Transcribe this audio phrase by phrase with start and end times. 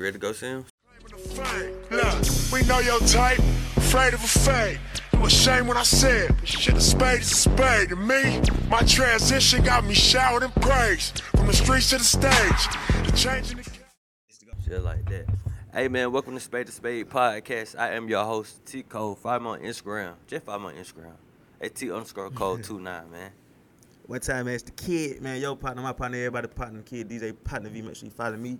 [0.00, 0.64] You ready to go see him?
[1.90, 3.38] Look, we know your type,
[3.76, 4.80] afraid of a fade.
[5.12, 7.90] You a shame when I said, shit a spade is a spade.
[7.90, 8.40] To me,
[8.70, 11.10] my transition got me showered in praise.
[11.36, 12.32] From the streets to the stage,
[13.04, 13.70] the change in the
[14.64, 15.26] Shit like that.
[15.70, 17.78] Hey man, welcome to Spade to Spade podcast.
[17.78, 19.16] I am your host, T Cole.
[19.16, 20.14] Find me on Instagram.
[20.26, 21.12] Just find me on Instagram.
[21.60, 23.32] At T underscore code 29, man.
[24.06, 27.68] One time asked the kid, man, yo partner, my partner, everybody partner, kid, DJ Potna
[27.68, 27.82] V.
[27.82, 28.56] Make sure you follow me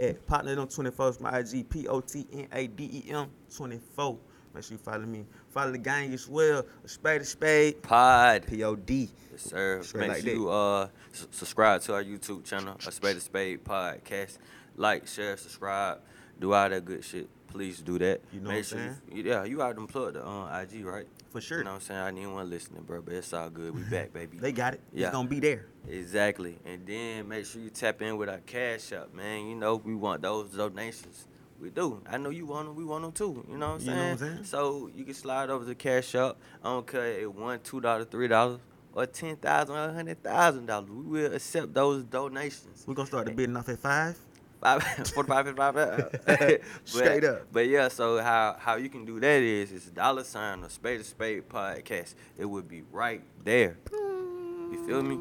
[0.00, 1.08] at partner on 24.
[1.08, 4.18] It's my IG, P O T N A D E M 24.
[4.54, 5.26] Make sure you follow me.
[5.50, 6.64] Follow the gang as well.
[6.84, 7.82] A spade to spade.
[7.82, 8.46] Pod.
[8.46, 9.10] P O D.
[9.32, 9.82] Yes, sir.
[9.82, 13.20] Straight Make like sure you uh s- subscribe to our YouTube channel, a Spade to
[13.20, 14.38] Spade podcast.
[14.76, 16.00] Like, share, subscribe,
[16.40, 17.28] do all that good shit.
[17.48, 18.20] Please do that.
[18.32, 21.06] You know Make what I'm you- yeah, you out them plug the uh, IG, right?
[21.30, 21.58] For sure.
[21.58, 22.00] You know what I'm saying?
[22.00, 23.74] I need one listening, bro, but it's all good.
[23.74, 24.38] We back, baby.
[24.38, 24.80] They got it.
[24.92, 25.06] Yeah.
[25.06, 25.66] It's gonna be there.
[25.88, 26.58] Exactly.
[26.64, 29.46] And then make sure you tap in with our Cash App, man.
[29.48, 31.26] You know, we want those donations.
[31.60, 32.02] We do.
[32.08, 32.76] I know you want them.
[32.76, 33.44] We want them too.
[33.50, 33.90] You know what I'm saying?
[33.90, 34.44] You know what I'm saying?
[34.44, 36.36] So you can slide over to Cash App.
[36.62, 38.60] I don't care if one, two dollar, three dollars,
[38.92, 40.90] or ten thousand, or a hundred thousand dollars.
[40.90, 42.84] We will accept those donations.
[42.86, 44.18] We're gonna start the bidding off at five.
[44.60, 44.82] Five,
[45.14, 45.74] 45, 55,
[46.26, 47.46] but, Straight up.
[47.52, 50.98] But yeah, so how how you can do that is it's dollar sign or spade
[50.98, 52.14] to spade podcast.
[52.38, 53.76] It would be right there.
[53.92, 55.18] You feel me?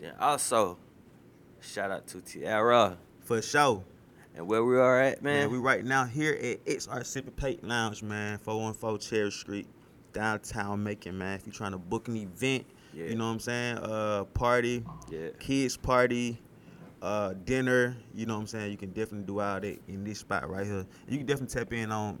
[0.00, 0.78] Then also,
[1.60, 3.84] shout out to Tiara For sure.
[4.34, 5.50] and where we are at, Man, man.
[5.50, 9.66] we right now here at XR Sipping Plate Lounge, man, 414 Cherry Street,
[10.12, 11.36] downtown Macon, man.
[11.38, 13.06] If you're trying to book an event, Yeah.
[13.06, 13.78] you know what I'm saying?
[13.78, 16.40] Uh, party, yeah, kids party,
[17.02, 18.70] uh, dinner, you know what I'm saying?
[18.72, 20.84] You can definitely do all that in this spot right here.
[21.08, 22.20] You can definitely tap in on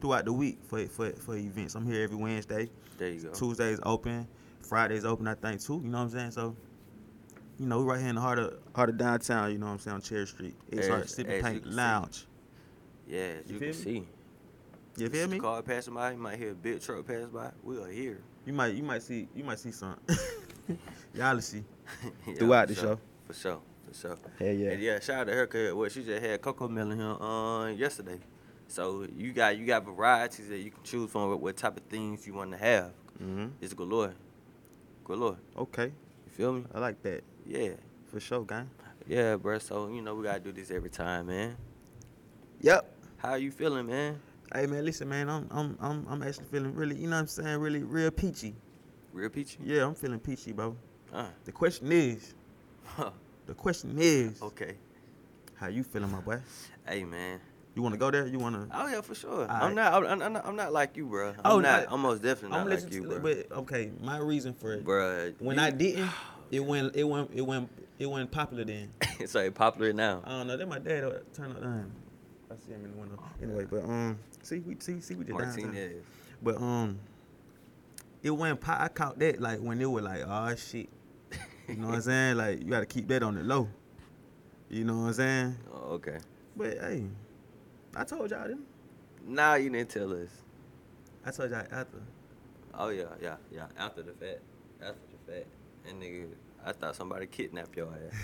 [0.00, 1.74] throughout the week for for for events.
[1.74, 2.68] I'm here every Wednesday.
[2.98, 3.30] there you go.
[3.30, 4.26] Tuesdays open,
[4.62, 5.80] Fridays open, I think too.
[5.82, 6.30] You know what I'm saying?
[6.32, 6.54] So,
[7.58, 9.50] you know, we're right here in the heart of heart of downtown.
[9.52, 10.54] You know what I'm saying on Cherry Street.
[10.68, 11.76] It's As- our as Sipping Paint can see.
[11.76, 12.26] Lounge.
[13.08, 13.72] Yeah, You you, can me?
[13.72, 14.06] see.
[14.98, 15.38] You feel See me?
[15.38, 17.50] Car passing by, you might hear a big truck pass by.
[17.62, 18.20] We are here.
[18.44, 20.16] You might you might see you might see something.
[21.14, 21.62] Y'all will see.
[22.26, 22.84] Yeah, Throughout the sure.
[22.84, 23.00] show.
[23.26, 24.18] For sure, for sure.
[24.38, 24.70] Hell yeah.
[24.70, 28.18] And yeah, shout out to her cause what she just had CoComelon here on yesterday.
[28.68, 31.82] So you got you got varieties that you can choose from what, what type of
[31.84, 32.92] things you want to have.
[33.22, 33.46] Mm-hmm.
[33.60, 34.14] It's galore.
[35.04, 35.38] Galore.
[35.56, 36.64] Okay, You feel me?
[36.74, 37.70] I like that Yeah.
[38.12, 38.68] for sure, gang.
[39.06, 39.58] Yeah, bro.
[39.58, 41.56] So, you know, we gotta do this every time, man.
[42.60, 42.94] Yep.
[43.16, 44.20] How you feeling, man?
[44.54, 45.28] Hey man, listen, man.
[45.30, 48.54] I'm I'm I'm I'm actually feeling really, you know what I'm saying, really real peachy.
[49.12, 49.58] Real peachy?
[49.64, 50.76] Yeah, I'm feeling peachy, bro.
[51.12, 51.26] Uh.
[51.44, 52.34] The question is,
[53.48, 54.74] the question is, okay.
[55.56, 56.38] how you feeling, my boy?
[56.86, 57.40] Hey, man.
[57.74, 58.26] You want to go there?
[58.26, 58.76] You want to?
[58.76, 59.30] Oh yeah, for sure.
[59.42, 59.62] Alright.
[59.62, 59.94] I'm not.
[59.94, 60.46] I'm, I'm not.
[60.46, 61.28] I'm not like you, bro.
[61.30, 61.88] I'm Oh, not.
[61.88, 63.20] I- I'm most definitely I'm not like you, bro.
[63.20, 64.84] but okay, my reason for it.
[64.84, 65.32] bro.
[65.38, 66.10] When you- I didn't,
[66.50, 68.90] it went, it went, it went, it went popular then.
[69.20, 70.22] it's like popular now.
[70.24, 70.56] I don't know.
[70.56, 71.62] That my dad uh, turn up.
[71.62, 71.92] Um,
[72.50, 73.22] I see him in the window.
[73.42, 75.34] Anyway, but um, see, we see, see, we did.
[75.36, 76.02] Martinez.
[76.42, 76.98] But um,
[78.24, 78.60] it went.
[78.60, 80.88] Pop, I caught that like when it was like, oh shit.
[81.68, 82.36] You know what I'm saying?
[82.36, 83.68] Like you got to keep that on the low.
[84.70, 85.56] You know what I'm saying?
[85.72, 86.18] Oh, okay.
[86.56, 87.04] But hey,
[87.94, 88.64] I told y'all them.
[89.26, 90.30] Nah, you didn't tell us.
[91.26, 91.98] I told y'all after.
[92.74, 93.66] Oh yeah, yeah, yeah.
[93.78, 94.40] After the fact,
[94.80, 95.46] after the fact,
[95.86, 96.28] and nigga,
[96.64, 98.18] I thought somebody kidnapped your ass.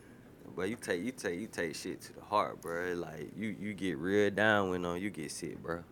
[0.56, 2.92] but you take, you take, you take shit to the heart, bro.
[2.94, 5.82] Like you, you get real down when on you get sick, bro.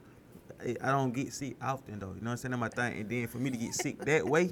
[0.63, 2.09] Hey, I don't get sick often though.
[2.09, 2.51] You know what I'm saying?
[2.53, 3.01] That's my thing.
[3.01, 4.51] And then for me to get sick that way,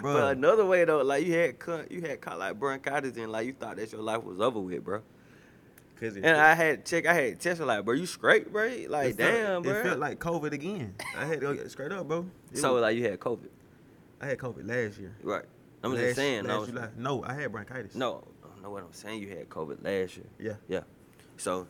[0.00, 0.12] bro.
[0.14, 3.46] But another way though, like you had, cut, you had caught like bronchitis and like
[3.46, 5.02] you thought that your life was over with, bro.
[6.00, 8.64] Cause And I had check, I had test like, bro, you straight, bro?
[8.88, 9.72] Like, it felt- damn, bro.
[9.72, 10.94] It felt like COVID again.
[11.16, 12.26] I had to go straight up, bro.
[12.50, 13.48] It so was- like you had COVID,
[14.20, 15.14] I had COVID last year.
[15.22, 15.44] right?
[15.84, 16.88] I'm last, just saying, last no, July.
[16.96, 17.94] No, I had bronchitis.
[17.94, 19.20] no, I know what I'm saying.
[19.22, 20.26] You had COVID last year.
[20.38, 20.54] Yeah.
[20.68, 20.80] Yeah.
[21.36, 21.66] So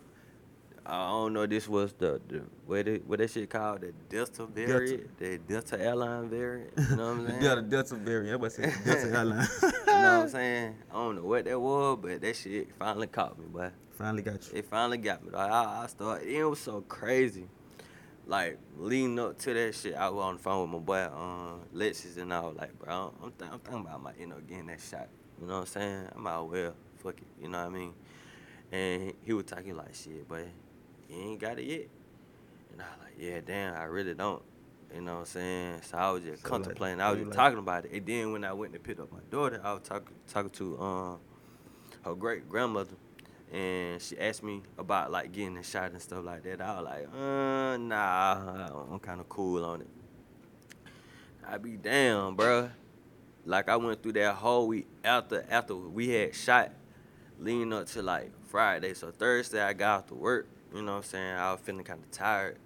[0.85, 1.47] I don't know.
[1.47, 5.81] This was the the what it, what that shit called the Delta variant, the Delta
[5.81, 6.71] airline variant.
[6.77, 7.41] You know what I'm The saying?
[7.43, 8.41] Delta, Delta variant.
[8.85, 9.49] Delta airline.
[9.63, 10.75] you know what I'm saying?
[10.91, 13.71] I don't know what that was, but that shit finally caught me, boy.
[13.93, 14.59] Finally got you.
[14.59, 15.31] It finally got me.
[15.31, 16.29] Like, I, I started.
[16.29, 17.47] It was so crazy.
[18.27, 21.61] Like leading up to that shit, I was on the phone with my boy, um,
[21.75, 24.67] Lexus, and I was like, bro, I'm, th- I'm thinking about my, you know, getting
[24.67, 25.09] that shot.
[25.41, 26.09] You know what I'm saying?
[26.15, 27.27] I'm out well, fuck it.
[27.43, 27.93] You know what I mean?
[28.71, 30.47] And he was talking like, shit, but
[31.13, 31.89] you ain't got it yet.
[32.73, 34.43] And I was like, yeah, damn, I really don't.
[34.95, 35.81] You know what I'm saying?
[35.83, 37.01] So I was just So, like, contemplating.
[37.01, 37.93] I was just like- talking about it.
[37.93, 40.79] And then when I went to pick up my daughter, I was talking talking to
[40.81, 41.19] um
[42.05, 42.95] her great grandmother,
[43.53, 46.61] and she asked me about like getting a shot and stuff like that.
[46.61, 49.89] I was like, uh, nah, I'm kind of cool on it.
[51.47, 52.71] I be damn, bruh.
[53.45, 56.71] Like I went through that whole week after after we had shot.
[57.39, 58.95] leading up to like Friday.
[58.95, 60.47] So Thursday I got off to work.
[60.75, 61.35] You know what I'm saying?
[61.37, 62.57] I was feeling kind of tired.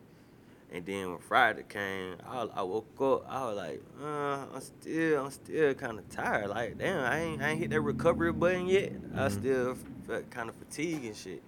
[0.72, 3.24] And then when Friday came, I, I woke up.
[3.28, 6.50] I was like, uh, I'm still, I'm still kind of tired.
[6.50, 8.92] Like, damn, I ain't, I ain't hit that recovery button yet.
[9.14, 9.30] I Mhm.
[9.30, 9.76] still
[10.06, 11.42] felt kind of fatigued and shit.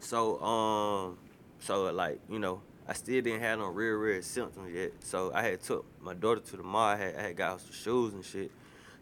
[0.00, 1.18] So, um,
[1.60, 4.92] so like, you know, I still didn't have no real, real symptoms yet.
[5.00, 6.88] So I had took my daughter to the mall.
[6.88, 8.50] I had, I had got her some shoes and shit.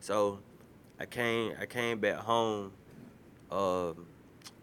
[0.01, 0.39] So
[0.99, 2.73] I came, I came back home.
[3.51, 4.07] Um,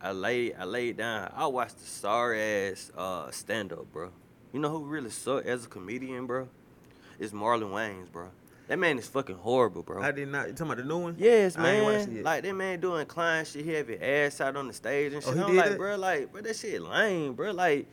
[0.04, 1.32] I laid, I laid down.
[1.36, 4.12] I watched the sorry ass uh stand up, bro.
[4.52, 6.50] You know who really suck as a comedian, bro?
[7.20, 8.30] It's Marlon Wayans, bro.
[8.68, 10.02] That man is fucking horrible, bro.
[10.04, 10.48] I did not.
[10.48, 11.16] You talking about the new one?
[11.18, 12.24] Yes, I ain't watched it man.
[12.24, 13.66] Like that man doing client shit.
[13.66, 15.38] He have his ass out on the stage and Oh, shit.
[15.38, 15.78] he I'm did like, that?
[15.78, 17.52] bro, like, bro, that shit lame, bro.
[17.52, 17.88] Like,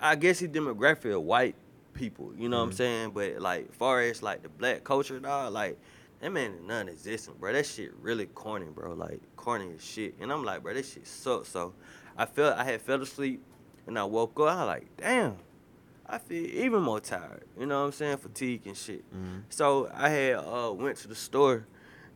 [0.00, 1.54] I guess he demographic of white
[1.94, 2.32] people.
[2.36, 2.74] You know what I'm Mhm.
[2.76, 3.10] saying?
[3.10, 5.78] But like, far as like the black culture, dog, like
[6.20, 7.52] that man is non-existent, bro.
[7.52, 8.94] That shit really corny, bro.
[8.94, 10.14] Like corny as shit.
[10.20, 11.48] And I'm like, bro, that shit sucks.
[11.50, 11.74] So
[12.16, 13.42] I felt I had fell asleep,
[13.86, 14.48] and I woke up.
[14.48, 15.36] I was like, damn.
[16.08, 17.44] I feel even more tired.
[17.58, 18.16] You know what I'm saying?
[18.18, 19.04] Fatigue and shit.
[19.12, 19.42] Mhm.
[19.48, 21.66] So I had uh went to the store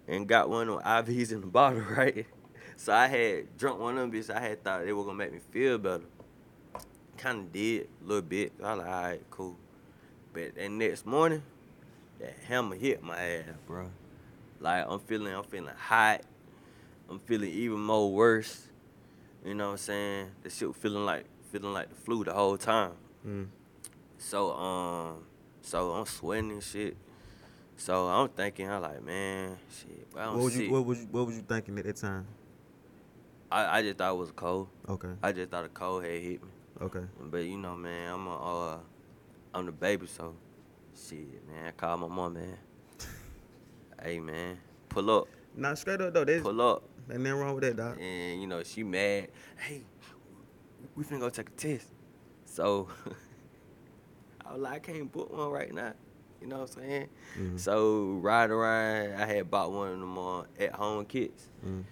[0.06, 2.24] and got one of them IVs in the bottle, right?
[2.76, 4.30] So I had drunk one of them bitches.
[4.34, 6.04] I had thought they were gonna make me feel better.
[7.18, 8.52] Kind of did a little bit.
[8.62, 9.56] I was like, all right, cool.
[10.32, 11.42] But that next morning,
[12.20, 13.90] that hammer hit my ass, bro.
[14.60, 16.22] Like I'm feeling, I'm feeling hot.
[17.08, 18.68] I'm feeling even more worse.
[19.44, 20.26] You know what I'm saying?
[20.42, 22.92] The shit was feeling like feeling like the flu the whole time.
[23.26, 23.48] Mm.
[24.18, 25.24] So um,
[25.62, 26.96] so I'm sweating and shit.
[27.76, 30.06] So I'm thinking, I'm like, man, shit.
[30.12, 32.26] What was you what was you what was you thinking at that time?
[33.50, 34.68] I, I just thought it was a cold.
[34.88, 35.08] Okay.
[35.22, 36.48] I just thought a cold had hit me.
[36.82, 37.02] Okay.
[37.30, 38.78] But you know, man, I'm a, uh,
[39.52, 40.34] I'm the baby, so
[41.08, 41.66] shit, man.
[41.66, 42.56] I call my mom, man.
[44.02, 44.58] hey, man,
[44.88, 46.24] pull up, Nah, straight up though.
[46.24, 47.98] There's pull up, ain't nothing wrong with that, dog.
[48.00, 49.28] and you know she mad.
[49.58, 49.82] Hey,
[50.94, 51.86] we finna go take a test.
[52.44, 52.88] So
[54.46, 55.92] I was like, I can't book one right now.
[56.40, 57.08] You know what I'm saying?
[57.38, 57.60] Mhm.
[57.60, 61.48] So ride around, I had bought one of them uh, at home kits.
[61.66, 61.84] Mm.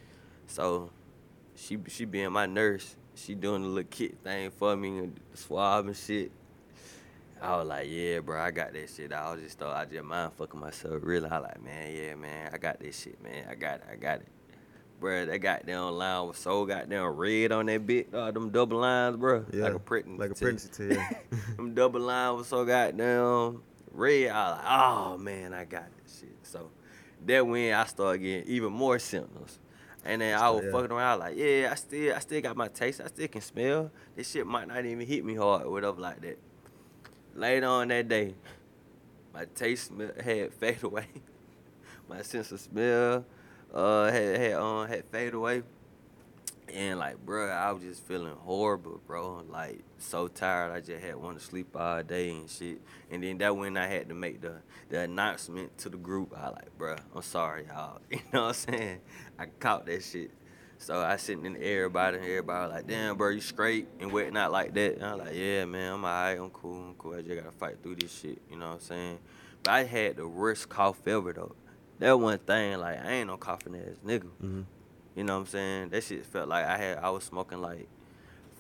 [0.47, 0.91] So
[1.55, 5.87] she she being my nurse, she doing the little kit thing for me and swab
[5.87, 6.33] and shit.
[7.41, 9.13] I was like, yeah, bro, I got that shit.
[9.13, 10.97] I was just thought I just mind fucking myself.
[11.03, 13.47] Really, I like, man, yeah, man, I got this shit, man.
[13.51, 14.29] I got it, I got it.
[15.01, 18.13] Bro, that goddamn line was so goddamn red on that bit.
[18.13, 19.45] Uh, them double lines, bro.
[19.53, 19.65] Yeah.
[19.65, 20.21] Like a pregnancy.
[20.21, 21.11] Like a pregnancy yeah.
[21.57, 23.63] them double lines was so goddamn
[23.93, 24.31] red.
[24.31, 26.37] I was like, oh man, I got this shit.
[26.43, 26.71] So
[27.27, 29.61] that when I started getting even more symptoms.
[30.05, 30.73] And then I was Yeah.
[30.73, 33.01] fucking around like, yeah, I still I still got my taste.
[33.01, 33.93] I still can smell.
[34.17, 36.39] This shit might not even hit me hard or whatever like that.
[37.39, 38.35] Later on that day,
[39.33, 39.93] my taste
[40.25, 41.07] had faded away.
[42.09, 43.25] my sense of smell
[43.73, 45.63] uh had had um had faded away.
[46.75, 49.45] And like, bro, I was just feeling horrible, bro.
[49.49, 50.73] Like so tired.
[50.73, 52.81] I just had wanted to sleep all day and shit.
[53.09, 54.57] And then that when I had to make the
[54.89, 58.01] the announcement to the group, I like, bro, I'm sorry, y'all.
[58.11, 59.01] You know what I'm saying?
[59.39, 60.33] I caught that shit.
[60.79, 64.53] So I sitting in the everybody and everybody like, damn, bro, you straight and whatnot
[64.53, 64.95] like that.
[64.95, 67.15] And I'm like, yeah, man, I'm alright, I'm cool, I'm cool.
[67.15, 68.41] I just gotta fight through this shit.
[68.51, 69.19] You know what I'm saying?
[69.65, 71.55] But I had the worst cough ever though.
[71.99, 74.29] That one thing, like, I ain't no coughing ass nigga.
[74.43, 74.65] Mhm.
[75.17, 75.89] You know what I'm saying?
[75.89, 77.89] That shit felt like I had I was smoking like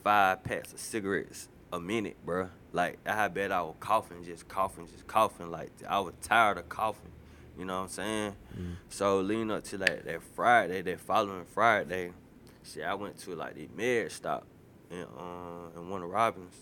[0.02, 2.48] five packs of cigarettes a minute, bro.
[2.72, 5.50] Like I bet I was coughing, just coughing, just coughing.
[5.52, 7.12] Like I was tired of coughing.
[7.58, 8.36] You know what I'm saying?
[8.56, 8.76] Mhm.
[8.88, 12.12] So leading up to like that Friday, that following Friday,
[12.62, 14.46] see, I went to like the med stop
[14.90, 16.54] in uh in Warner Robins.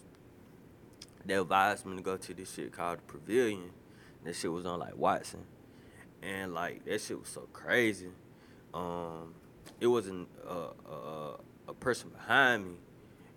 [1.24, 3.70] They advised me to go to this shit called the Pavilion.
[4.24, 5.44] That shit was on like Watson.
[6.22, 8.10] And like that shit was so crazy.
[8.72, 9.34] Um
[9.80, 11.36] it wasn't uh, uh,
[11.68, 12.74] a person behind me,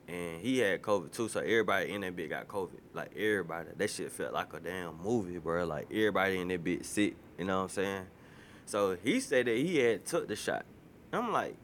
[0.08, 1.28] and he had COVID too.
[1.28, 2.80] So everybody in that bit got COVID.
[2.94, 5.66] Like everybody, that shit felt like a damn movie, bro.
[5.66, 7.16] Like everybody in that bit sick.
[7.40, 8.06] You know what I'm saying?
[8.66, 10.66] So he said that he had took the shot.
[11.12, 11.56] I'm like,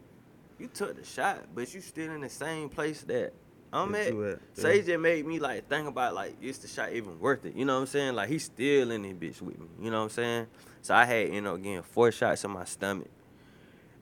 [0.58, 3.34] you took the shot, but you still in the same place that
[3.74, 4.13] I'm That at.
[4.13, 4.74] at, So yeah.
[4.75, 7.55] it just made me like think about like is the shot even worth it?
[7.55, 8.15] You know what I'm saying?
[8.15, 9.67] Like he's still in this bitch with me.
[9.82, 10.48] You know what I'm saying?
[10.82, 13.10] So I had you know getting four shots in my stomach.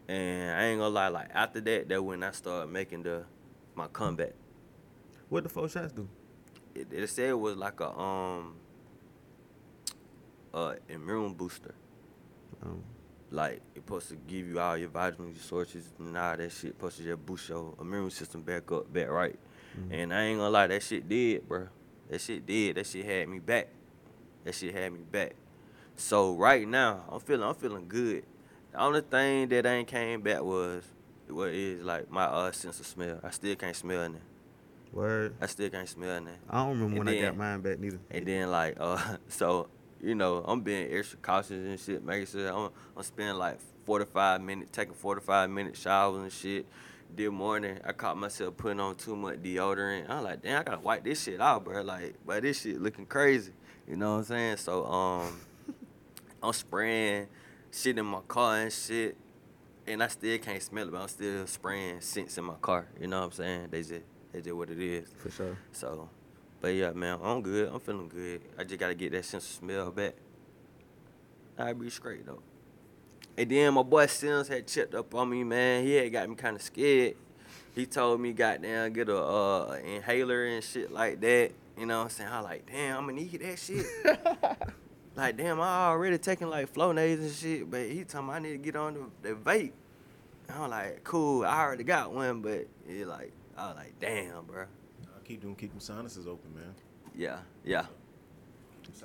[0.07, 3.23] And I ain't gonna lie, like after that, that when I started making the
[3.73, 4.33] my comeback.
[5.29, 6.07] What the four shots do?
[6.75, 8.55] It, it said it was like a um
[10.53, 11.73] uh immune booster.
[12.63, 12.83] Um,
[13.31, 16.73] Like it supposed to give you all your vitamins, your sources, and all that shit.
[16.73, 19.37] Supposed to just boost your immune system back up, back right.
[19.77, 19.93] Mhm.
[19.93, 21.67] And I ain't gonna lie, that shit did, bro.
[22.09, 22.75] That shit did.
[22.75, 23.69] That shit had me back.
[24.43, 25.33] That shit had me back.
[25.95, 28.23] So right now, I'm feeling, I'm feeling good.
[28.71, 30.83] The only thing that ain't came back was
[31.27, 33.19] what is like my uh sense of smell.
[33.23, 34.21] I still can't smell nothing.
[34.91, 35.33] Word.
[35.41, 36.39] I still can't smell nothing.
[36.49, 37.99] I don't remember And when I got mine back neither.
[38.11, 39.69] And then like uh so
[40.03, 44.41] you know I'm being extra cautious and shit, making sure I'm I'm spending like 45
[44.41, 46.65] minutes taking 45 minute showers and shit.
[47.15, 50.09] This morning I caught myself putting on too much deodorant.
[50.09, 51.81] I'm like, damn, I gotta wipe this shit out, bro.
[51.81, 53.53] Like, but this shit looking crazy.
[53.87, 54.57] You know what I'm saying?
[54.57, 55.39] So um,
[56.43, 57.27] I'm spraying
[57.71, 59.15] shit in my car and shit,
[59.87, 62.87] and I still can't smell it, but I'm still spraying scents in my car.
[62.99, 63.67] You know what I'm saying?
[63.71, 65.07] They just that's just what it is.
[65.17, 65.57] For sure.
[65.71, 66.09] So,
[66.63, 67.69] but yeah, man, I'm good.
[67.73, 68.39] I'm feeling good.
[68.57, 70.13] I just gotta get that sense of smell back.
[71.57, 72.41] I be straight though.
[73.37, 75.83] And then my boy Sims had checked up on me, man.
[75.83, 77.17] He had got me kind of scared.
[77.75, 81.51] He told me, goddamn, get a uh, inhaler and shit like that.
[81.77, 82.29] You know what I'm saying?
[82.31, 83.85] I'm like, damn, I'm gonna need that shit.
[85.17, 88.51] like, damn, I already taking like Flonase and shit, but he told me I need
[88.53, 89.73] to get on the, the vape.
[90.47, 94.45] And I'm like, cool, I already got one, but it like, I was like, damn,
[94.45, 94.63] bro.
[95.23, 96.75] I'll keep them, keep them sinuses open, man.
[97.15, 97.85] Yeah, yeah.
[98.83, 98.95] Keep.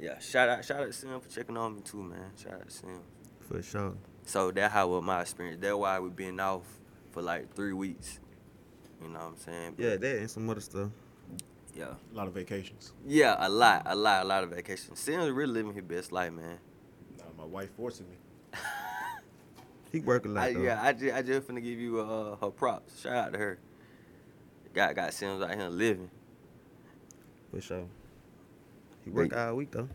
[0.00, 2.30] Yeah, shout out, shout out to Sim for checking on me too, man.
[2.42, 3.00] Shout out to Sim.
[3.40, 3.92] For sure.
[4.24, 5.58] So that how was my experience.
[5.60, 6.62] That's why we been off
[7.10, 8.20] for like three weeks.
[9.02, 9.74] You know what I'm saying?
[9.76, 10.88] But Yeah, that and some other stuff.
[11.76, 12.92] yeah, A lot of vacations.
[13.06, 13.36] yeah.
[13.38, 14.98] A lot, a lot, a lot of vacations.
[14.98, 16.58] Sim's really living his best life, man.
[17.18, 18.16] Nah, my wife forcing me.
[19.92, 20.62] He work a lot I, though.
[20.62, 23.00] yeah, I just, I just finna give you uh, her props.
[23.02, 23.58] Shout out to her.
[24.74, 26.10] Got, got Sims out here living.
[27.50, 27.84] For sure.
[29.04, 29.38] He work Hey.
[29.40, 29.88] all week though.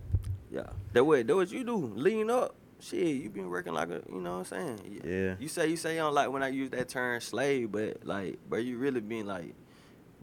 [0.51, 1.75] Yeah, that what, that what you do.
[1.95, 2.55] Lean up.
[2.81, 5.01] Shit, you been working like a, you know what I'm saying?
[5.03, 5.35] Yeah.
[5.37, 8.39] You say you say you don't like when I use that term slave, but like,
[8.49, 9.53] but you really been like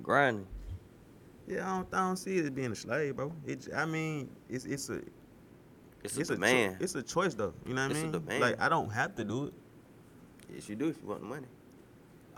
[0.03, 0.47] grinding.
[1.47, 3.31] Yeah, I don't, I don't see it as being a slave, bro.
[3.47, 5.01] It, I mean, it's it's a
[6.03, 6.79] It's a it's a demand.
[6.79, 7.53] cho- it's a choice though.
[7.67, 8.11] You know what I mean?
[8.13, 8.41] demand.
[8.41, 9.55] Like I don't have to do it.
[10.55, 11.47] yes, you do if you want the money.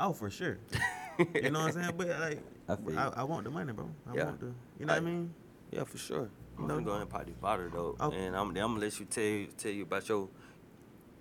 [0.01, 0.59] Oh, for sure.
[1.35, 1.93] You know what I'm saying?
[1.97, 2.97] But like, I.
[2.97, 3.91] I, I want the money, bro.
[4.11, 4.25] I Yeah.
[4.25, 4.53] want the.
[4.79, 5.35] You know what I mean?
[5.71, 6.29] Yeah, for sure.
[6.59, 6.75] I'm No.
[6.75, 8.11] gonna go ahead and pop though, Oh.
[8.11, 10.29] and I'm, I'm gonna let you tell you tell you about your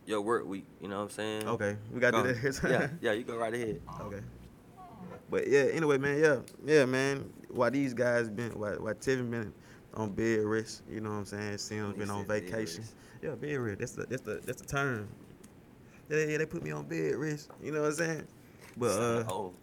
[0.05, 0.65] your work week.
[0.81, 1.47] You know what I'm saying?
[1.47, 2.33] Okay, we gotta do Go.
[2.33, 2.45] that.
[2.63, 3.81] every yeah, yeah, you go right ahead.
[4.01, 4.21] Okay.
[5.29, 7.29] But yeah, anyway, man, yeah, yeah, man.
[7.49, 9.53] Why these guys been, why, why Tevin been
[9.93, 10.83] on bed rest?
[10.89, 11.57] You know what I'm saying?
[11.57, 12.83] Sim's He been on said bed vacation.
[13.21, 13.79] Yeah, bed rest.
[13.79, 15.07] That's the that's the that's the term.
[16.09, 17.49] Yeah, yeah, they put me on bed rest.
[17.61, 18.27] You know what I'm saying?
[18.77, 19.53] But uh, oh,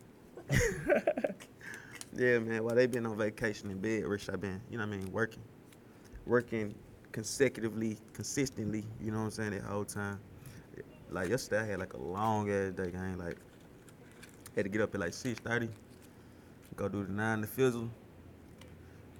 [2.16, 2.64] yeah, man.
[2.64, 5.12] While they been on vacation in bed rest, I been, you know what I mean,
[5.12, 5.42] working,
[6.26, 6.74] working
[7.12, 8.84] consecutively, consistently.
[9.00, 9.50] You know what I'm saying?
[9.52, 10.20] That whole time.
[11.10, 13.18] Like yesterday, I had like a long ass day, gang.
[13.18, 13.36] Like
[14.56, 15.68] had to get up at like six thirty,
[16.76, 17.88] go do the nine to fizzle.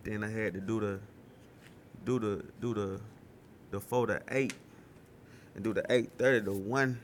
[0.03, 1.01] Then I had to do the,
[2.05, 3.01] do the, do the,
[3.71, 4.55] the four to eight,
[5.55, 7.01] and do the eight thirty to one.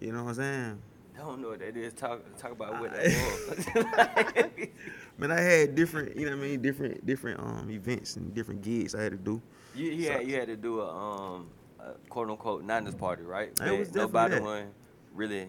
[0.00, 0.82] You know what I'm saying?
[1.18, 1.92] I don't know what that is.
[1.92, 3.04] Talk talk about what that
[3.48, 4.68] was.
[5.18, 8.62] Man, I had different, you know what I mean, different, different um events and different
[8.62, 9.40] gigs I had to do.
[9.74, 11.48] you, you So- had you had to do a um
[11.80, 13.52] a quote unquote nineties party, right?
[13.64, 14.42] It was nobody that.
[14.42, 14.66] one
[15.14, 15.48] really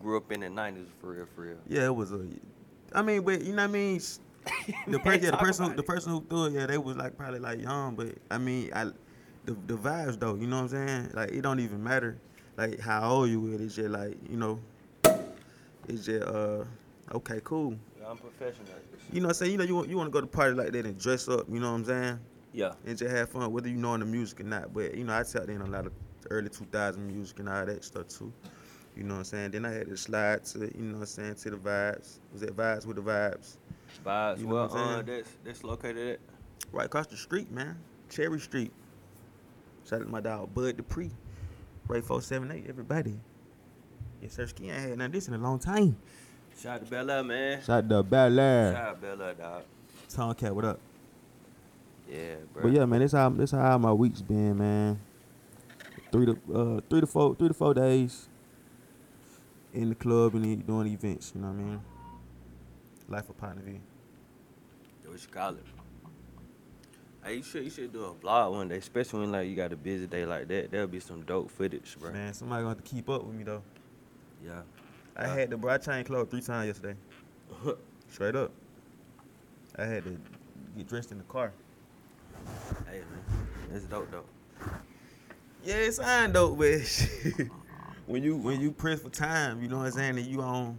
[0.00, 1.56] grew up in the nineties for real, for real.
[1.68, 2.26] Yeah, it was a.
[2.92, 4.00] I mean, but you know what I mean.
[4.88, 7.16] The, per- yeah, the person, about the person who threw it, yeah, they was like
[7.16, 8.84] probably like young, but I mean, I,
[9.46, 11.10] the the vibes though, you know what I'm saying?
[11.14, 12.18] Like it don't even matter,
[12.58, 13.60] like how old you is.
[13.62, 14.60] It's just like you know,
[15.88, 16.64] it's just uh,
[17.12, 17.76] okay, cool.
[18.06, 18.66] I'm professional.
[19.12, 19.52] You know what I'm saying?
[19.52, 21.46] You know you want you want to go to party like that and dress up.
[21.48, 22.18] You know what I'm saying?
[22.52, 22.72] Yeah.
[22.86, 24.72] and just have fun, whether you know the music or not.
[24.72, 25.92] But you know, I tapped in a lot of
[26.30, 28.32] early 2000 music and all that stuff too.
[28.96, 29.50] You know what I'm saying?
[29.50, 32.18] Then I had to slide to, you know what I'm saying, to the vibes.
[32.32, 33.56] Was that vibes with the vibes?
[34.06, 34.38] Vibes.
[34.38, 35.06] You know well, what I'm uh, saying?
[35.06, 36.20] that's that's located at.
[36.72, 37.76] Right across the street, man.
[38.08, 38.72] Cherry Street.
[39.88, 41.10] Shout out to my dog Bud Dupree.
[41.88, 43.18] Ray 478, everybody.
[44.24, 44.46] Yes, sir.
[44.46, 45.96] Ski ain't had none of this in a long time.
[46.58, 47.60] Shout out to Bella, man.
[47.60, 48.72] Shout out to Bel Air.
[48.72, 49.62] Shout out Bella, dog.
[50.08, 50.80] Tomcat, what up?
[52.10, 52.62] Yeah, bro.
[52.62, 54.98] But yeah, man, this how this how my week's been, man.
[56.10, 58.28] Three to uh three to four three to four days
[59.74, 61.32] in the club and e- doing events.
[61.34, 61.82] You know what I mean?
[63.10, 63.78] Life of Potna V.
[65.04, 65.64] What you call it?
[67.22, 69.72] Hey, you should you should do a vlog one day, especially when like you got
[69.74, 70.70] a busy day like that.
[70.70, 72.10] There'll be some dope footage, bro.
[72.10, 73.62] Man, somebody gonna have to keep up with me though.
[74.44, 74.62] Yeah.
[75.16, 75.72] I had to, bro.
[75.72, 76.96] I changed clothes three times yesterday.
[78.10, 78.50] Straight up.
[79.76, 80.18] I had to
[80.76, 81.52] get dressed in the car.
[82.90, 84.24] Hey man, that's dope though.
[85.64, 87.46] Yeah, it's fine dope, but
[88.06, 90.78] when you when you press for time, you know what I'm saying, and you on,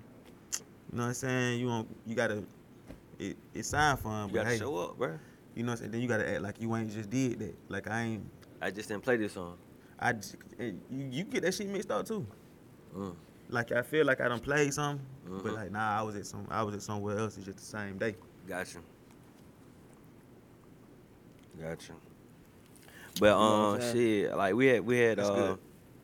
[0.92, 2.44] you know what I'm saying, you on, you gotta,
[3.20, 5.18] it, it's sign fun, You but gotta hey, show up, bro.
[5.56, 7.56] you know what I'm saying, then you gotta act like you ain't just did that,
[7.68, 8.24] like I ain't,
[8.62, 9.58] I just didn't play this song.
[10.00, 12.26] I, j- and you, you get that shit mixed up too.
[12.96, 13.16] Mm.
[13.50, 15.54] Like I feel like I don't play some, but Mhm.
[15.56, 17.38] like nah, I was at some, I was at somewhere else.
[17.38, 18.16] It's just the same day.
[18.48, 18.80] Gotcha.
[21.60, 21.94] Gotcha.
[23.20, 25.60] But know what I'm um, shit, like we had, we had, That's uh, good.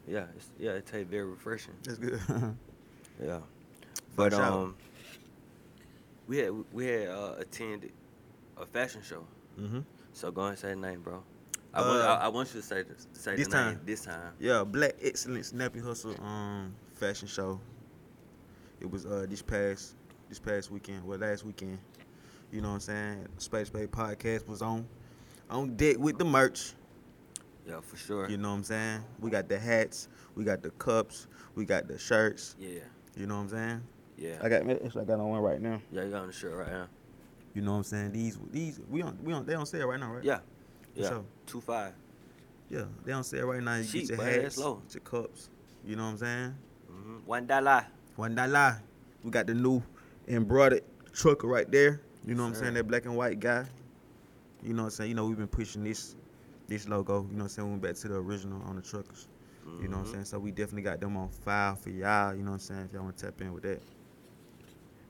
[0.07, 1.73] yeah, it's, yeah, it tastes very refreshing.
[1.83, 2.19] That's good.
[3.23, 3.39] Yeah.
[4.15, 4.41] But sure.
[4.43, 4.75] um,
[6.27, 7.91] we had, we had uh, attended
[8.57, 9.25] a fashion show.
[9.57, 9.81] hmm
[10.13, 11.21] So go ahead and say the name, bro.
[11.73, 13.81] I, want, Uh, I, I want you to say the, say this the name time.
[13.85, 14.33] this time.
[14.39, 17.59] Yeah, Black Excellence Nappy Hustle um fashion show.
[18.79, 19.95] It was uh this past
[20.29, 21.79] this past weekend, well last weekend.
[22.51, 23.27] You know what I'm saying?
[23.39, 24.85] Space Bay Podcast was on
[25.49, 26.73] on deck with the merch.
[27.67, 28.29] Yeah, for sure.
[28.29, 29.03] You know what I'm saying?
[29.19, 32.55] We got the hats, we got the cups, we got the shirts.
[32.59, 32.81] Yeah,
[33.15, 33.81] You know what I'm saying?
[34.17, 34.37] yeah.
[34.41, 35.81] I got actually I got on one right now.
[35.91, 36.87] yeah, you got on the shirt right now.
[37.55, 38.11] You know what I'm saying?
[38.11, 40.23] These these we on we on they on sale right now, right?
[40.23, 40.39] Yeah,
[40.93, 41.09] yeah.
[41.09, 41.23] sure.
[41.47, 41.93] Two five.
[42.69, 43.77] Yeah, they on sale right now.
[43.77, 44.83] You Cheap, get your hats, low.
[44.91, 45.49] your cups.
[45.83, 46.55] You know what I'm saying?
[47.01, 47.17] Mm-hmm.
[47.25, 47.85] One dollar.
[48.15, 48.81] One dollar.
[49.23, 49.81] We got the new
[50.27, 52.01] embroidered trucker right there.
[52.25, 52.73] You know what I'm saying?
[52.75, 53.65] That black and white guy.
[54.63, 55.09] You know what I'm saying?
[55.09, 56.15] You know we've been pushing this
[56.67, 57.25] this logo.
[57.29, 57.67] You know what I'm saying?
[57.67, 59.27] We went back to the original on the truckers.
[59.81, 60.11] You know what I'm Mhm.
[60.13, 60.25] saying?
[60.25, 62.33] So we definitely got them on file for y'all.
[62.35, 62.81] You know what I'm saying?
[62.85, 63.81] If y'all want to tap in with that.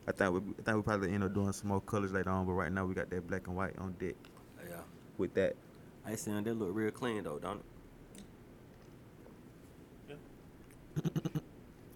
[0.08, 2.46] I think we I think we probably end up doing some more colors later on,
[2.46, 4.16] but right now we got that black and white on deck
[4.70, 4.82] Yeah.
[5.18, 5.56] with that.
[6.06, 7.62] I see that look real clean though, don't
[10.10, 10.18] it?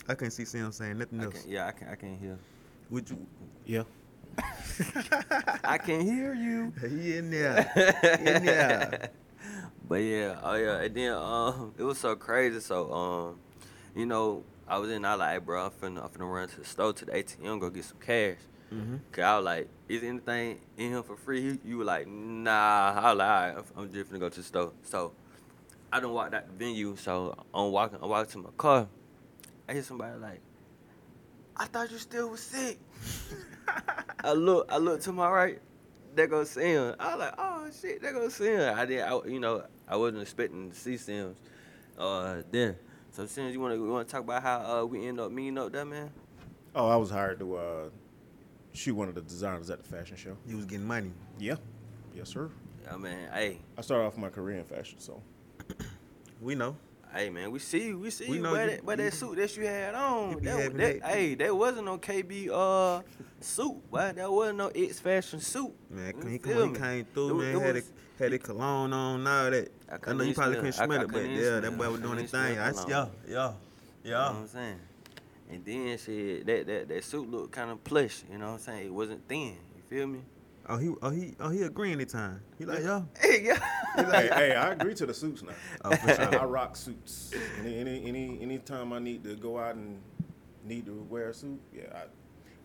[0.08, 1.42] I can't see Sam saying nothing I else.
[1.42, 1.88] can, yeah, I can.
[1.90, 2.38] I can hear.
[2.90, 3.26] Would you?
[3.66, 3.84] Yeah.
[5.64, 6.74] I can hear you.
[6.82, 7.72] He in there.
[8.20, 9.10] in there.
[9.88, 12.60] But yeah, oh yeah, and then um, it was so crazy.
[12.60, 13.40] So um,
[13.96, 15.06] you know, I was in.
[15.06, 17.70] I like, bro, I'm finna, I'm finna run to the store to the ATM go
[17.70, 18.38] get some cash.
[18.74, 18.96] Mm-hmm.
[19.12, 21.40] Cause I was like, is anything in here for free?
[21.42, 22.94] You- You were like, nah.
[22.96, 24.72] I was like, all right, I'm just finna go to the store.
[24.84, 25.14] So
[25.94, 26.96] I done walked out the venue.
[26.96, 28.88] So I'm walking, I'm walking to my car.
[29.68, 30.42] I hear somebody like,
[31.58, 32.80] I thought you still was sick.
[34.24, 35.60] I look, I look to my right.
[36.16, 36.96] There goes Sam.
[37.00, 38.78] I was like, oh shit, there goes Sam.
[38.78, 41.38] I didn't, I, you know, I wasn't expecting to see Sims,
[41.98, 42.76] Uh, then.
[43.12, 45.72] So Sam, you wanna, you wanna talk about how uh, we end up meeting up
[45.72, 46.12] that man?
[46.76, 47.90] Oh, I was hired to uh,
[48.74, 50.38] shoot one of the designers at the fashion show.
[50.46, 51.12] You was getting money.
[51.40, 51.56] Yeah.
[52.14, 52.50] Yes, sir.
[52.84, 53.30] Yeah, man.
[53.34, 55.22] Hey, I started off my career in fashion, so
[56.42, 56.76] We know.
[57.16, 59.14] Hey man, we see you, we see We you, know but you- that, you- that
[59.14, 63.02] suit that you had on, you that, that, that- hey, that wasn't no KB uh
[63.40, 64.12] suit, boy.
[64.16, 65.72] That wasn't no X fashion suit.
[65.90, 66.78] Man, he, feel he me?
[66.80, 67.56] came through, wa- man.
[67.56, 69.70] it had was- it, had it cologne on, all that.
[69.90, 72.18] I I, know you probably couldn't smell I it, but yeah, that boy was doing
[72.20, 72.60] his thing.
[72.60, 72.90] I, cologne.
[72.90, 73.54] yeah, yeah,
[74.04, 74.80] You know what I'm saying?
[75.52, 78.24] And then shit, that that that suit looked kind of plush.
[78.30, 78.88] You know what I'm saying?
[78.88, 79.56] It wasn't thin.
[79.78, 80.20] You feel me?
[80.68, 82.42] Oh, he, oh, he, oh, he agreeing this time.
[82.58, 83.04] He like, yeah.
[83.20, 83.60] Hey, yeah.
[83.96, 85.52] hey, hey, I agree to the suits now.
[85.84, 86.42] Oh, for I, sure.
[86.42, 87.32] I rock suits.
[87.60, 90.02] Any, any, any, anytime I need to go out and
[90.64, 91.84] need to wear a suit, yeah.
[91.94, 92.04] I,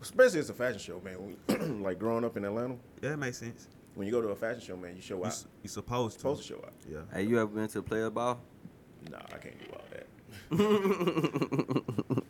[0.00, 1.36] especially it's a fashion show, man.
[1.82, 3.68] Like growing up in Atlanta, Yeah, that makes sense.
[3.94, 5.28] when you go to a fashion show, man, you show You, out.
[5.32, 6.20] s- you supposed to.
[6.20, 6.72] supposed to show out.
[6.90, 7.00] Yeah.
[7.12, 8.40] Hey, you ever been to a player ball?
[9.10, 10.06] Nah, I can't do all that.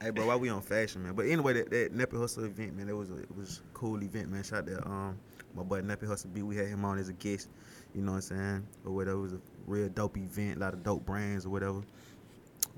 [0.00, 1.14] Hey, bro, why we on fashion, man?
[1.14, 4.00] But anyway, that, that Nappy Hustle event, man, it was a it was a cool
[4.02, 4.44] event, man.
[4.44, 5.18] Shout out to um
[5.54, 6.42] my boy Nappy Hustle B.
[6.42, 7.48] We had him on as a guest.
[7.94, 8.66] You know what I'm saying?
[8.84, 9.18] Or whatever.
[9.18, 11.82] It was a real dope event, a lot of dope brands or whatever.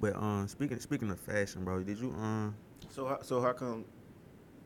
[0.01, 2.55] But um, speaking speaking of fashion, bro, did you um
[2.89, 3.85] So, how, so how come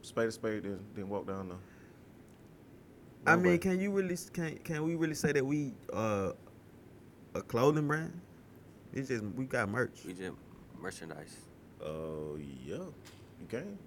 [0.02, 1.56] Spade to Spade didn't, didn't walk down the?
[3.26, 3.58] I mean, runway?
[3.58, 6.32] can you really can can we really say that we uh
[7.34, 8.20] a clothing brand?
[8.92, 10.02] It's just we got merch.
[10.06, 10.34] We just
[10.80, 11.36] merchandise.
[11.82, 13.78] Uh, yeah, you can.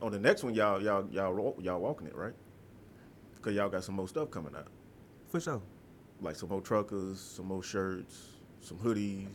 [0.00, 2.34] On the next one, y'all, y'all, y'all, y'all walking it, right?
[3.40, 4.68] Cause y'all got some more stuff coming out,
[5.28, 5.60] For sure.
[6.20, 9.34] like some more truckers, some more shirts, some hoodies,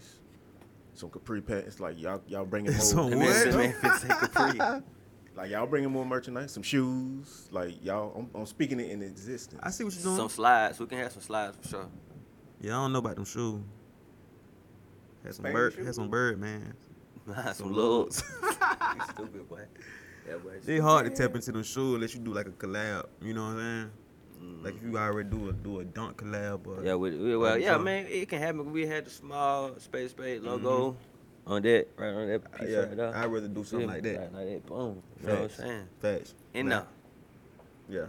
[0.94, 1.80] some capri pants.
[1.82, 2.80] Like y'all, y'all bringing more.
[2.82, 3.26] Some That What?
[3.28, 4.82] man, that man fit say Capri.
[5.36, 7.48] Like y'all bringing more merchandise, some shoes.
[7.52, 9.62] Like y'all, I'm, I'm speaking it in existence.
[9.64, 10.16] I see what you're doing.
[10.16, 10.80] Some slides.
[10.80, 11.86] We can have some slides for sure.
[12.60, 13.62] yeah, I don't know about them shoes.
[15.24, 15.86] Had some Spain bird, shoes?
[15.86, 16.74] had some bird, man.
[17.36, 18.24] Some Some looks.
[18.42, 19.62] you stupid boy.
[20.28, 20.52] That boy.
[20.66, 23.06] It's hard to tap into them shoes unless you do like a collab.
[23.22, 23.92] You know what I'm saying?
[24.44, 24.64] Mm.
[24.64, 26.68] Like if you already do a do a dunk collab.
[26.68, 28.72] Or, Yeah, we, we, well, Like yeah, some- man, it can happen.
[28.72, 30.96] We had the small space spade logo
[31.46, 33.16] on that, right on that Uh, piece yeah, right there.
[33.16, 34.22] I'd rather do something Feel like that.
[34.22, 35.02] Like, like that, boom.
[35.22, 35.84] You know what I'm saying?
[36.02, 36.34] Facts.
[36.54, 36.88] And now,
[37.90, 38.06] Yeah.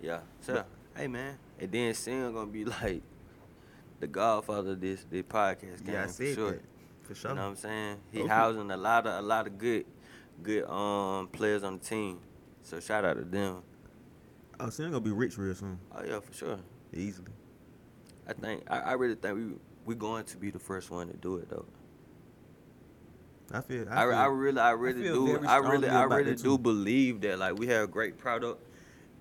[0.00, 0.20] yeah.
[0.40, 0.64] So,
[0.96, 3.02] hey, man, and then Sam gonna be like
[4.00, 6.50] the godfather of this this podcast game Yeah, I for said sure.
[6.52, 6.62] that.
[7.08, 7.30] For sure.
[7.30, 7.96] You know what I'm saying?
[8.12, 8.28] He Okay.
[8.28, 9.86] housing a lot of a lot of good,
[10.42, 12.20] good um players on the team.
[12.62, 13.62] So shout out to them.
[14.60, 15.78] Oh, Sam gonna be rich real soon.
[15.90, 16.58] Oh yeah, for sure.
[16.92, 17.32] Easily.
[18.26, 19.54] I think I, I really think we
[19.86, 21.64] we going to be the first one to do it though.
[23.50, 23.88] I feel.
[23.88, 25.46] I, feel, I really, I really feel do.
[25.46, 28.62] I really, I really do believe that like we have a great product,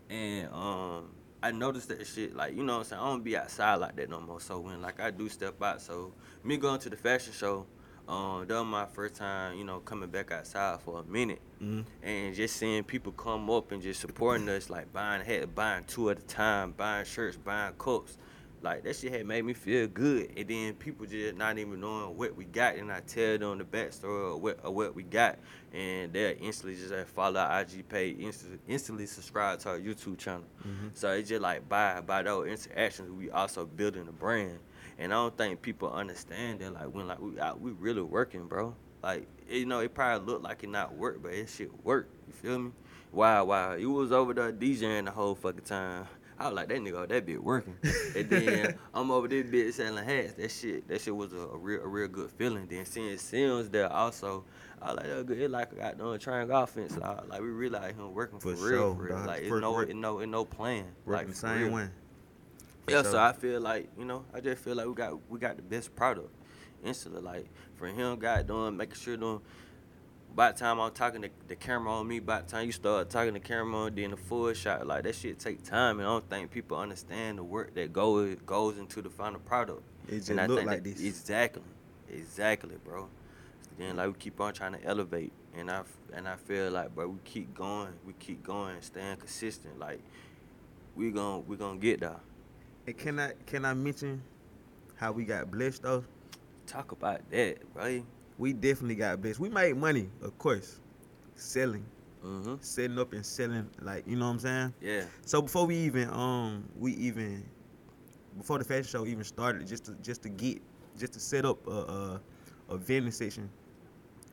[0.09, 2.35] and um, I noticed that shit.
[2.35, 4.41] Like you know, what I'm saying I don't be outside like that no more.
[4.41, 6.11] So when like I do step out, so
[6.43, 7.65] me going to the fashion show,
[8.07, 11.85] um, that was my first time, you know, coming back outside for a minute, Mhm.
[12.03, 16.09] and just seeing people come up and just supporting us, like buying hats, buying two
[16.09, 18.17] at a time, buying shirts, buying cups.
[18.59, 22.17] Like that shit had made me feel good, and then people just not even knowing
[22.17, 25.37] what we got, and I tell them the backstory of what, of what we got,
[25.71, 30.17] and they'll instantly just like, follow our IG page, instantly, instantly subscribe to our YouTube
[30.17, 30.43] channel.
[30.95, 34.57] So it's just like by by those interactions, we also building a brand,
[34.99, 38.47] and I don't think people understand that like when like we out, we really working,
[38.47, 38.75] bro.
[39.03, 42.09] Like you know, it probably looked like it not work, but it shit work.
[42.27, 42.71] You feel me?
[43.11, 43.73] Wow, wow.
[43.75, 46.07] You was over there DJing the whole fucking time.
[46.39, 47.75] I was like, that nigga, that bitch working.
[48.15, 50.33] and then I'm over this bitch selling hats.
[50.33, 52.67] That shit, that shit was a, a real, a real good feeling.
[52.69, 54.43] Then seeing Sims there also,
[54.79, 55.39] I was like, that good.
[55.39, 56.95] It like got done triangle offense.
[56.95, 59.17] Like, like we really like him working for, For real, sure, for real.
[59.17, 59.27] dog.
[59.27, 60.85] Like it's no, it no, it no plan.
[61.05, 61.87] Working like the same way.
[62.87, 63.19] Yeah, so.
[63.19, 65.93] I feel like you know, I just feel like we got we got the best
[65.95, 66.29] product
[66.83, 67.21] instantly.
[67.21, 69.41] Like for him, God doing making sure doing.
[70.33, 73.09] By the time I'm talking the, the camera on me, by the time you start
[73.09, 76.11] talking the camera on, then the full shot, like that shit take time, and I
[76.11, 79.81] don't think people understand the work that goes goes into the final product.
[80.07, 81.03] It just and I look think like that- this.
[81.03, 81.63] Exactly,
[82.09, 83.09] exactly, bro.
[83.77, 85.81] Then like we keep on trying to elevate, and I
[86.13, 89.77] and I feel like, bro, we keep going, we keep going, staying consistent.
[89.79, 90.01] Like
[90.95, 92.19] we gonna we gonna get there.
[92.87, 94.21] And can I can I mention
[94.95, 96.05] how we got blessed though?
[96.65, 98.03] Talk about that, right?
[98.37, 99.39] We definitely got blessed.
[99.39, 100.79] We made money, of course,
[101.35, 101.85] selling,
[102.25, 102.55] Mm-hmm.
[102.61, 103.69] setting up and selling.
[103.81, 104.73] Like you know what I'm saying.
[104.81, 105.03] Yeah.
[105.25, 107.43] So before we even um we even
[108.37, 110.61] before the fashion show even started, just to just to get
[110.97, 112.21] just to set up a a,
[112.69, 113.49] a vending section,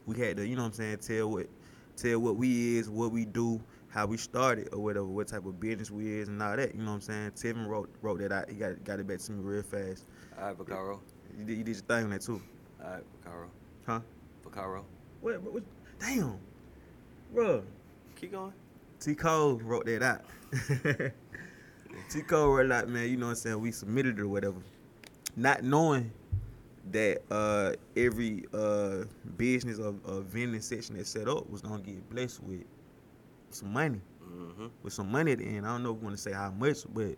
[0.06, 1.48] we had to you know what I'm saying tell what
[1.96, 3.60] tell what we is, what we do,
[3.94, 6.74] how we started or whatever, what type of business we is and all that.
[6.74, 7.30] You know what I'm saying?
[7.30, 8.50] Tevin wrote wrote that out.
[8.50, 10.06] He got got it back to me real fast.
[10.36, 10.98] All right, Bacaro.
[11.38, 12.42] You did, you did your thing on that too,
[12.82, 13.46] All right, Bacaro.
[13.86, 14.00] huh?
[14.44, 14.82] Bacaro.
[15.20, 15.62] What, what, what
[16.00, 16.36] damn,
[17.32, 17.62] bro.
[18.16, 18.52] Keep going.
[18.98, 20.24] T Cole wrote that out.
[22.10, 23.60] T Cole wrote out, man, you know what I'm saying?
[23.60, 24.58] We submitted it or whatever.
[25.36, 26.10] Not knowing
[26.90, 29.04] that uh, every uh,
[29.36, 32.64] business or, or vending section that's set up was gonna get blessed with
[33.54, 34.00] some money.
[34.22, 34.66] Mm-hmm.
[34.82, 35.66] With some money at the end.
[35.66, 37.16] I don't know if we wanna say how much, but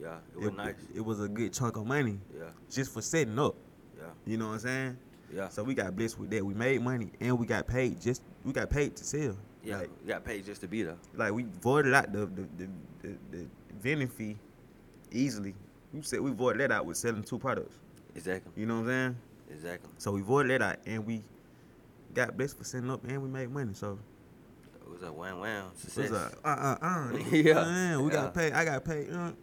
[0.00, 0.74] Yeah, it was nice.
[0.94, 3.54] it was a good chunk of money Yeah, just for setting up.
[3.96, 4.96] yeah, You know what I'm saying?
[5.32, 5.48] yeah.
[5.48, 6.44] So we got blessed with that.
[6.44, 9.36] We made money and we got paid just we got paid to sell.
[9.62, 10.96] Yeah, Like, you got paid just to be there.
[11.16, 12.68] like we voided out the the, the,
[13.02, 13.46] the, the
[13.80, 14.36] vending fee
[15.10, 15.54] easily.
[15.92, 17.76] We said we voided that out with selling two products.
[18.14, 19.16] Exactly, You know what I'm saying?
[19.50, 19.90] exactly.
[19.98, 21.22] So we voided that out and we
[22.14, 23.72] got blessed for setting up and we made money.
[23.74, 23.98] So
[24.94, 26.10] It was a wham wham success.
[26.10, 27.18] was a uh uh uh.
[27.32, 28.16] Yeah, Man, we yeah.
[28.22, 28.52] got paid.
[28.52, 29.10] I got paid.
[29.10, 29.36] Uh, ooh,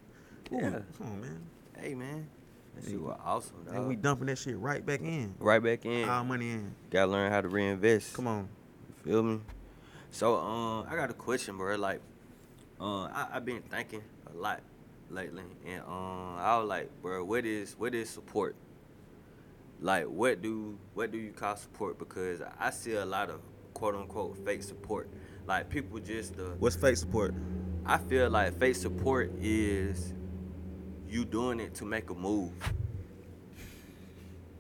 [0.52, 0.80] Yeah.
[0.98, 1.42] Come on, man.
[1.78, 2.28] hey man,
[2.76, 3.76] that shit was awesome, dog.
[3.76, 5.36] And we dumping that shit right back in.
[5.40, 6.08] right back in.
[6.08, 6.74] Our money in.
[6.90, 8.14] Gotta learn how to reinvest.
[8.14, 8.48] Come on.
[9.06, 9.40] You feel me?
[10.12, 11.76] So um, I got a question, bro.
[11.76, 12.00] Like,
[12.80, 14.62] uh, I I been thinking a lot
[15.10, 18.56] lately, and um, I was like, bro, what is what is support?
[19.82, 21.98] Like, what do what do you call support?
[22.00, 23.42] Because I see a lot of
[23.74, 25.10] quote unquote fake support.
[25.48, 27.34] Like people just uh, What's fake support?
[27.86, 30.14] I feel like fake support is
[31.10, 32.52] you doing it to make a move.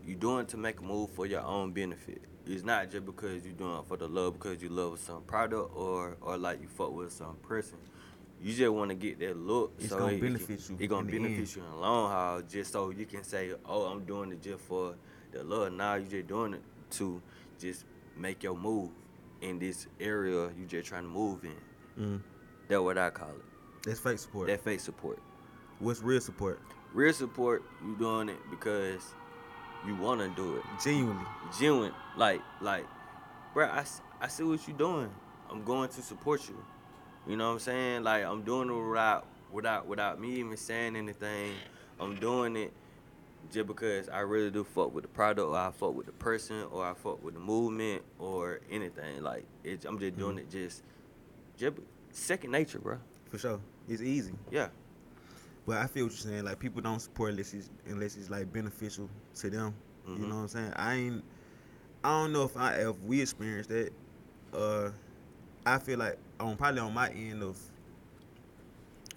[0.05, 2.21] You doing it to make a move for your own benefit.
[2.47, 5.71] It's not just because you're doing it for the love because you love some product
[5.75, 7.77] or or like you fuck with some person.
[8.41, 9.73] You just want to get that look.
[9.77, 11.55] So It's so gonna it- it benefit can- you It gonna benefit end.
[11.55, 14.63] you in the long haul, just so you can say, "Oh, I'm doing it just
[14.63, 14.95] for
[15.31, 16.63] the love." Now you just doing it
[16.97, 17.21] to
[17.59, 17.85] just
[18.17, 18.89] make your move
[19.41, 22.03] in this area you just trying to move in.
[22.03, 22.21] Mm.
[22.67, 23.83] That's what I call it.
[23.83, 24.47] That's fake support.
[24.47, 25.19] That fake support.
[25.79, 26.61] What's real support?
[26.93, 29.01] Real support, you doing it because
[29.85, 30.63] you want to do it.
[30.83, 31.25] Genuinely.
[31.57, 32.85] Genuine, like, like,
[33.53, 33.83] bro, I,
[34.19, 35.09] I see what you doing.
[35.49, 36.63] I'm going to support you.
[37.27, 38.03] You know what I'm saying?
[38.03, 41.53] Like, I'm doing it without, without, without me even saying anything.
[41.99, 42.73] I'm doing it
[43.51, 46.63] just because I really do fuck with the product, or I fuck with the person,
[46.71, 49.23] or I fuck with the movement, or anything.
[49.23, 50.83] Like, it, I'm just doing it just,
[51.57, 51.73] just
[52.11, 52.97] second nature, bro.
[53.29, 53.59] For sure.
[53.87, 54.33] It's easy.
[54.51, 54.67] Yeah.
[55.65, 56.43] But I feel what you're saying.
[56.43, 59.73] Like people don't support unless it's unless it's like beneficial to them.
[60.07, 60.19] You Mhm.
[60.29, 60.73] know what I'm saying?
[60.75, 61.23] I ain't.
[62.03, 63.91] I don't know if I if we experienced that.
[64.53, 64.89] Uh,
[65.65, 67.57] I feel like on probably on my end of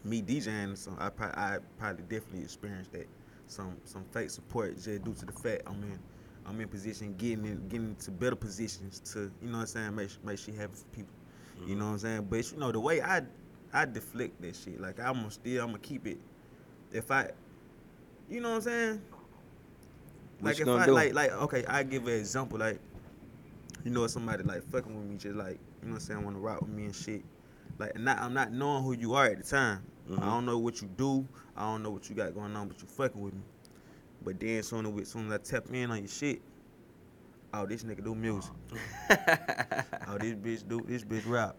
[0.04, 3.06] me DJing, so I probably I probably definitely experienced that
[3.46, 5.98] some some fake support just due to the fact I'm in
[6.46, 9.94] I'm in position, getting in, getting into better positions to, you know what I'm saying,
[9.96, 11.14] make make shit happen for people.
[11.56, 11.78] You mm-hmm.
[11.78, 12.26] know what I'm saying?
[12.28, 13.22] But you know the way I
[13.72, 16.18] I deflect that shit, like I'm gonna still I'm gonna keep it.
[16.92, 17.30] If I,
[18.28, 19.02] you know what I'm saying?
[20.40, 20.92] What like if I do?
[20.92, 22.78] like like okay, I give an example like,
[23.84, 26.36] you know somebody like fucking with me just like you know what I'm saying want
[26.36, 27.24] to rock with me and shit.
[27.78, 29.82] Like not I'm not knowing who you are at the time.
[30.08, 30.18] Mhm.
[30.22, 31.26] I don't know what you do.
[31.56, 33.40] I don't know what you got going on, but you fucking with me.
[34.22, 36.42] But then soon as, soon as I tap in on your shit,
[37.52, 38.52] oh this nigga do music.
[40.06, 41.56] Oh this bitch do this bitch rap.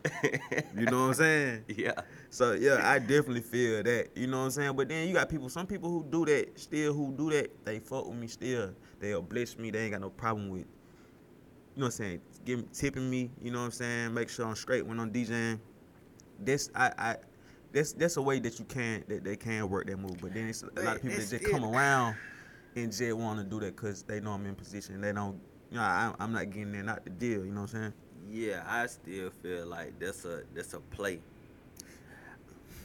[0.77, 1.63] You know what I'm saying?
[1.67, 1.93] yeah.
[2.29, 4.09] So yeah, I definitely feel that.
[4.15, 4.75] You know what I'm saying?
[4.75, 7.79] But then you got people, some people who do that still, who do that, they
[7.79, 8.71] fuck with me still.
[8.99, 9.71] They'll bless me.
[9.71, 10.61] They ain't got no problem with.
[10.61, 12.21] You know what I'm saying?
[12.45, 13.31] Give tipping me.
[13.41, 14.13] You know what I'm saying?
[14.13, 15.59] Make sure I'm straight when I'm DJing.
[16.39, 17.15] This I I.
[17.75, 20.21] That's that's a way that you can that they can work that move.
[20.21, 22.15] But then it's a lot of people that just still- come around
[22.77, 25.01] and just want to do that because they know I'm in position.
[25.01, 25.37] They don't.
[25.71, 27.45] You know, I, I'm not getting there, not the deal.
[27.45, 27.93] You know what I'm saying?
[28.31, 31.19] Yeah, I still feel like that's a that's a play.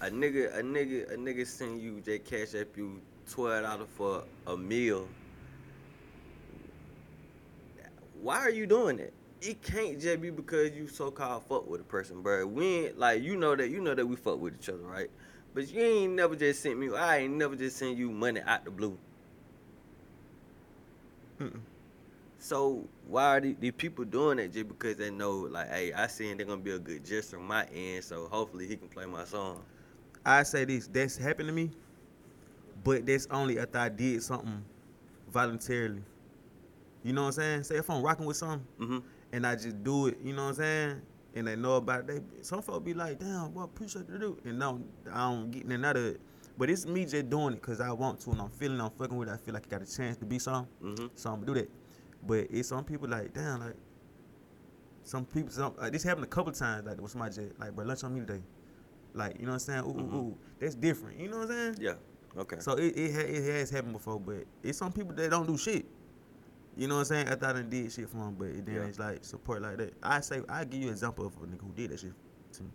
[0.00, 3.00] A nigga, a nigga, a nigga send you J Cash App you
[3.31, 5.07] twelve dollars for a meal.
[8.20, 9.12] Why are you doing that?
[9.42, 12.46] It can't just be because you so called fuck with a person, bro.
[12.46, 15.11] We ain't like you know that you know that we fuck with each other, right?
[15.55, 16.94] But you ain't never just sent me.
[16.94, 18.98] I ain't never just send you money out the blue.
[21.40, 21.61] Mm-mm.
[22.38, 26.07] So why are these, these people doing that just because they know like, hey, I
[26.07, 29.07] seen they're gonna be a good gesture on my end, so hopefully he can play
[29.07, 29.62] my song.
[30.24, 31.70] I say this, that's happened to me,
[32.85, 34.62] but that's only after I did something
[35.31, 36.03] voluntarily.
[37.03, 37.62] You know what I'm saying?
[37.64, 38.98] Say if I'm rocking with something Mm-hmm.
[39.33, 41.03] And I just do it, you know what I'm saying?
[41.35, 42.07] And they know about it.
[42.09, 44.37] They, some folks be like, damn, well, appreciate the do.
[44.45, 46.21] And no, I don't get none of it.
[46.59, 49.16] But it's me just doing it because I want to and I'm feeling I'm fucking
[49.16, 49.33] with it.
[49.33, 50.66] I feel like I got a chance to be something.
[50.83, 51.07] Mm-hmm.
[51.14, 51.71] So I'm gonna do that.
[52.27, 53.77] But it's some people like, damn, like
[55.05, 57.85] some people some like, this happened a couple times, like with somebody just like, bro,
[57.87, 58.43] lunch on me today.
[59.14, 59.81] Like, you know what I'm saying?
[59.85, 60.12] Ooh, Mhm.
[60.14, 60.38] ooh, ooh.
[60.59, 61.19] That's different.
[61.19, 61.77] You know what I'm saying?
[61.81, 61.95] Yeah.
[62.37, 62.57] Okay.
[62.61, 65.57] So it, it, ha- it has happened before, but it's some people that don't do
[65.57, 65.87] shit.
[66.81, 67.29] You know what I'm saying?
[67.29, 68.85] I thought I done did shit for them, but it Yeah.
[68.85, 69.93] it's like support like that.
[70.03, 72.14] I say I give you an example of a nigga who did that shit
[72.55, 72.71] to me.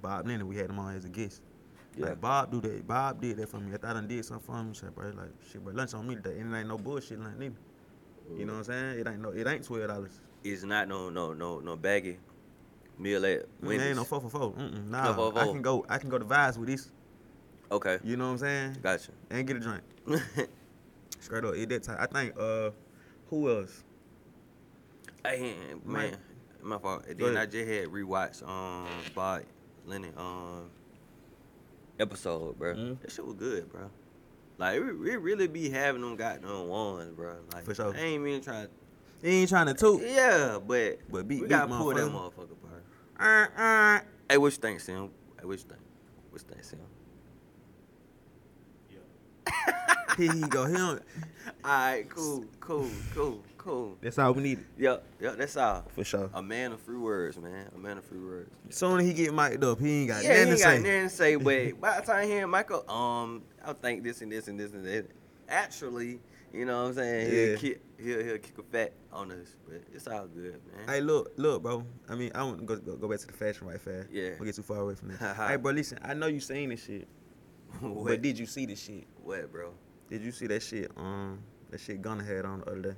[0.00, 1.42] Bob Lennon, we had him on as a guest.
[1.96, 2.06] Yeah.
[2.06, 2.86] Like Bob do that.
[2.86, 3.74] Bob did that for me.
[3.74, 4.92] I thought I done did something for him.
[4.94, 6.38] Bro, like shit, but lunch on me today.
[6.38, 7.56] And it ain't no bullshit like neither.
[8.36, 9.00] You know what I'm saying?
[9.00, 10.20] It ain't no it ain't twelve dollars.
[10.44, 12.18] It's not no no no no baggy
[12.98, 13.82] meal at It Wendy's.
[13.88, 14.52] ain't no four for four.
[14.52, 16.92] Mm-mm, nah, No four for I can go I can go to Vibes with this.
[17.72, 17.98] Okay.
[18.04, 18.76] You know what I'm saying?
[18.80, 19.10] Gotcha.
[19.30, 19.82] And get a drink.
[21.18, 21.54] Straight up.
[21.56, 21.96] It that time.
[21.98, 22.70] I think uh
[23.30, 23.82] who else?
[25.24, 26.16] hey man,
[26.62, 27.04] my fault.
[27.08, 29.42] And Go then I just had rewatched um Bob
[29.86, 30.70] Lennon um
[31.98, 32.74] episode, bro.
[32.74, 33.00] Mhm.
[33.00, 33.90] That shit was good, bro.
[34.58, 37.36] Like we, we really be having them goddamn ones, bro.
[37.54, 37.94] Like For sure.
[37.94, 38.68] I ain't even trying.
[39.22, 40.02] He ain't trying to toot.
[40.02, 42.32] Yeah, but But beat- we beat gotta pull that motherfucker.
[42.34, 43.26] motherfucker, bro.
[43.26, 44.00] Uh, uh.
[44.28, 45.10] Hey, what you think, Sam?
[45.38, 45.80] Hey, what you think?
[46.30, 46.80] What you think, Sam?
[50.16, 50.66] Here he go.
[50.66, 51.02] He don't,
[51.64, 53.98] Alright, cool, cool, cool, cool.
[54.00, 54.64] that's all we needed.
[54.78, 55.84] Yep, yep, that's all.
[55.94, 56.30] For sure.
[56.34, 57.66] A man of few words, man.
[57.74, 58.50] A man of few words.
[58.70, 60.70] Soon as he get mic'd up, he ain't got yeah, he nothing ain't to got
[60.70, 60.78] say.
[60.78, 64.30] nothing to say, but by the time he and Michael, um, I think this and
[64.32, 65.06] this and this and that.
[65.48, 66.20] Actually,
[66.54, 67.30] you know what I'm saying?
[67.30, 67.56] He'll, Yeah.
[67.56, 70.86] kick, he'll, he'll kick a fat on us, but it's all good, man.
[70.88, 71.84] Hey, look, look, bro.
[72.08, 74.08] I mean, I want to go, go go back to the fashion right fast.
[74.12, 74.30] Yeah.
[74.38, 75.36] We'll get too far away from that.
[75.48, 75.98] hey, bro, listen.
[76.02, 77.08] I know you seen this shit,
[77.82, 79.06] but what, did you see this shit?
[79.22, 79.72] what, bro?
[80.10, 80.90] Did you see that shit?
[80.96, 81.38] Um,
[81.70, 82.94] that shit Gunna had on the other day.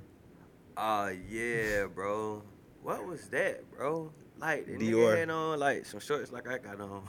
[0.75, 2.41] Oh yeah, bro.
[2.81, 4.11] What was that, bro?
[4.39, 4.79] Like the Dior.
[4.79, 7.07] nigga had on like some shorts like I got on.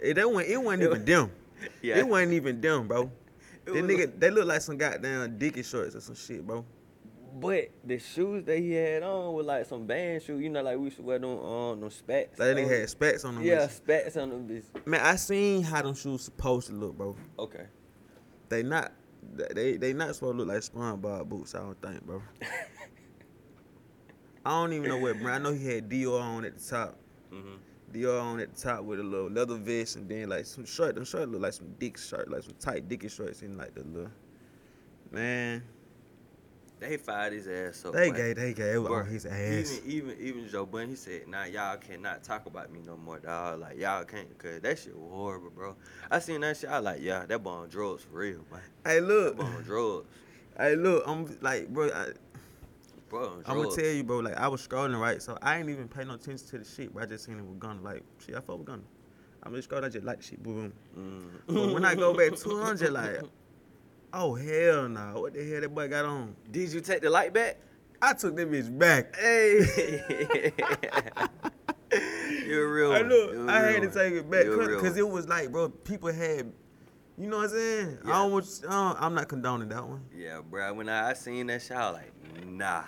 [0.00, 1.30] It, that wasn't, it wasn't even them.
[1.80, 1.98] Yeah.
[1.98, 3.10] It wasn't even them, bro.
[3.66, 6.64] That nigga, they look like some goddamn dicky shorts or some shit, bro.
[7.38, 10.76] But the shoes that he had on were like some band shoes, you know, like
[10.76, 12.38] we used to wear them on them spats.
[12.38, 12.70] That nigga on.
[12.70, 13.44] had spats on them.
[13.44, 14.48] yeah, spats on them.
[14.48, 14.86] Bitch.
[14.86, 17.14] Man, I seen how them shoes supposed to look, bro.
[17.38, 17.66] Okay.
[18.48, 18.92] They not,
[19.54, 21.54] they they not supposed to look like SpongeBob boots.
[21.54, 22.22] I don't think, bro.
[24.44, 25.46] I don't even know what brand.
[25.46, 26.96] I know he had Dior on at the top.
[27.30, 27.56] hmm
[27.92, 30.94] Dior on at the top with a little leather vest and then like some shirt.
[30.94, 33.82] Them shirt look like some dick shirt, like some tight dicky shorts and like the
[33.84, 34.10] little.
[35.10, 35.62] Man,
[36.80, 37.92] They fired his ass up.
[37.92, 39.80] they gave they gave on his ass.
[39.84, 43.18] Even even even Joe Budden, he said, "Nah, y'all cannot talk about me no more,
[43.18, 43.60] dog.
[43.60, 45.76] Like y'all can't, cause that shit was horrible, bro.
[46.10, 46.70] I seen that shit.
[46.70, 48.60] I like, yeah, that boy on drugs for real, man.
[48.84, 50.06] Hey, That look, boy on drugs,
[50.58, 51.04] hey, look.
[51.06, 51.90] I'm like, bro.
[51.90, 52.06] I,
[53.10, 53.42] bro.
[53.44, 54.20] I'm gonna tell you, bro.
[54.20, 56.94] Like I was scrolling right, so I ain't even paying no attention to the shit.
[56.94, 57.82] But I just seen it with Gunna.
[57.82, 58.82] Like shit, I fuck with Gunna.
[59.42, 59.84] I'm just scrolling.
[59.84, 60.42] I just like shit.
[60.42, 60.72] Boom.
[60.98, 61.24] Mm.
[61.46, 63.20] But when I go back to it, I'm just like,
[64.12, 65.20] oh hell no!
[65.20, 66.34] What the hell that boy got on?
[66.50, 67.58] Did you take the light back?
[68.02, 69.14] I took that bitch back.
[69.16, 70.52] Hey.
[72.46, 72.92] You're real.
[72.92, 75.08] I look, You're I real had to take it back You're a real because it
[75.08, 76.52] was like, bro, people had,
[77.18, 77.98] you know what I'm saying?
[78.04, 78.12] I Yeah.
[78.14, 80.02] don't want, uh, I'm not condoning that one.
[80.16, 80.72] Yeah, bro.
[80.74, 82.84] When I, I seen that shit, I was like, nah.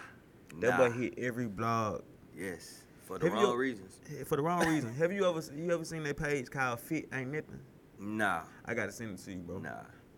[0.61, 0.77] That nah.
[0.77, 2.03] boy hit every blog
[2.37, 4.01] Yes, for the Have you- wrong reasons.
[4.19, 4.95] eh, for the wrong reason.
[4.99, 7.61] Have you ever, you ever seen that page called Fit Ain't Nothing?
[7.99, 9.59] Nah, I gotta send it to you, bro.
[9.59, 9.71] nah.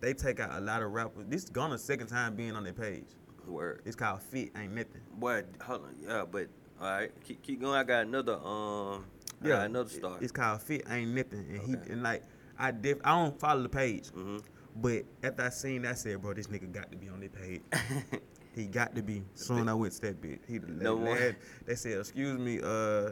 [0.05, 1.25] They take out a lot of rappers.
[1.27, 3.05] This is Gunna's second time being on their page.
[3.47, 3.81] Word.
[3.85, 5.01] It's called Fit Ain't Nothing.
[5.17, 5.95] Boy, hold on.
[5.99, 6.47] Yeah, but
[6.79, 7.73] all right, keep keep going.
[7.73, 9.05] I got another um.
[9.43, 10.17] I got another star.
[10.21, 11.85] It's called Fit Ain't Nothing, and Okay.
[11.87, 12.21] he and like
[12.59, 14.43] I def I don't follow the page, Mhm.
[14.75, 17.29] but after I seen that, I said, bro, this nigga got to be on their
[17.29, 17.63] page.
[18.53, 19.23] He got to be.
[19.33, 20.39] Soon I went to that bit.
[20.47, 21.35] He the No more.
[21.65, 23.11] They said, excuse me, uh, uh,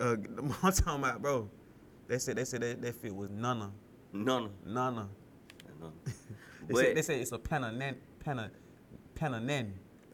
[0.62, 1.48] I'm talking about, bro.
[2.08, 3.72] They said they said that, that fit was Nana,
[4.12, 4.50] None.
[4.66, 5.08] Nana.
[5.80, 5.92] None.
[6.68, 8.50] They But said, they said it's a pananan, pana,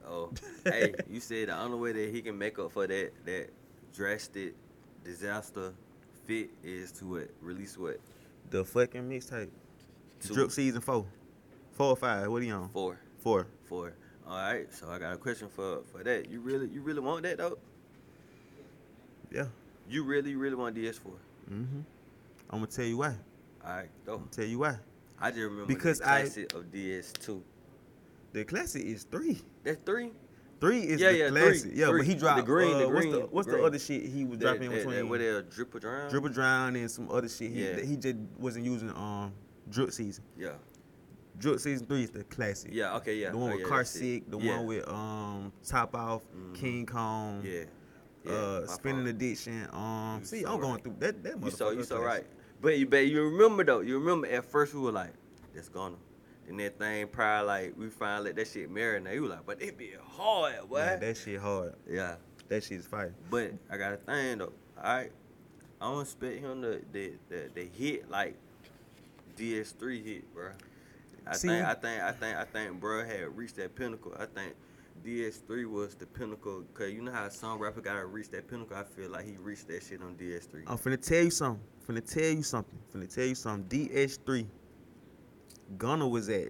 [0.06, 0.30] oh,
[0.64, 3.48] hey, you said the only way that he can make up for that that
[3.92, 4.54] drastic
[5.02, 5.72] disaster
[6.26, 7.98] fit is to what release what
[8.50, 9.50] The fucking mixtape.
[10.20, 10.34] Two.
[10.34, 11.06] Drip season four,
[11.72, 12.30] four or five.
[12.30, 12.68] What are you on?
[12.68, 13.46] four Four.
[13.64, 13.92] four.
[14.26, 16.30] All right, so I got a question for for that.
[16.30, 17.58] You really you really want that though?
[19.30, 19.46] Yeah.
[19.88, 21.00] You really really want DS4?
[21.50, 21.80] Mm-hmm.
[22.50, 23.16] I'm gonna tell you why.
[23.66, 24.22] All right, go.
[24.30, 24.76] Tell you why.
[25.24, 27.42] I just remember Because the I- classic of DS2.
[28.34, 29.40] The classic is three.
[29.62, 30.10] That's three.
[30.60, 31.70] Three is Yeah, the yeah, three, classic.
[31.74, 32.00] yeah, three.
[32.00, 33.60] but he dropped The dropped green, uh, the what's green, the what's green.
[33.60, 34.96] the other shit he was That, dropping in between?
[34.96, 36.10] that, what they drip or drown?
[36.10, 37.50] Dribble Drown and some other shit.
[37.52, 37.80] He, Yeah.
[37.80, 39.32] he just wasn't using um
[39.70, 40.24] drip season.
[40.36, 40.50] Yeah.
[41.38, 42.70] Drip season three is the classic.
[42.74, 42.96] Yeah.
[42.96, 43.16] Okay.
[43.16, 43.30] Yeah.
[43.30, 43.84] The one oh, with yeah, Car.
[43.84, 44.56] Sick, the yeah.
[44.58, 46.54] one with um Top Off, Mhm.
[46.54, 47.64] King Kong, Yeah.
[48.24, 48.32] Yeah.
[48.32, 49.06] uh Spinning.
[49.08, 49.68] Addiction.
[49.72, 51.22] Um, You see, so I'm going through that.
[51.22, 52.26] That You so you motherfucker so right.
[52.60, 53.80] But you but you remember though.
[53.80, 55.12] You remember at first we were like,
[55.54, 55.96] that's gonna.
[56.48, 59.14] And that thing probably like we finally let that shit marinate.
[59.14, 60.76] You were like, but it be hard, boy.
[60.78, 61.74] Man, that shit hard.
[61.88, 62.16] yeah.
[62.48, 63.14] That shit's fire.
[63.30, 64.52] But I got a thing though.
[64.76, 65.12] Alright.
[65.80, 68.36] I don't expect him to the the, the hit like
[69.38, 70.50] DS3 hit, bro.
[71.26, 74.12] I See, think I think I think I think bro had reached that pinnacle.
[74.18, 74.54] I think
[75.04, 78.76] DS3 was the pinnacle cause you know how some rapper gotta reach that pinnacle.
[78.76, 80.64] I feel like he reached that shit on DS3.
[80.66, 81.64] I'm finna tell you something.
[81.86, 82.78] Finna tell you something.
[82.94, 83.88] Finna tell you something.
[83.88, 84.46] DH3,
[85.76, 86.48] Gunna was at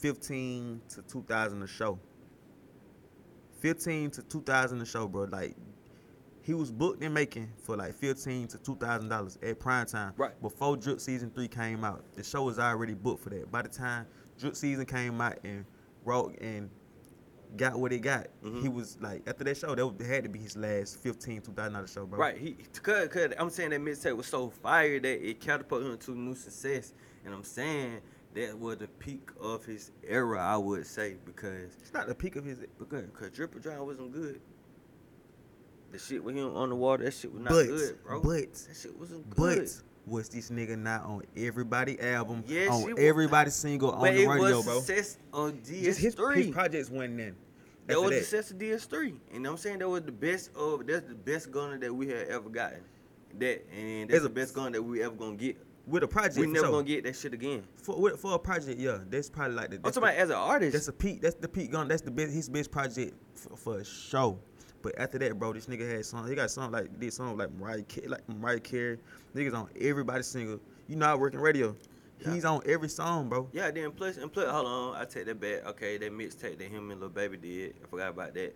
[0.00, 1.98] 15 to 2000 a show.
[3.60, 5.24] 15 to 2000 a show, bro.
[5.24, 5.56] Like
[6.42, 10.12] he was booked and making for like 15 to 2000 dollars at prime time.
[10.16, 10.40] Right.
[10.42, 12.04] Before Drip Season 3 came out.
[12.14, 13.50] The show was already booked for that.
[13.50, 14.06] By the time
[14.38, 15.64] Drip Season came out and
[16.04, 16.70] wrote and
[17.56, 18.62] got what it got, Mhm.
[18.62, 21.86] he was like after that show, that had to be his last 15 2000 dollar
[21.86, 22.18] show, bro.
[22.18, 25.98] Right, he cause, cause I'm saying that mixtape was so fire that it catapulted him
[25.98, 26.92] to new success,
[27.24, 28.00] and I'm saying
[28.34, 32.36] that was the peak of his era, I would say, because It's not the peak
[32.36, 34.40] of his because cause Drip or Drown wasn't good.
[35.92, 38.20] The shit with him on the water, that shit was not But- good, bro.
[38.20, 39.70] but- that shit wasn't But good.
[40.04, 44.22] was this nigga not on everybody album, Yes, on he everybody single on but the
[44.24, 44.80] it radio, was bro?
[44.80, 46.52] success on Just his, his DS3.
[46.52, 47.36] projects wasn't then.
[47.86, 50.86] That was the that, success of DS3, and I'm saying that was the best of
[50.86, 52.80] that's the best Gunna that we had ever gotten.
[53.38, 55.56] That and that's a- the best gun that we ever gonna get.
[55.86, 56.72] with a project, We never sure.
[56.72, 57.62] gonna get that shit again.
[57.76, 59.76] for, for a project, yeah, that's probably like the.
[59.76, 60.72] I'm talking about as an artist.
[60.72, 61.20] that's a peak.
[61.20, 61.86] That's the peak gun.
[61.86, 62.32] That's the best.
[62.32, 64.38] His best project for, for a show.
[64.82, 66.28] But after that, bro, this nigga had song.
[66.28, 68.98] He got something like did something like Mariah, Carey, like Mariah Carey.
[69.34, 70.60] Niggas on everybody's single.
[70.88, 71.74] You know, I work in radio.
[72.24, 72.32] Yeah.
[72.34, 73.48] He's on every song, bro.
[73.52, 75.66] Yeah, then plus and plus, hold on, I take that back.
[75.66, 77.74] Okay, that mixtape that him and Lil Baby did.
[77.84, 78.54] I forgot about that.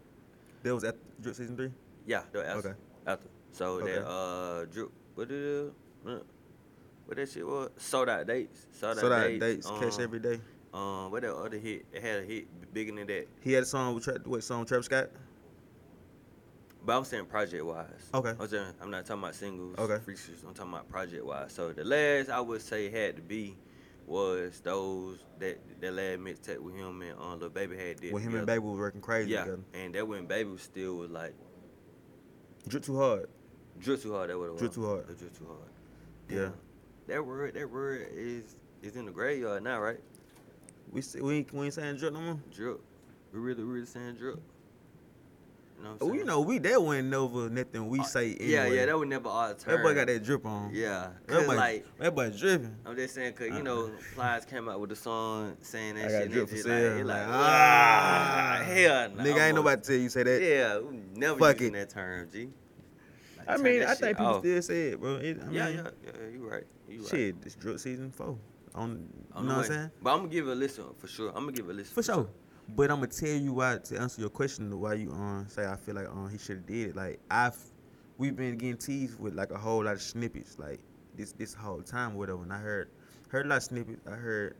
[0.62, 1.70] That was at Drip season three.
[2.07, 2.68] Yeah, that was after.
[2.70, 2.79] Okay.
[3.07, 3.29] After.
[3.53, 3.92] So Okay.
[3.92, 4.90] that uh, drip.
[5.14, 5.73] What it?
[6.07, 6.18] Uh,
[7.07, 7.70] what that shit was?
[7.77, 8.66] Sold out dates.
[8.73, 9.66] Sold out So that dates.
[9.66, 10.40] dates, um, every day.
[10.73, 11.85] Um, what that other hit?
[11.92, 13.27] It had a hit bigger than that.
[13.40, 14.64] He had a song with Tra- what song?
[14.64, 15.11] Travis Scott.
[16.90, 17.87] But I'm saying project wise.
[18.12, 18.35] Okay.
[18.37, 19.79] I'm saying I'm not talking about singles.
[19.79, 20.05] Okay.
[20.05, 20.42] Features.
[20.44, 21.53] I'm talking about project wise.
[21.53, 23.57] So the last I would say had to be
[24.09, 28.12] was those that that last mixtape with him and uh, Lil Baby had did.
[28.12, 28.45] When him and.
[28.45, 29.61] Baby was working crazy Yeah, together.
[29.72, 31.32] and that when Baby was still was like
[32.66, 33.28] Drip too hard.
[33.78, 34.30] drip too hard.
[34.30, 34.51] That would.
[34.51, 34.59] was.
[34.59, 35.07] Drip too hard.
[35.07, 35.70] Drip too hard.
[36.28, 36.49] Yeah.
[37.07, 40.01] That word, that word is is in the graveyard now, right?
[40.91, 42.41] We we ain't, we ain't saying drip no more.
[42.53, 42.80] Drip.
[43.32, 44.41] We really, really saying drip.
[45.83, 48.47] Know what I'm Oh, you know, we that wasn't never nothing we Uh, say anyway.
[48.51, 49.70] Yeah, yeah, that would never alter.
[49.70, 50.70] That boy got that drip on.
[50.74, 52.76] Yeah, That boy, like that boy dripping.
[52.85, 56.09] I'm just saying, cause you know, Plies came out with the song saying that I
[56.09, 56.12] shit.
[56.12, 56.66] got and drip just.
[56.66, 59.24] Like, like, Like, ah, hell no.
[59.24, 60.43] Nigga, ain't nobody tell you say that.
[60.43, 60.81] Yeah,
[61.14, 61.78] never Fuck using it.
[61.89, 62.49] that term, G.
[63.39, 64.41] Like, I mean, I think people off.
[64.41, 65.14] still say it, bro.
[65.16, 66.64] It, I Yeah, mean, yeah, yeah, you right.
[66.89, 67.09] You right.
[67.09, 68.37] Shit, it's drip season four.
[68.74, 69.91] On, you know what I'm saying?
[70.03, 71.28] But I'm gonna give it a listen for sure.
[71.31, 72.28] I'm gonna give it a listen For sure.
[72.77, 75.77] But I'm gonna tell you why to answer your question why you um say I
[75.77, 76.97] feel like um he should have did it.
[76.97, 77.57] Like I've
[78.18, 80.81] we've been getting teased with like a whole lot of snippets like
[81.16, 82.43] this this whole time whatever.
[82.43, 82.91] And I heard
[83.29, 84.01] heard a lot of snippets.
[84.07, 84.57] I heard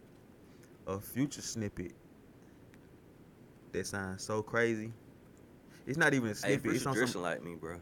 [0.87, 1.93] a future snippet
[3.73, 4.93] that sounds so crazy.
[5.87, 6.63] It's not even a Hey, snippet.
[6.63, 7.23] Future it's on dressing some.
[7.23, 7.77] like me, bro.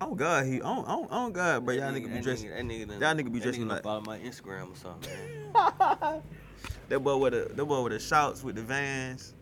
[0.00, 2.50] Oh God, he on on on God, but y'all That nigga be that dressing.
[2.50, 5.10] That nigga, done- y'all nigga be that dressing done like- follow my Instagram or something,
[5.54, 6.22] man.
[6.88, 9.34] That boy with the that boy with the shouts with the vans.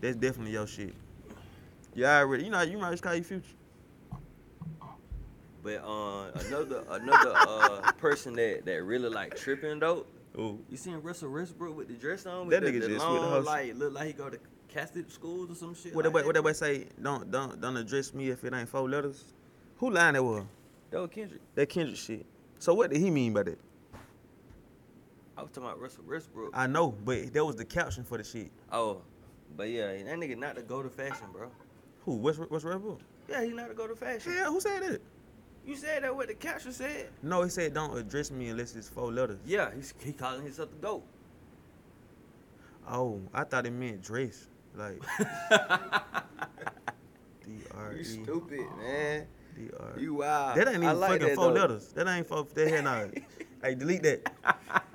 [0.00, 0.94] That's definitely your shit.
[1.94, 3.44] You already, you know, you might just call you future.
[5.62, 10.06] But uh, another another uh person that that really like tripping though.
[10.38, 12.48] Oh, You seen Russell Westbrook with the dress on?
[12.48, 13.46] That with nigga the, the just with the long, house.
[13.46, 14.38] like look like he go to
[14.68, 15.94] Catholic schools or some shit.
[15.94, 16.86] what that like boy, what that boy say?
[17.02, 19.24] Don't don't don't address me if it ain't four letters.
[19.78, 20.44] Who line that was?
[20.90, 21.40] That was Kendrick.
[21.56, 22.24] That Kendrick shit.
[22.58, 23.58] So what did he mean by that?
[25.40, 26.50] I was talking about Russell Westbrook.
[26.52, 28.50] I know, but that was the caption for the shit.
[28.70, 29.00] oh,
[29.56, 31.50] but yeah, that nigga not to go to fashion, bro.
[32.04, 32.16] Who?
[32.16, 33.00] What's what's Bull?
[33.26, 34.34] Yeah, he not to go to fashion.
[34.36, 35.00] Yeah, who said that?
[35.66, 37.08] You said that what the caption said.
[37.22, 39.38] No, he said don't address me unless it's four letters.
[39.46, 41.04] Yeah, he's he calling himself the goat.
[42.86, 44.46] Oh, I thought it meant dress.
[44.74, 45.00] Like
[47.46, 49.26] D R You E stupid, man.
[49.56, 49.98] D R.
[49.98, 50.58] You wild.
[50.58, 51.60] That ain't even like fucking four though.
[51.60, 51.88] letters.
[51.94, 52.46] That ain't four.
[52.54, 53.06] That here now.
[53.62, 54.84] hey, delete that.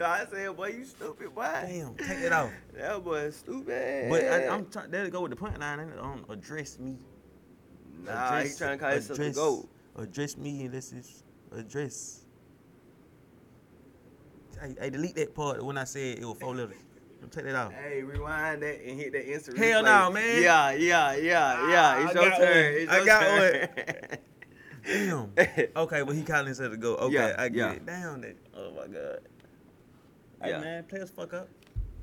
[0.00, 1.42] No, I said, boy, you stupid, boy.
[1.66, 2.50] Damn, take it off.
[2.74, 4.10] That boy is stupid.
[4.10, 4.90] But I, I'm trying.
[4.90, 5.80] to go with the point line.
[5.80, 5.98] ain't it?
[5.98, 6.98] Um, address me.
[8.04, 9.68] nah, address, he trying to call himself the address, goat.
[9.96, 11.22] Address me unless it's
[11.52, 12.20] address.
[14.62, 16.76] I, hey, delete that part when I said it was four letters.
[17.30, 17.72] Take that out.
[17.72, 19.84] Hey, rewind that and hit that instant Hell replay.
[20.06, 20.42] no, man.
[20.42, 21.94] Yeah, yeah, yeah, yeah.
[21.96, 22.40] Ah, It's I your turn.
[22.40, 22.82] one.
[22.82, 24.18] It's I got turn.
[25.36, 25.70] Damn.
[25.76, 26.96] Okay, but he calling himself to go.
[26.96, 27.70] Okay, Yeah, I get yeah.
[27.72, 27.86] it.
[27.86, 28.36] Damn that.
[28.54, 29.20] Oh my god.
[30.44, 30.60] Hey Yeah.
[30.60, 31.48] man, play us fuck up.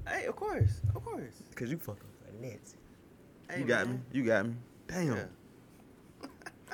[0.08, 1.44] hey, of course, of course.
[1.56, 3.54] Cause you fuck up like that.
[3.54, 3.96] Hey, you got man.
[3.98, 4.02] me.
[4.20, 4.54] You got me.
[4.88, 5.16] Damn.
[5.16, 5.26] Yeah.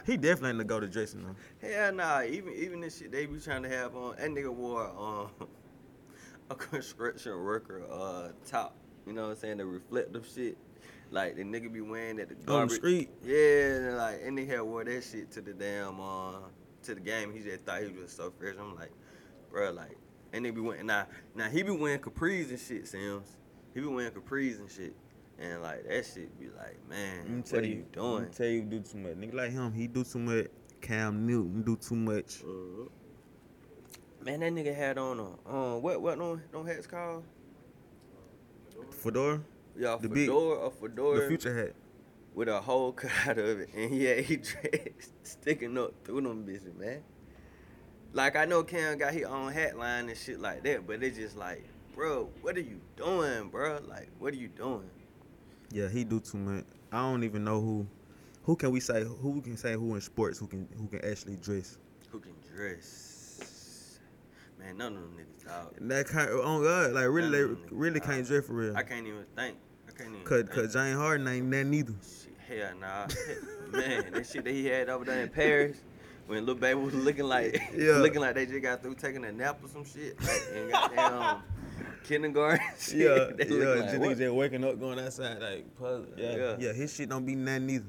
[0.06, 1.68] He definitely ain't to go to dressing though.
[1.68, 4.16] Hell nah, even even this shit they be trying to have on.
[4.16, 5.32] That nigga wore um
[6.50, 8.76] a construction worker uh top.
[9.06, 9.58] You know what I'm saying?
[9.58, 10.58] The reflective shit.
[11.12, 13.10] Like the nigga be wearing at the On the street.
[13.26, 16.36] Yeah, and like and nigga had wore that shit to the damn uh
[16.84, 17.34] to the game.
[17.34, 18.56] He just thought he was so fresh.
[18.58, 18.92] I'm like,
[19.52, 19.98] bro, like
[20.38, 23.36] and they be wearing now now he be wearing capris and shit, Sims.
[23.74, 24.96] He be wearing capris and shit.
[25.40, 28.24] And like that shit be like, man, what are you, you Let doing?
[28.24, 29.14] me tell you, do too much.
[29.14, 30.48] Nigga like him, he do too much.
[30.82, 32.44] Cam Newton do too much.
[32.44, 32.90] Mhm.
[34.24, 37.24] Man, that nigga had on a um what what no no hats called?
[38.92, 39.42] Fedora,
[39.78, 41.74] Yeah, The big- fedora, a fedora the future hat.
[42.34, 46.22] with a hole cut out of it, and he had he dressed sticking up through
[46.22, 47.02] them bitches, man.
[48.18, 51.20] Like I know Cam got his own hat line and shit like that, but it's
[51.20, 51.64] just like,
[51.94, 53.80] bro, what are you doing, bro?
[53.88, 54.90] Like, what are you doing?
[55.72, 56.66] Yeah, he do too much.
[56.92, 57.86] I don't even know who.
[58.42, 59.04] Who can we say?
[59.04, 61.78] Who we can say who in sports who can who can actually dress?
[62.10, 64.00] Who can dress?
[64.58, 65.76] Man, none of them niggas dog.
[65.78, 68.76] And that kind oh on God, like really, they really can't dress for real.
[68.76, 69.58] I can't even think.
[69.88, 70.24] I can't even.
[70.24, 70.52] Cause, think.
[70.54, 71.94] cause James Harden ain't that neither.
[72.02, 73.08] Shit, hell nah.
[73.78, 75.78] Man, that shit that he had over there in Paris
[76.28, 77.94] when Lil Baby was looking like Yeah.
[77.98, 80.20] looking like they just got through taking a nap or some shit.
[80.22, 81.38] Like in goddamn
[82.04, 82.96] kindergarten shit.
[82.98, 83.66] Yeah, They yeah.
[83.66, 84.18] look just niggas what?
[84.18, 86.06] just waking up, going outside, like, puzzle.
[86.18, 86.56] Yeah, Yeah.
[86.60, 86.74] yeah.
[86.74, 87.86] His shit don't be nothing neither.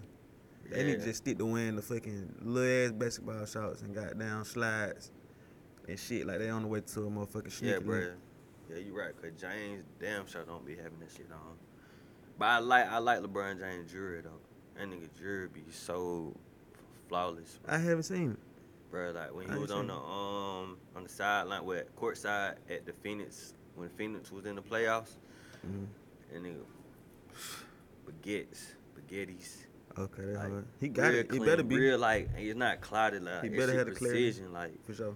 [0.70, 4.44] They need to just stick to wearing the fucking little ass basketball shorts and goddamn
[4.44, 5.10] slides
[5.88, 6.26] and shit.
[6.26, 7.74] Like they on the way to a motherfucking sneaker.
[7.74, 8.10] Yeah, bro.
[8.70, 9.14] Yeah, you right.
[9.20, 11.56] Cause James damn sure don't be having that shit on.
[12.38, 14.30] But I like I like LeBron James jewelry though.
[14.76, 16.36] That nigga jewelry be so
[17.08, 18.38] flawless, I haven't seen it.
[18.90, 19.10] bro.
[19.12, 22.92] Like when I he was on the um on the sideline, where courtside at the
[22.92, 25.16] Phoenix when Phoenix was in the playoffs,
[25.66, 25.86] Mhm.
[26.34, 26.52] and he
[28.06, 29.64] baguettes, baguettes.
[29.98, 30.66] Okay, that's Like, hard.
[30.80, 31.32] He got it.
[31.32, 34.94] He better be real like it's not clouded like He better have precision like for
[34.94, 35.14] sure.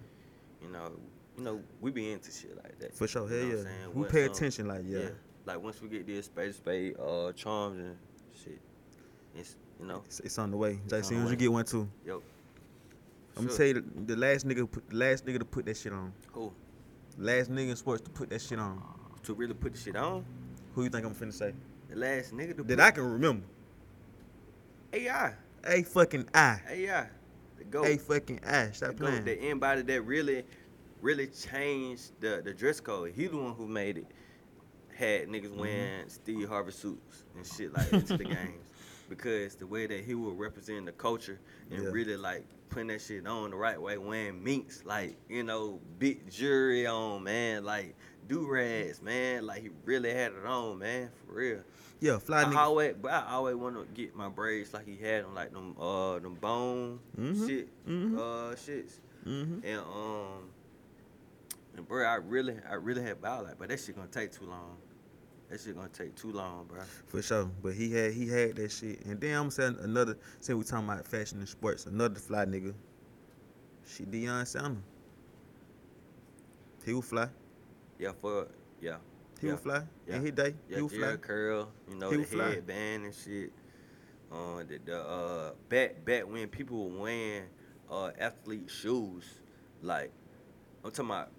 [0.61, 0.91] you know
[1.37, 3.29] you know we be into shit like that For sure.
[3.29, 3.87] You Hell know yeah.
[3.87, 4.67] We Once, pay um, attention.
[4.67, 5.09] Like yeah.
[5.45, 7.97] Like once we get this space spade uh charms and
[8.33, 8.59] shit,
[9.35, 10.79] it's you know It's, it's on the way.
[10.87, 11.87] Jay, on soon as you get one too.
[12.05, 12.21] yo.
[13.35, 15.75] I'm gonna tell you the, the last nigga, put, the last nigga to put that
[15.77, 16.13] shit on.
[16.33, 16.51] Who
[17.17, 18.81] Last nigga in sports to put that shit on.
[19.23, 20.23] to really put the shit on?
[20.75, 21.53] Who you think I'm finna say?
[21.89, 23.45] The last nigga to That I can remember.
[24.93, 25.33] AI
[25.65, 26.59] A fucking I.
[26.69, 27.07] AI
[27.57, 28.65] the goat A fucking I.
[28.67, 30.43] the Stop goat the anybody that really
[31.01, 33.11] really changed the the dress code.
[33.15, 34.07] He the one who made it.
[34.95, 35.59] Had niggas Mm-hmm.
[35.59, 38.63] wearing Steve Harvey suits and shit like that to the games.
[39.09, 41.39] Because the way that he would represent the culture
[41.71, 41.89] and Yeah.
[41.91, 46.29] really like putting that shit on the right way, wearing minks, like you know, big
[46.29, 47.95] jewelry on, man, like
[48.27, 51.59] do rags, man, like he really had it on, man, for real.
[51.99, 52.57] Yeah, fly I nigga.
[52.57, 55.75] always, but I always want to get my braids like he had them, like them,
[55.79, 58.17] uh, them bone Mhm, shit, mhm.
[58.17, 59.65] uh, shits, Mm-hmm.
[59.65, 60.49] and um,
[61.75, 64.45] and bro, I really, I really had bowed like, but that shit gonna take too
[64.45, 64.77] long.
[65.53, 66.81] That shit gonna take too long, bro.
[67.05, 67.45] For sure.
[67.61, 69.05] But he had he had that shit.
[69.05, 72.73] And then I'm saying another since we talking about fashion and sports, another fly nigga.
[73.85, 74.81] She Deion Sanders.
[76.83, 77.27] He was fly.
[77.99, 78.47] Yeah, for
[78.81, 78.97] yeah,
[79.39, 79.53] He yeah.
[79.53, 79.83] was fly.
[80.07, 80.15] Yeah.
[80.15, 80.55] In his day.
[80.67, 81.15] Yeah, he was fly.
[81.17, 82.49] Curl, you know, He the fly.
[82.49, 83.51] headband and shit.
[84.31, 87.43] Uh, the, the uh, back back when people were wearing
[87.91, 89.25] uh athlete shoes,
[89.83, 90.11] like
[90.83, 91.29] I'm talking about,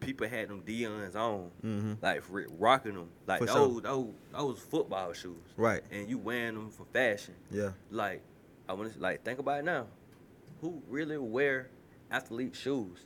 [0.00, 1.92] people had them Deion's on, Mm-hmm.
[2.02, 2.22] like
[2.58, 3.80] rocking them, like For those sure.
[3.80, 5.82] those those football shoes, Right.
[5.90, 7.34] and you wearing them for fashion.
[7.50, 7.70] Yeah.
[7.90, 8.22] Like
[8.68, 9.86] I want to like think about it now,
[10.60, 11.70] who really wear
[12.10, 12.98] athlete shoes?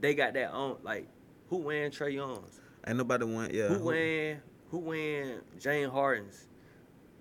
[0.00, 1.08] They got that on, like
[1.48, 2.60] who wearing Trey Youngs?
[2.86, 3.68] Ain't nobody went, yeah.
[3.68, 4.40] Who wearing
[4.70, 6.46] who wearing James Harden's?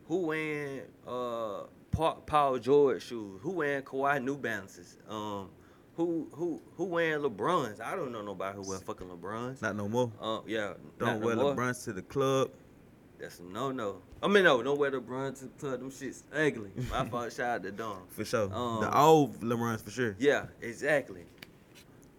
[0.08, 3.40] Who wearing uh Paul George shoes?
[3.42, 4.98] Who wearing Kawhi New Balances?
[5.10, 5.50] Um,
[5.98, 7.82] who who who wearing LeBrons?
[7.82, 9.62] I don't know nobody who wear fucking LeBrons.
[9.64, 10.12] Not no more.
[10.22, 11.36] Uh, yeah, Don't not no wear.
[11.36, 12.52] LeBrons to the club.
[13.20, 13.98] That's no no.
[14.22, 15.80] I mean no, don't wear LeBrons to club.
[15.80, 16.70] Them shits ugly.
[16.92, 17.34] My fault.
[17.34, 18.04] Shout out to Don.
[18.10, 18.54] For sure.
[18.54, 20.16] Um, the old LeBrons for sure.
[20.20, 21.26] Yeah, exactly.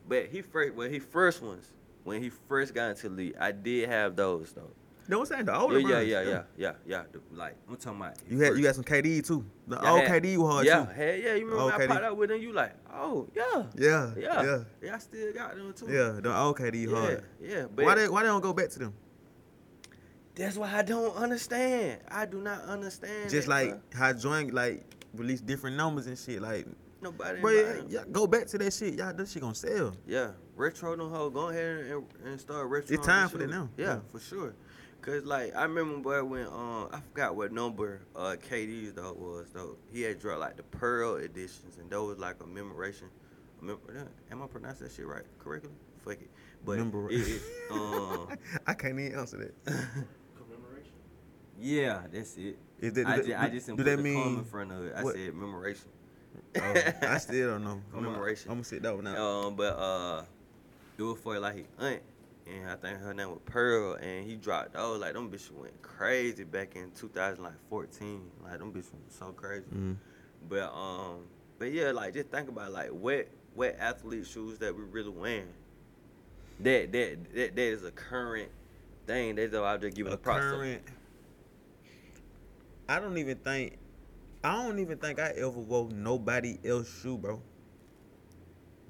[0.08, 1.68] But he first when he first ones
[2.02, 4.70] when he first got into the league, I did have those though.
[5.10, 5.88] No, I'm saying the old Yeah, LeBrons.
[5.90, 7.02] yeah, yeah, yeah, yeah, yeah.
[7.32, 8.14] Like I'm talking about.
[8.28, 9.42] You had you had some KD too.
[9.66, 10.92] The Yeah, old had- KD was hard yeah, too.
[10.92, 11.88] Hell yeah, you remember Old I KD.
[11.88, 12.40] popped out with him?
[12.42, 14.94] You like, oh yeah, Yeah, yeah, yeah, yeah.
[14.94, 15.86] I still got them too.
[15.88, 16.20] yeah.
[16.22, 17.24] The old KD yeah, hard.
[17.40, 17.64] yeah.
[17.74, 18.94] But Why they why they don't go back to them?
[20.34, 22.00] that's why I don't understand.
[22.08, 23.30] I do not understand.
[23.30, 23.94] Just that, like bruh.
[23.98, 24.84] how joint like
[25.14, 26.40] release different numbers and shit.
[26.40, 26.66] Like,
[27.02, 27.40] nobody.
[27.40, 28.94] bro, buying yeah, yeah, go back to that shit.
[28.94, 29.94] Y'all, that shit gonna sell.
[30.06, 31.30] Yeah, retro them hoe.
[31.30, 32.94] Go ahead and, and start retro.
[32.94, 33.68] It's time for that now.
[33.76, 33.98] Yeah, Yeah.
[34.12, 34.54] for sure.
[35.00, 39.46] Cause like I remember boy when um I forgot what number uh KD's though was
[39.54, 39.76] though.
[39.92, 43.08] He had dropped like the Pearl editions and those like a memoration.
[43.62, 43.78] a mem-
[44.30, 45.70] Am I pronouncing that shit right correctly?
[46.04, 46.30] Fuck it.
[46.64, 48.28] But Remember- it, it, um
[48.66, 49.64] I can't even answer that.
[50.36, 50.92] Commemoration.
[51.60, 52.58] yeah, that's it.
[52.80, 54.72] Is that, I, do just, I just didn't do put that the comma in front
[54.72, 54.92] of it.
[54.96, 55.14] I what?
[55.14, 55.88] said memoration.
[56.56, 57.82] Oh, I still don't know.
[57.92, 58.50] Commemoration.
[58.50, 59.16] I'm gonna sit that one out.
[59.18, 60.24] Um, but uh,
[60.96, 62.02] do it was for like his aunt,
[62.48, 65.00] and I think her name was Pearl, and he dropped those.
[65.00, 68.30] Like them bitches went crazy back in 2014.
[68.42, 69.66] Like them bitches went so crazy.
[69.74, 69.96] Mhm.
[70.48, 71.26] But um,
[71.58, 75.52] but yeah, like just think about like what what athlete shoes that we really wearing.
[76.60, 78.50] That that that, that is a current
[79.06, 79.34] thing.
[79.36, 80.82] That's all I'm just giving A a current.
[82.88, 83.78] I don't even think.
[84.42, 87.42] I don't even think I ever wore nobody else shoe, bro.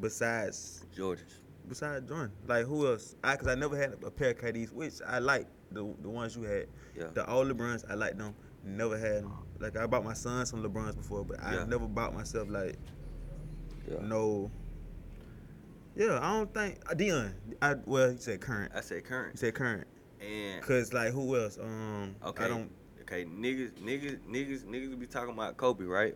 [0.01, 1.41] Besides, Georges.
[1.69, 3.15] Besides Jordan, like who else?
[3.23, 6.37] I cause I never had a pair of KDs, which I like the the ones
[6.37, 6.67] you had.
[6.97, 7.05] Yeah.
[7.15, 8.35] The old LeBrons, I like them.
[8.65, 9.33] Never had them.
[9.61, 11.65] Like I bought my son some LeBrons before, but I Yeah.
[11.65, 12.77] never bought myself like
[13.91, 13.99] Yeah.
[14.03, 14.51] no.
[15.97, 17.35] Yeah, I don't think uh, Dion.
[17.61, 18.73] I well, you said current.
[18.75, 19.35] I said current.
[19.35, 19.87] You said current.
[20.21, 21.59] And Cause like who else?
[21.59, 22.45] Um, Okay.
[22.45, 22.71] I don't.
[23.03, 26.15] Okay, niggas, niggas, niggas, niggas be talking about Kobe, right?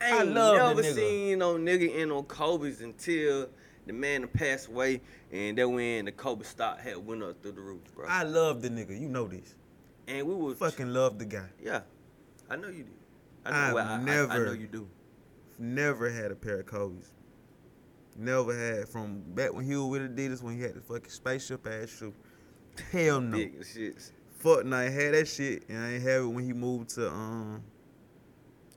[0.00, 0.94] I I ain't love that never nigga.
[0.94, 3.48] seen no nigga in no Kobe's until
[3.88, 5.00] the man passed away,
[5.32, 8.06] and that when the Kobe stock had went up through the roof, bro.
[8.08, 8.98] I love the nigga.
[8.98, 9.54] You know this.
[10.06, 11.48] and we was Fucking love the guy.
[11.62, 11.80] yeah,
[12.48, 12.90] I know you do.
[13.44, 14.88] I know, well, I, I, I know you do.
[15.58, 17.10] Never had a pair of Kobe's.
[18.16, 21.66] Never had from back when he was with Adidas when he had the fucking spaceship
[21.66, 22.12] ass shoe.
[22.92, 23.36] Hell no.
[23.36, 24.12] Big shits.
[24.38, 27.08] Fuck no, I had that shit and I ain't have it when he moved to
[27.10, 27.62] um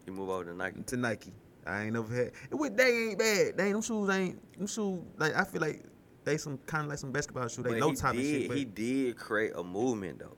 [0.08, 0.82] You move over to Nike.
[0.84, 1.34] to Nike.
[1.66, 2.34] I ain't never had it.
[2.52, 3.58] With they ain't bad.
[3.58, 5.84] They ain't them shoes ain't them shoes like I feel like
[6.24, 7.62] they some kind of like some basketball shoe.
[7.64, 8.48] They But low he top and did, shit.
[8.48, 10.38] But he did create a movement though.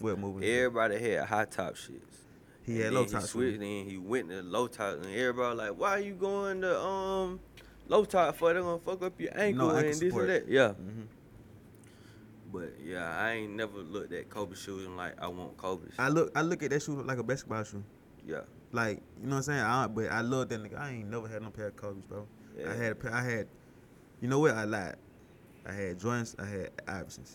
[0.00, 0.48] what moving?
[0.48, 2.00] Everybody had high top shits.
[2.62, 3.58] He And had low he top switched, shoes.
[3.60, 7.40] then he went to low top, and everybody like, why are you going to um
[7.88, 8.52] low top for?
[8.52, 10.28] They gonna fuck up your ankle ankle and this support.
[10.30, 10.48] and that.
[10.48, 10.68] Yeah.
[10.68, 11.06] Mhm.
[12.52, 15.92] But yeah, I ain't never looked at Kobe shoes and like I want Kobe's.
[15.98, 17.82] I look I look at that shoe like a basketball shoe.
[18.26, 18.40] yeah.
[18.72, 19.60] Like, you know what I'm saying?
[19.60, 20.78] I, but I love that nigga.
[20.78, 22.26] I ain't never had no pair of Kobe's, bro.
[22.58, 22.70] Yeah.
[22.70, 23.48] I had a pair, I had,
[24.20, 24.52] you know what?
[24.54, 24.96] I lied.
[25.66, 27.32] I had Jordans, I had Iversons.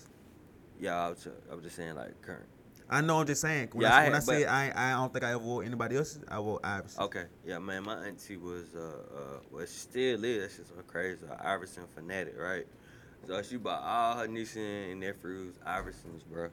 [0.80, 2.46] Yeah, I was, ju- I was just saying like current.
[2.90, 3.70] I know I'm just saying.
[3.74, 5.64] When Yeah, I, I when I had- but- I, I don't think I ever wore
[5.64, 7.00] anybody else's, I wore Iversons.
[7.00, 7.24] Okay.
[7.46, 11.22] Yeah, man, my auntie was uh uh well she still is, that's just so crazy,
[11.30, 12.66] a Iverson fanatic, right?
[13.28, 14.58] So she bought all her nieces
[14.92, 16.50] and nephews Iversons, bro.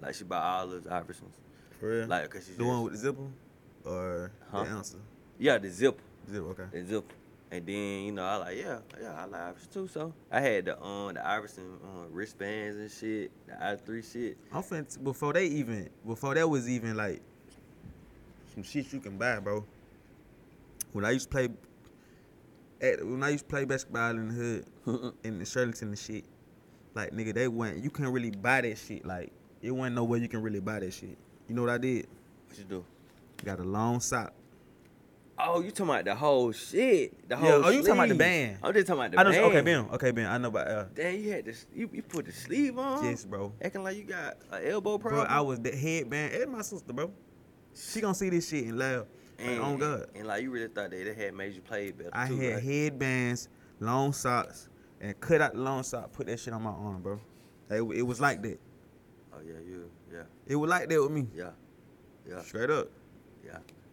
[0.00, 1.34] Like she bought all those Iversons.
[1.80, 2.06] For real?
[2.06, 3.20] Like, cause you the one with the zipper
[3.84, 4.64] or Huh?
[4.64, 4.98] the answer?
[5.38, 6.02] yeah, the zipper.
[6.30, 6.64] Zipper, okay.
[6.72, 7.14] the zipper.
[7.50, 9.86] And then you know I like yeah yeah I like Iverson too.
[9.88, 14.36] So I had the um the Iverson uh, wristbands and shit, the I three shit.
[14.52, 17.20] I'm finna before they even before that was even like
[18.54, 19.64] some shit you can buy, bro.
[20.92, 21.48] When I used to play
[22.80, 26.24] at when I used to play basketball in the hood in the Shirlington and shit,
[26.94, 29.04] like nigga, they went you can't really buy that shit.
[29.06, 29.30] Like
[29.62, 31.16] it wasn't no way you can really buy that shit.
[31.48, 32.06] You know what I did?
[32.48, 32.84] What you do?
[33.42, 34.32] Got a long sock.
[35.36, 37.28] Oh, you talking about the whole shit?
[37.28, 37.48] The whole.
[37.48, 38.18] Yeah, oh, you talking about the sleeve.
[38.18, 38.58] band.
[38.62, 39.30] I'm just talking about the I know.
[39.32, 39.44] band.
[39.46, 39.88] Okay, Ben.
[39.94, 40.26] Okay, Ben.
[40.26, 40.68] I know about.
[40.68, 41.66] Uh, Damn, you had this.
[41.74, 43.04] You, you put the sleeve on.
[43.04, 43.52] yes, bro.
[43.60, 45.26] Acting like you got an elbow Bro, problem.
[45.30, 47.10] I was the headband and my sister, bro.
[47.74, 49.06] She gonna see this shit and laugh.
[49.38, 50.06] Like, And, on God.
[50.14, 52.54] And, like you really thought they, they had made you play better I too, had
[52.54, 52.62] right?
[52.62, 53.48] headbands,
[53.80, 54.68] long socks,
[55.00, 57.18] and cut out the long sock, put that shit on my arm, bro.
[57.68, 58.60] It, it was like that.
[59.34, 61.26] Oh yeah, you yeah It was like that with me.
[61.34, 61.50] yeah
[62.28, 62.88] yeah Straight up.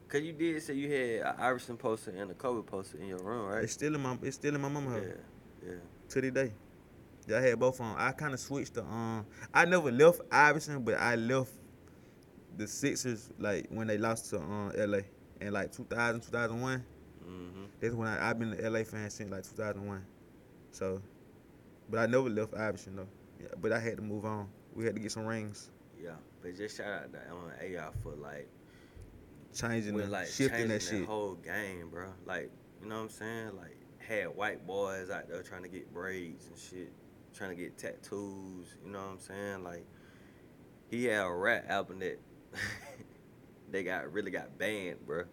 [0.08, 3.24] Cause you did say you had an Iverson poster and a Kobe poster in your
[3.24, 3.64] room, right?
[3.64, 5.14] It's still in my it's still in my mama house Yeah
[5.66, 5.74] yeah.
[6.10, 6.54] to this day.
[7.28, 7.96] Yeah, I had both of them.
[7.98, 9.26] I kind of switched to um.
[9.54, 11.52] I never left Iverson, but I left
[12.58, 15.00] the Sixers like when they lost to um LA
[15.40, 16.84] in like 2000 2001.
[17.24, 17.64] Mm-hmm.
[17.80, 20.04] That's when I, I've been an LA fan since like 2001.
[20.72, 21.02] So,
[21.90, 23.08] but I never left Iverson though.
[23.40, 24.48] Yeah, but I had to move on.
[24.74, 25.70] We had to get some rings,
[26.02, 28.48] Yeah, but just shout out to um, AI for like
[29.54, 31.06] changing, with the, like shifting that shit.
[31.06, 32.08] whole game, bro.
[32.26, 32.50] Like
[32.82, 33.58] you know what I'm saying?
[33.58, 36.92] Like had white boys out there trying to get braids and shit,
[37.34, 38.76] trying to get tattoos.
[38.86, 39.64] You know what I'm saying?
[39.64, 39.86] Like
[40.90, 42.20] he had a rap album that
[43.72, 45.24] they got really got banned, bro.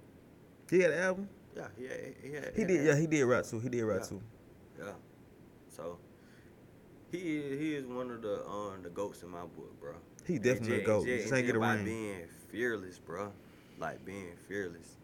[0.71, 1.29] He had an album.
[1.57, 2.87] Yeah, he had, he had, He did.
[2.87, 3.59] Yeah, he did rap too.
[3.59, 4.09] He did rap Yeah.
[4.09, 4.23] too.
[4.79, 4.93] Yeah.
[5.69, 5.99] So
[7.11, 9.95] he is he is one of the um the goats in my book, bro.
[10.27, 10.99] He And definitely a ju- goat.
[10.99, 11.85] and ju- Just and ain't get a by ring.
[11.85, 13.33] being fearless, bro.
[13.79, 14.99] Like being fearless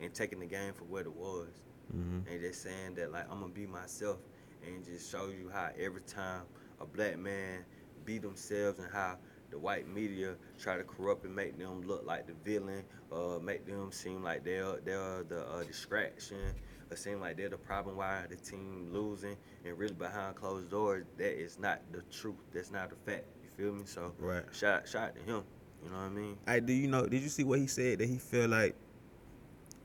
[0.00, 1.48] and taking the game for what it was,
[1.90, 4.18] hmm and just saying that like I'm gonna be myself,
[4.64, 6.42] and just show you how every time
[6.80, 7.64] a black man
[8.04, 9.16] be themselves and how
[9.50, 13.64] the white media try to corrupt and make them look like the villain, uh, make
[13.66, 16.52] them seem like they're they're the uh, distraction,
[16.90, 21.06] or seem like they're the problem why the team losing, and really behind closed doors,
[21.16, 22.36] that is not the truth.
[22.52, 23.24] That's not the fact.
[23.42, 23.82] You feel me?
[23.86, 24.44] So Right.
[24.52, 25.42] shout shout out to him.
[25.86, 26.36] You know what I mean?
[26.48, 26.72] I do.
[26.72, 27.06] You know?
[27.06, 28.00] Did you see what he said?
[28.00, 28.74] That he felt like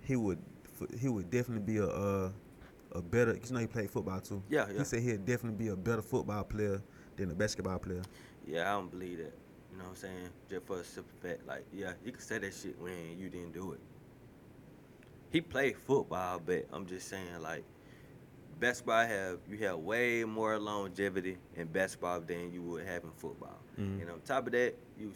[0.02, 0.40] he would
[1.00, 2.32] he would definitely be a uh,
[2.94, 3.34] a better.
[3.34, 4.42] You know, he played football too.
[4.50, 4.80] Yeah, yeah.
[4.80, 6.82] He said he'd definitely be a better football player
[7.18, 8.02] than a basketball player.
[8.48, 9.34] Yeah, I don't believe that.
[9.72, 10.30] You know what I'm saying?
[10.50, 13.54] Just for a simple fact, like, yeah, you can say that shit when you didn't
[13.54, 13.80] do it.
[15.30, 17.64] He played football, but I'm just saying, like,
[18.60, 23.60] basketball have you have way more longevity in basketball than you would have in football.
[23.80, 24.02] Mhm.
[24.02, 25.12] And on top of that, you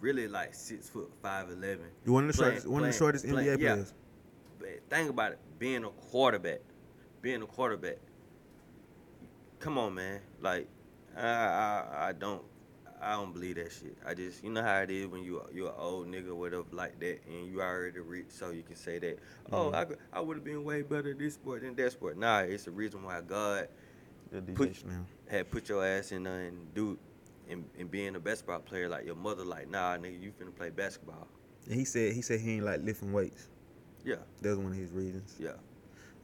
[0.00, 1.86] really like six foot five eleven.
[2.04, 3.72] You one of the Playing- shortest, one of the shortest playing- NBA yeah.
[3.74, 3.94] players.
[4.58, 6.60] But think about it, being a quarterback,
[7.22, 7.96] being a quarterback.
[9.58, 10.20] Come on, man.
[10.40, 10.66] Like,
[11.16, 12.42] I, I, I don't,
[13.00, 13.96] I don't believe that shit.
[14.06, 16.98] I just, you know how it is when you, you're an old nigga, whatever, like
[17.00, 19.18] that, and you already rich, so you can say that,
[19.52, 19.96] oh, Mhm.
[20.12, 22.16] I, I would have been way better at this sport than that sport.
[22.16, 23.68] Nah, it's the reason why God
[24.54, 24.76] Put-
[25.28, 26.96] had put your ass in there and do,
[27.50, 30.70] and, and being a basketball player, like your mother, like, nah, nigga, you finna play
[30.70, 31.26] basketball.
[31.66, 33.48] And he said he said he ain't like lifting weights.
[34.04, 35.50] Yeah, That was one of his reasons yeah.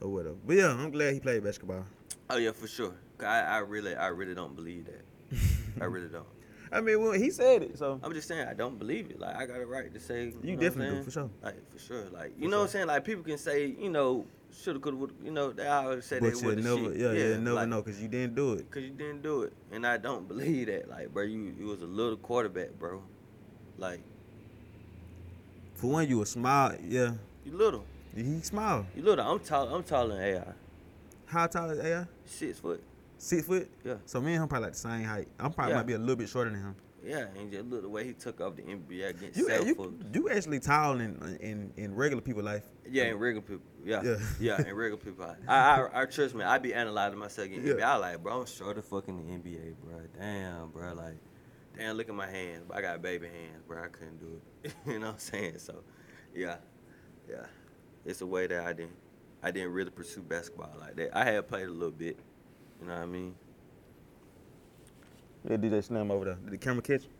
[0.01, 0.35] or whatever.
[0.45, 1.85] But yeah, I'm glad he played basketball.
[2.29, 2.95] Oh yeah, for sure.
[3.19, 5.41] I, I really, I really don't believe that.
[5.81, 6.25] I really don't.
[6.71, 9.19] I mean, well, he said it, so I'm just saying I don't believe it.
[9.19, 10.25] Like I got a right to say.
[10.25, 11.29] You, you know definitely do for sure.
[11.41, 12.05] Like for sure.
[12.11, 12.87] Like you For know what I'm saying?
[12.87, 15.13] Like people can say, you know, shoulda, coulda, woulda.
[15.23, 16.61] You know, they always say But they you woulda.
[16.61, 16.97] never, shit.
[16.97, 18.69] yeah, yeah, never like, know because you didn't do it.
[18.71, 20.89] Cause you didn't do it, and I don't believe that.
[20.89, 23.01] Like, bro, you you was a little quarterback, bro.
[23.77, 24.01] Like
[25.75, 26.73] For one, you were small.
[26.83, 27.13] Yeah,
[27.45, 27.85] you little,
[28.15, 28.85] he small.
[28.95, 29.25] you little.
[29.29, 29.67] I'm tall.
[29.73, 30.53] I'm taller than AI.
[31.25, 32.05] How tall is AI?
[32.25, 32.81] Six foot.
[33.17, 33.69] Six foot.
[33.83, 33.95] Yeah.
[34.05, 35.27] So me and him probably like the same height.
[35.39, 35.77] I'm probably Yeah.
[35.77, 36.75] might be a little bit shorter than him.
[37.07, 39.97] Yeah, and just look the way he took off the NBA against You, South you,
[40.13, 42.63] you actually tall in in in regular people life.
[42.89, 43.63] Yeah, in regular people.
[43.85, 44.01] Yeah.
[44.03, 44.17] Yeah.
[44.39, 45.25] Yeah, in regular people.
[45.47, 47.73] I, I, I trust me, I be analyzing myself in Yeah.
[47.73, 47.81] NBA.
[47.83, 49.99] I like, bro, I'm short of fucking the NBA, bro.
[50.19, 50.93] Damn, bro.
[50.93, 51.15] Like,
[51.77, 52.69] damn, look at my hands.
[52.73, 53.81] I got baby hands, bro.
[53.83, 54.73] I couldn't do it.
[54.85, 55.59] you know what I'm saying?
[55.59, 55.83] So,
[56.35, 56.57] yeah.
[57.29, 57.45] Yeah.
[58.05, 58.95] It's a way that I didn't
[59.43, 61.15] I didn't really pursue basketball like that.
[61.17, 62.17] I had played a little bit.
[62.81, 63.35] You know what I mean?
[65.49, 66.35] Yeah, DJ Slim over there.
[66.35, 67.03] Did the camera catch?
[67.03, 67.11] him?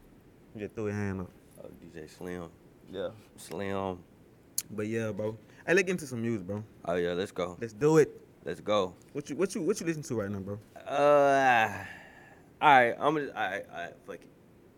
[0.53, 1.31] He just threw his hand up.
[1.63, 2.49] Oh, DJ Slim.
[2.91, 3.09] Yeah.
[3.37, 3.99] Slim.
[4.71, 5.37] But yeah, bro.
[5.65, 6.63] Hey, let's get into some music, bro.
[6.85, 7.57] Oh yeah, let's go.
[7.59, 8.09] Let's do it.
[8.43, 8.93] Let's go.
[9.13, 10.59] What you what you what you listen to right now, bro?
[10.87, 11.69] Uh,
[12.61, 13.27] all right, I'm gonna.
[13.27, 14.29] All right, all right, fuck it.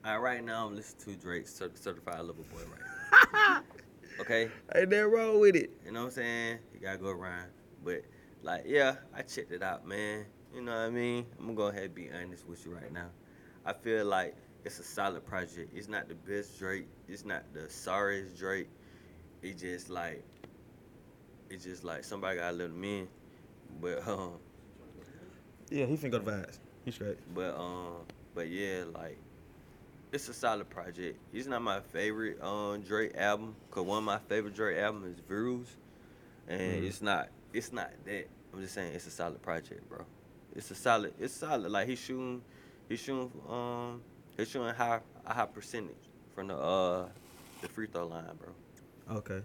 [0.06, 3.62] All right, right now I'm listening to Drake's Cer- Certified Lover Boy right now.
[4.22, 5.72] okay, Ain't that wrong with it?
[5.86, 6.60] you know what I'm saying?
[6.74, 7.50] You gotta go around.
[7.84, 8.02] But
[8.44, 10.26] like, yeah, I checked it out, man.
[10.54, 11.26] You know what I mean?
[11.38, 13.08] I'm gonna go ahead and be honest with you right now.
[13.70, 15.72] I feel like it's a solid project.
[15.76, 16.88] It's not the best Drake.
[17.08, 18.68] It's not the sorriest Drake.
[19.44, 20.24] It just like,
[21.52, 23.08] it's just like somebody got a little in.
[23.80, 24.34] But um,
[25.70, 26.58] Yeah, he finna go to vibes.
[26.84, 27.20] He straight.
[27.36, 27.98] But um,
[28.34, 29.20] but yeah, like
[30.12, 31.20] it's a solid project.
[31.32, 35.24] It's not my favorite um Drake album, cause one of my favorite Drake albums is
[35.28, 35.68] Views,
[36.48, 36.88] and Mhm.
[36.88, 38.28] it's not it's not that.
[38.52, 40.06] I'm just saying it's a solid project, bro.
[40.56, 41.14] It's a solid.
[41.20, 41.72] It's solid.
[41.72, 42.42] Like he's shooting,
[42.90, 44.02] he's shooting um
[44.36, 45.96] he's shooting high a high percentage
[46.36, 47.08] from the uh
[47.62, 49.18] the free throw line, bro.
[49.18, 49.42] Okay.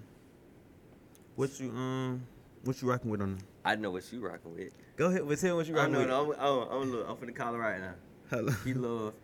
[1.36, 2.26] What you um
[2.64, 3.38] what you rocking with on?
[3.64, 4.72] I know what you rocking with.
[4.96, 6.24] Go ahead, tell me what you I rocking know.
[6.24, 6.38] with.
[6.38, 7.94] I'm, I'm, I'm, look, I'm finna call her right now.
[8.30, 8.52] Hello.
[8.64, 9.14] He love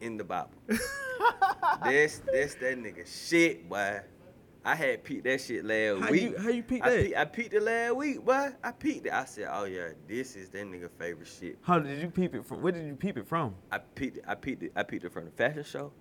[0.00, 0.50] in the Bible.
[0.66, 4.00] that's that's that nigga shit, boy.
[4.66, 6.22] I had peeped that shit last How week.
[6.22, 7.00] you how you peep that?
[7.04, 8.48] peeped, I peeped it last week, boy.
[8.64, 9.12] I peeped it.
[9.12, 11.56] I said, oh yeah, this is that nigga favorite shit.
[11.62, 12.62] How did you peep it from?
[12.62, 13.54] Where did you peep it from?
[13.70, 14.24] I peeped it.
[14.26, 14.72] I peeped it.
[14.74, 15.92] I peeped it from the fashion show.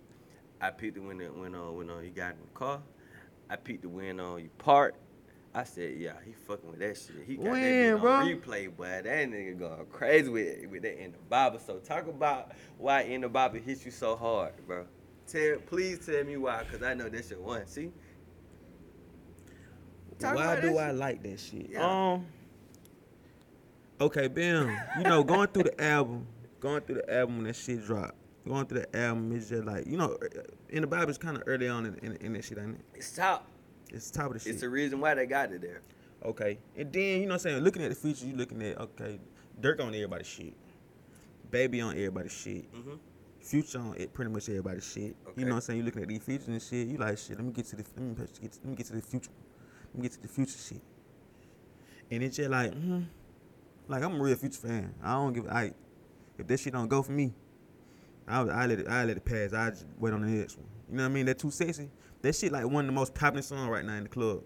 [0.59, 2.81] I peeped it when it when uh when uh, you got in the car.
[3.51, 4.97] I peeped it when uh you parked.
[5.53, 7.23] I said, yeah, he fucking with that shit.
[7.25, 8.11] He got When, that bitch bro?
[8.13, 8.85] on replay, boy.
[9.03, 11.59] That nigga going crazy with with that in the Bible.
[11.59, 14.85] So talk about why in the Bible hits you so hard, bro.
[15.27, 17.67] Tell, please tell me why, cause I know that's your one.
[17.67, 17.91] See.
[20.19, 20.95] Talk Why do I shit.
[20.95, 21.69] like that shit?
[21.71, 22.13] Yeah.
[22.13, 22.25] Um.
[23.99, 24.77] Okay, bam.
[24.97, 26.27] You know, going through the album,
[26.59, 28.15] going through the album when that shit dropped,
[28.47, 30.17] going through the album is just like you know,
[30.69, 32.85] in the Bible it's kind of early on in, in, in that shit, ain't it?
[32.93, 33.47] It's top.
[33.91, 34.53] It's top of the shit.
[34.53, 35.81] It's the reason why they got it there.
[36.25, 36.57] Okay.
[36.75, 39.19] And then, you know what I'm saying, looking at the future, you looking at, okay,
[39.61, 40.53] Durk on everybody's shit.
[41.51, 42.71] Baby on everybody's shit.
[42.73, 42.97] Mhm.
[43.39, 45.15] Future on it, pretty much everybody's shit.
[45.27, 45.41] Okay.
[45.41, 45.79] You know what I'm saying?
[45.79, 47.83] You looking at these features and shit, you like shit, let me get to the
[47.95, 49.29] let me, get to, let me get to the future.
[49.95, 50.81] Let me get to the future shit.
[52.11, 53.03] And it's just like, hmm.
[53.87, 54.93] Like I'm a real future fan.
[55.01, 55.71] I don't give I
[56.37, 57.33] if that shit don't go for me,
[58.27, 59.53] I I let it I let it pass.
[59.53, 60.65] I just wait on the next one.
[60.89, 61.25] You know what I mean?
[61.27, 61.89] That too sexy.
[62.21, 64.41] That shit like one of the most popular songs right now in the club.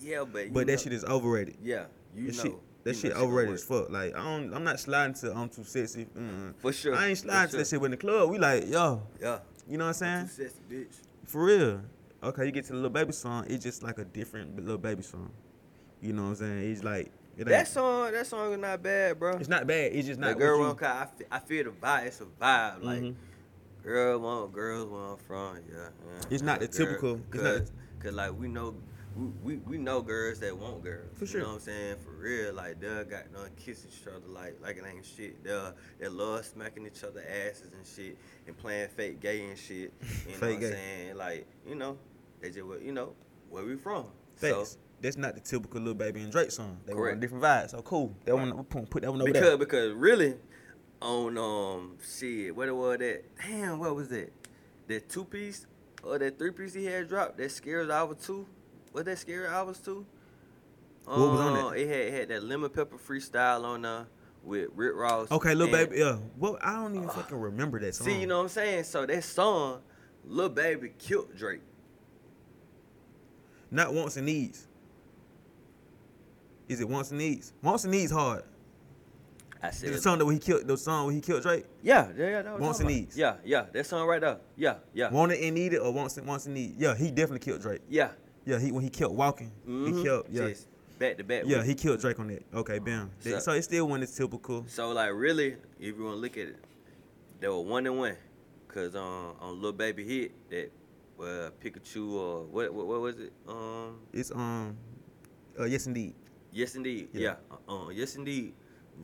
[0.00, 1.56] Yeah, but you But that shit is overrated.
[1.62, 2.42] Yeah, you that know.
[2.42, 2.52] shit,
[2.84, 3.58] that you shit know overrated work.
[3.58, 3.90] as fuck.
[3.90, 6.04] Like I don't, I'm not sliding to I'm too sexy.
[6.16, 6.54] Mm-mm.
[6.58, 6.94] For sure.
[6.94, 7.80] I ain't for sliding to that shit.
[7.80, 9.38] But in the club, we like, yo, Yeah.
[9.66, 10.26] you know what I'm saying?
[10.26, 10.48] Too saying?
[10.50, 10.94] sexy, bitch.
[11.24, 11.80] For real.
[12.22, 15.02] Okay, you get to the Lil Baby song, it's just like a different Lil Baby
[15.02, 15.30] song.
[16.00, 16.70] You know what I'm saying?
[16.72, 19.36] It's like it That song, that song is not bad, bro.
[19.36, 19.92] It's not bad.
[19.92, 20.38] It's just the not.
[20.38, 20.82] girl what want.
[20.82, 22.06] I feel, I feel the vibe.
[22.06, 22.82] It's a vibe.
[22.82, 23.14] Like Mhm.
[23.82, 25.56] girl want girls where I'm from.
[25.68, 25.88] Yeah.
[26.06, 26.20] yeah.
[26.30, 28.74] It's not the Girl- typical- it's not Cause, cause like we know.
[29.14, 31.10] We, we, we know girls that want girls.
[31.18, 31.40] For sure.
[31.40, 31.96] You know what I'm saying?
[32.02, 32.54] For real.
[32.54, 35.44] Like they'll got no kissing each other like like it ain't shit.
[35.44, 38.16] They'll they love smacking each other asses and shit
[38.46, 39.92] and playing fake gay and shit.
[40.26, 41.16] You know what I'm saying?
[41.16, 41.98] Like, you know,
[42.42, 43.14] they just wa- you know,
[43.48, 44.06] where we from.
[44.36, 44.72] Facts.
[44.72, 46.78] So That's not the typical Lil Baby and Drake song.
[46.86, 47.20] They want Correct.
[47.20, 47.70] different vibes.
[47.70, 48.14] So cool.
[48.24, 49.56] That one, we put that one over because there.
[49.56, 50.34] because really
[51.00, 54.32] on um shit what it was that damn what was that
[54.86, 55.66] that two piece
[56.04, 58.46] or that three piece he had dropped that Scary Hours two
[58.92, 60.06] what that scary hours two
[61.04, 61.78] What was on Uh, that?
[61.80, 64.06] it had it had that lemon pepper freestyle on there
[64.44, 65.98] with Rick Ross Okay, little baby.
[65.98, 66.18] Yeah.
[66.38, 68.06] Well, I don't even fucking remember that song.
[68.06, 69.80] see you know what I'm saying so that song
[70.24, 71.62] Lil Baby killed Drake
[73.72, 74.68] Not wants and needs.
[76.68, 77.52] Is it wants and needs?
[77.62, 78.44] Wants and needs hard.
[79.62, 81.64] I said The song that he killed, the song where he killed Drake.
[81.82, 82.96] yeah yeah yeah that Wants and about.
[82.98, 83.16] Needs.
[83.16, 86.16] yeah yeah that song right there yeah yeah Want it and need it or wants
[86.18, 86.74] and wants and need.
[86.78, 87.80] Yeah, he definitely killed Drake.
[87.88, 88.08] yeah
[88.44, 89.96] Yeah, he when he killed walking, mhm.
[89.96, 90.26] he killed.
[90.30, 90.66] Yeah, Just
[90.98, 92.42] back to back yeah, he killed Drake on that.
[92.52, 93.10] Okay, bam.
[93.20, 94.64] So- So, so it still one is typical.
[94.68, 96.56] So like really, if you want to look at it,
[97.40, 98.16] they were one and one,
[98.68, 100.70] cause um on Lil Baby hit that
[101.22, 103.32] uh, Pikachu or what, what what was it?
[103.48, 104.76] Um It's um,
[105.58, 106.14] uh, yes indeed.
[106.52, 107.20] yes indeed Yeah.
[107.50, 108.54] yeah, uh, uh, yes indeed.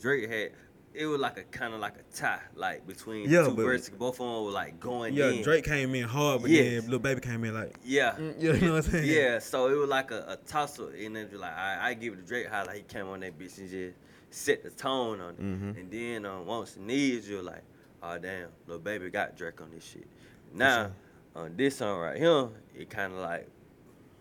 [0.00, 0.50] Drake had
[0.94, 3.90] it was like a kind of like a tie like between Yeah, two verses.
[3.90, 5.42] Both of them were like going Yeah, in.
[5.42, 6.82] Drake came in hard, but Yes.
[6.82, 8.16] then Lil Baby came in like, Yeah.
[8.18, 9.06] mm, you know what I'm saying?
[9.06, 12.14] Yeah, so it was like a, a tussle, and then you like I, I give
[12.14, 13.96] it to Drake how like he came on that bitch and just
[14.30, 15.78] set the tone on it, Mhm.
[15.78, 17.62] and then um, once the needs you're like,
[18.02, 20.06] oh damn, Lil Baby got Drake on this shit.
[20.54, 20.90] Now
[21.38, 23.48] on this song right here, it kind of like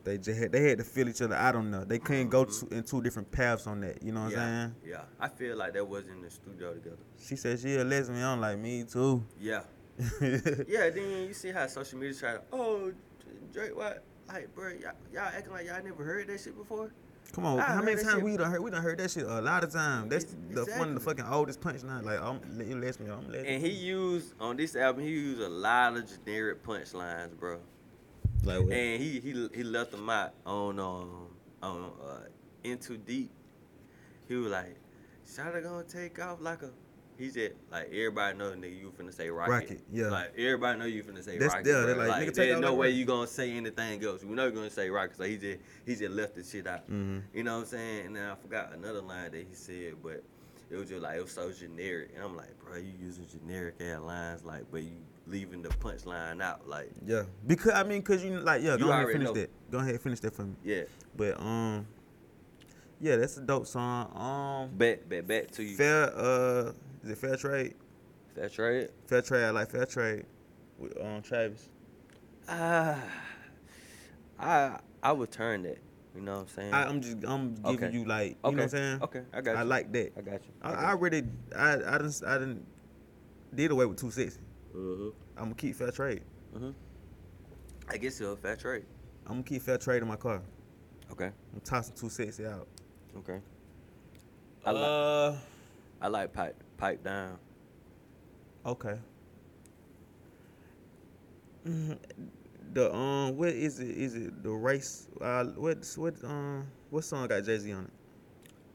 [0.04, 1.36] They just had, they had to feel each other.
[1.36, 1.84] I don't know.
[1.84, 4.02] They couldn't go to, in two different paths on that.
[4.04, 4.76] You know what yeah, I'm saying?
[4.86, 5.02] yeah.
[5.20, 6.98] I feel like that was in the studio together.
[7.20, 8.24] She said she a lesbian.
[8.24, 9.24] I'm like me too.
[9.40, 9.62] Yeah,
[10.22, 10.90] yeah.
[10.90, 12.92] Then you see how social media try to, oh
[13.52, 14.04] Drake, what?
[14.28, 16.92] Like, bro, y'all, y'all acting like y'all never heard that shit before.
[17.34, 18.62] Come on, I how many times we done heard?
[18.62, 20.10] We done heard that shit a lot of times.
[20.10, 22.04] That's Ex- the one of the fucking oldest punchline.
[22.04, 23.12] Like I'm you lesbian.
[23.12, 23.46] I'm lesbian.
[23.46, 27.60] And he used on this album, he used a lot of generic punchlines, bro.
[28.44, 28.74] Like what?
[28.74, 31.28] and he he he left them out on um
[31.62, 32.20] on uh
[32.64, 33.32] in too deep.
[34.28, 34.78] He was like,
[35.26, 36.72] "Shot gonna take off like a."
[37.18, 39.52] He said, like everybody know, nigga, you finna say rocket.
[39.52, 40.08] Rocket, yeah.
[40.10, 41.68] Like everybody know you finna say That's- rocket.
[41.68, 41.86] yeah, bro.
[41.88, 42.98] they're like, like, there's no way rocket.
[42.98, 44.24] you gonna say anything else.
[44.24, 45.18] We know you're gonna say rocket.
[45.18, 46.90] So he just he just left the shit out.
[46.90, 47.24] Mhm.
[47.34, 48.06] You know what I'm saying?
[48.08, 50.24] And then I forgot another line that he said, but
[50.70, 52.12] it was just like it was so generic.
[52.16, 54.92] And I'm like, bro, you using generic ass lines, like, but you
[55.26, 58.92] leaving the punchline out, like, Yeah, because I mean, cause you like, yeah, You go
[58.92, 59.34] ahead and finish know.
[59.34, 59.50] that.
[59.72, 60.56] Go ahead and finish that for me.
[60.64, 60.84] yeah.
[61.18, 61.88] But um,
[63.02, 64.12] yeah, that's a dope song.
[64.16, 65.76] Um, back, back, back to you.
[65.76, 66.72] fair uh,
[67.04, 67.76] is it fair trade?
[68.36, 68.90] Fair trade.
[69.08, 69.46] Fair trade.
[69.46, 70.26] I like fair trade
[70.78, 71.70] with um Travis.
[72.48, 73.00] Ah,
[74.40, 75.80] I I would turn that.
[76.16, 76.74] You know what I'm saying?
[76.74, 77.92] I, I'm just I'm giving Okay.
[77.98, 78.56] you like you okay.
[78.56, 79.04] know what I'm saying.
[79.04, 79.58] Okay, I got you.
[79.58, 80.12] I like that.
[80.18, 80.52] I got you.
[80.62, 81.24] I, I already
[81.56, 82.66] I I didn't I didn't
[83.54, 84.42] did away with two sixty.
[84.76, 85.10] mm-hmm.
[85.38, 86.22] I'm gonna keep fair trade.
[86.56, 86.72] Mm-hmm.
[87.90, 88.86] I guess it's a fair trade.
[89.28, 90.42] I'm gonna keep fair trade in my car.
[91.12, 91.32] Okay.
[91.54, 92.68] I'm tossing two sixty out.
[93.18, 93.40] Okay.
[94.66, 95.36] I like uh,
[96.02, 97.38] I like pipe pipe down.
[98.66, 99.00] okay.
[101.66, 101.98] Mhm.
[102.74, 103.90] The um, what is it?
[103.90, 105.08] Is it the race?
[105.20, 107.92] Uh, what what um, what song got Jay Z on it?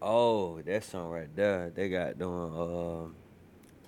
[0.01, 1.71] Oh, that song right there.
[1.71, 3.15] They got doing um,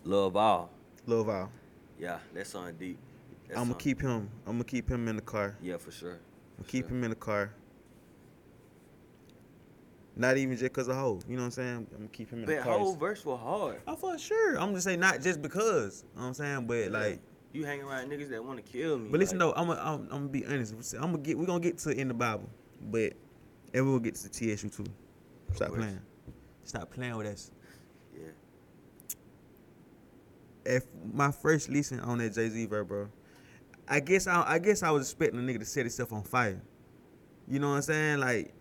[0.04, 0.70] Love All.
[1.06, 1.50] Lil Val.
[1.98, 2.98] Yeah, that song deep.
[3.48, 4.30] That I'm gonna keep him.
[4.46, 5.56] I'm gonna keep him in the car.
[5.60, 6.18] Yeah, for sure.
[6.58, 6.96] For keep sure.
[6.96, 7.52] him in the car.
[10.16, 11.20] Not even just cause of hoe.
[11.28, 11.86] You know what I'm saying?
[11.90, 12.78] I'm gonna keep him in the car.
[12.78, 13.80] whole verse was hard.
[13.88, 14.58] Oh, for sure.
[14.60, 16.04] I'm just saying not just because.
[16.04, 16.66] You know what I'm saying?
[16.66, 17.20] But like,
[17.52, 19.08] You hang around niggas that want to kill me.
[19.10, 20.94] but listen like, though, I'm gonna I'm, I'm gonna be honest.
[20.94, 22.48] I'm gonna get we're gonna get to in the Bible,
[22.80, 23.14] but
[23.72, 24.84] and we'll get to TSU too.
[25.54, 26.00] Stop playing.
[26.62, 27.50] Stop playing with us.
[28.16, 28.30] Yeah.
[30.64, 33.08] If my first listen on that Jay Z verse, bro,
[33.88, 36.62] I guess I I guess I was expecting a nigga to set himself on fire.
[37.48, 38.20] You know what I'm saying?
[38.20, 38.54] Like,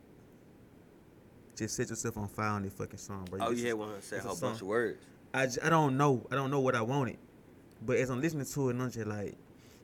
[1.55, 3.39] just set yourself on fire on that fucking song, bro.
[3.41, 4.97] Oh, This you had one say a whole bunch of words.
[5.33, 6.25] I, j- I don't know.
[6.31, 7.17] I don't know what I wanted.
[7.85, 9.35] But as I'm listening to it, I'm just like,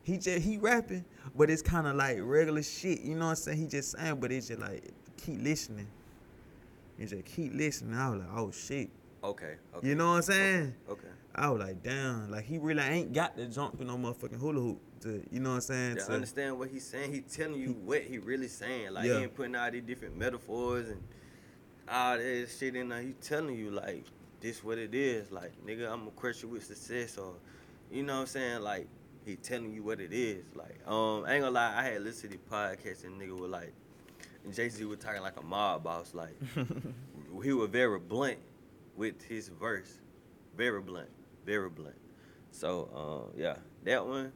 [0.04, 1.06] he just he rapping,
[1.36, 3.02] but it's kind of like regular shit.
[3.02, 3.58] You know what I'm saying?
[3.58, 4.84] He just saying, but it's just like
[5.18, 5.88] keep listening.
[6.98, 7.96] You just keep listening.
[7.96, 8.90] I was like, oh shit.
[9.24, 9.56] Okay.
[9.76, 9.88] okay.
[9.88, 10.76] You know what I'm saying?
[10.90, 11.08] Okay.
[11.36, 14.60] I was like, damn, like he really ain't got to jump in no motherfucking hula
[14.60, 14.82] hoop.
[15.02, 15.96] To, you know what I'm saying?
[15.98, 18.94] To To- understand what he's saying, he telling you what he really saying.
[18.94, 19.18] Like Yeah.
[19.18, 21.02] he ain't putting all these different metaphors and
[21.90, 23.02] all that shit in there.
[23.02, 24.06] He telling you like
[24.42, 25.32] this what it is.
[25.32, 27.34] Like nigga, I'm gonna crush you with success or
[27.92, 28.62] you know what I'm saying.
[28.62, 28.88] Like
[29.26, 30.44] he telling you what it is.
[30.56, 33.50] Like um, I ain't gonna lie, I had listened to the podcast and nigga was
[33.50, 33.74] like,
[34.44, 36.14] and Jay Z was talking like a mob boss.
[36.14, 36.36] Like
[37.44, 38.38] he was very blunt
[38.96, 40.00] with his verse,
[40.56, 41.10] very blunt,
[41.46, 41.96] very blunt.
[42.52, 44.32] So um, yeah, that one.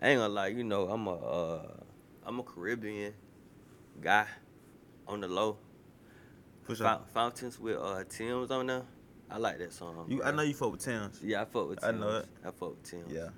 [0.00, 1.66] I ain't gonna lie, you know, I'm a uh,
[2.24, 3.14] I'm a Caribbean
[4.00, 4.26] guy
[5.08, 5.58] on the low.
[6.68, 6.86] For sure.
[6.86, 8.82] Fou- Fountains with uh Tems on there.
[9.30, 10.04] I like that song.
[10.06, 11.18] You, I know you fuck with Towns.
[11.22, 11.96] Yeah, I fuck with Tems.
[11.96, 12.26] I know it.
[12.44, 13.10] I fuck with Tems.
[13.10, 13.28] Yeah.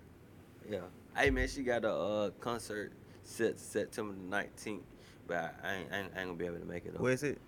[0.68, 0.80] Yeah.
[1.16, 4.82] Hey man, she got a uh, concert set September the nineteenth,
[5.28, 6.94] but I, I, ain't, I, ain't, I ain't gonna be able to make it.
[6.96, 7.04] Though.
[7.04, 7.40] Where is it?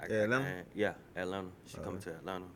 [0.00, 0.44] I, Atlanta?
[0.46, 1.48] I, yeah, Atlanta.
[1.66, 2.46] She coming to Atlanta,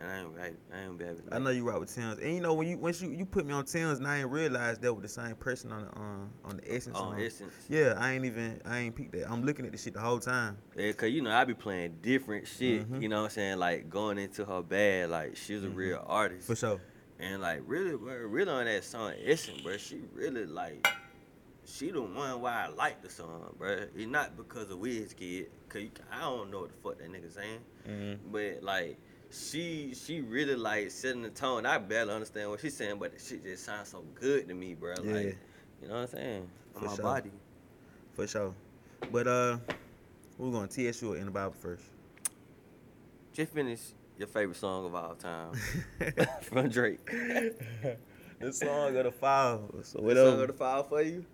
[0.00, 1.22] and I ain't, I, ain't- I ain't gonna be.
[1.32, 2.18] I know you rock with Towns.
[2.20, 4.30] And you know when you once you, you put me on Towns, and I ain't
[4.30, 6.96] realized that was the same person on the um, on the Essence.
[6.96, 7.20] On song.
[7.20, 7.52] Essence.
[7.68, 9.30] Yeah, I ain't even I ain't peeked that.
[9.30, 10.56] I'm looking at the shit the whole time.
[10.76, 12.90] Yeah, cause you know I be playing different shit.
[12.90, 13.02] Mhm.
[13.02, 13.58] You know what I'm saying?
[13.58, 15.76] Like going into her bag, like she's a Mhm.
[15.76, 16.46] real artist.
[16.46, 16.80] For sure.
[17.18, 20.86] And like really, bro, really on that song Essence, bro, she really like
[21.66, 23.84] she the one why I like the song, bro.
[23.94, 27.58] It's not because of Wizkid, cause I don't know what the fuck that nigga saying.
[27.86, 28.32] Mm-hmm.
[28.32, 28.98] But like
[29.32, 31.66] she she really like setting the tone.
[31.66, 34.74] I barely understand what she's saying, but the shit just sounds so good to me,
[34.74, 34.94] bro.
[35.02, 35.12] Yeah.
[35.12, 35.38] Like
[35.82, 36.50] you know what I'm saying?
[36.74, 37.04] For my sure.
[37.04, 37.30] body.
[38.14, 38.54] For sure.
[39.10, 39.58] But uh,
[40.36, 41.84] we're going to TSU or in the Bible first.
[43.32, 43.80] Just finish
[44.18, 45.52] your favorite song of all time
[46.42, 47.04] from Drake.
[47.06, 49.70] the song of the file.
[49.82, 50.42] So Song whatever.
[50.42, 51.24] of the file for you?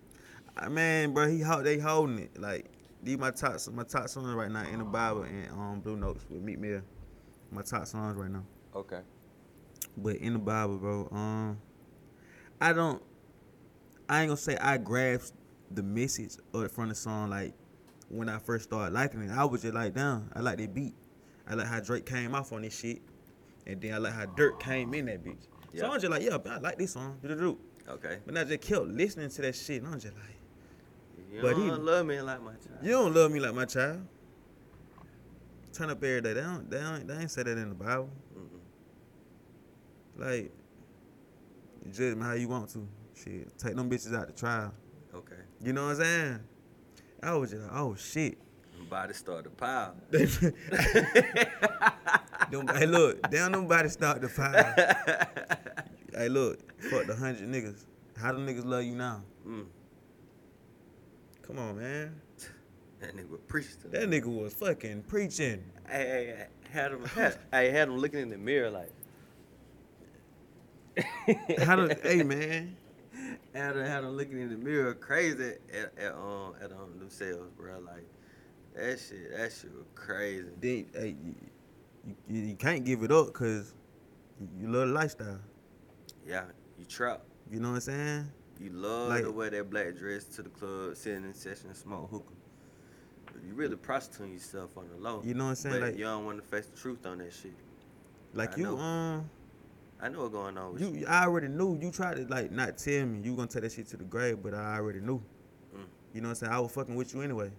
[0.55, 2.39] Uh, man, bro, he hold, they holding it.
[2.39, 2.65] Like
[3.03, 6.25] these my top my top songs right now in the Bible and um Blue Notes
[6.29, 6.81] with Meek Mill.
[7.51, 8.43] My top songs right now.
[8.75, 8.99] Okay.
[9.97, 11.57] But in the Bible, bro, um,
[12.61, 13.01] I don't.
[14.09, 15.33] I ain't gonna say I grasped
[15.71, 17.53] the message of from the song like
[18.09, 19.31] when I first started liking it.
[19.31, 20.95] I was just like, damn, I like that beat.
[21.47, 23.01] I like how Drake came off on this shit,
[23.65, 25.47] and then I like how Durk came in that bitch.
[25.75, 27.17] So I'm just like, yeah, I like this song.
[27.21, 27.57] Do-do-do.
[27.89, 28.17] Okay.
[28.25, 30.35] But I just kept listening to that shit, and I'm just like,
[31.31, 32.79] You But don't he- love me like my child.
[32.81, 34.05] you don't love me like my child.
[35.77, 36.33] Turn up every day.
[36.33, 36.71] They don't.
[36.71, 37.07] They don't.
[37.07, 38.09] They ain't say that in the Bible.
[38.35, 38.59] Mm-mm.
[40.17, 40.51] Like,
[41.91, 42.87] judge me how you want to.
[43.13, 44.73] Shit, take them bitches out the trial.
[45.13, 45.35] Okay.
[45.63, 46.39] You know what I'm saying?
[47.21, 48.39] I was just like, oh shit.
[48.89, 49.93] Body start to pile.
[50.11, 50.55] Them-
[52.75, 54.73] hey, look, damn, nobody start to pile.
[56.15, 56.57] hey, look,
[56.89, 57.85] fuck the hundred niggas.
[58.15, 59.21] How them niggas love you now?
[59.47, 59.67] Mm.
[61.43, 62.19] Come on, man.
[62.99, 63.71] That nigga was preaching.
[63.91, 65.63] That nigga was fucking preaching.
[65.87, 67.05] I, hey, hey, had him,
[67.53, 68.91] I had him looking in the mirror like.
[71.63, 72.75] How do, hey, man.
[73.53, 77.51] had him, had him looking in the mirror crazy at, at um at um themselves,
[77.55, 77.79] bro.
[77.79, 78.05] Like
[78.75, 80.47] that shit, that shit was crazy.
[80.59, 81.35] Then, hey, you,
[82.27, 83.73] you, you can't give it up because
[84.59, 85.39] you love the lifestyle.
[86.25, 86.45] Yeah,
[86.79, 87.21] you trap.
[87.51, 88.31] You know what I'm saying?
[88.59, 92.09] You love Like- to wear that black dress to the club, sitting in session, smoke
[92.09, 92.33] hookah.
[93.47, 95.21] You really prostituting yourself on the low.
[95.23, 95.75] You know what I'm saying?
[95.75, 97.53] But Like- you don't want to face the truth on that shit.
[98.33, 98.77] Like I you, know.
[98.77, 99.29] um,
[100.01, 100.99] I know what's going on with you.
[101.01, 101.79] you, I already knew.
[101.81, 104.39] You tried to like not tell me you gonna take that shit to the grave,
[104.43, 105.21] but I already knew.
[105.73, 105.79] Mm.
[106.13, 106.51] You know what I'm saying?
[106.51, 107.51] I was fucking with you anyway.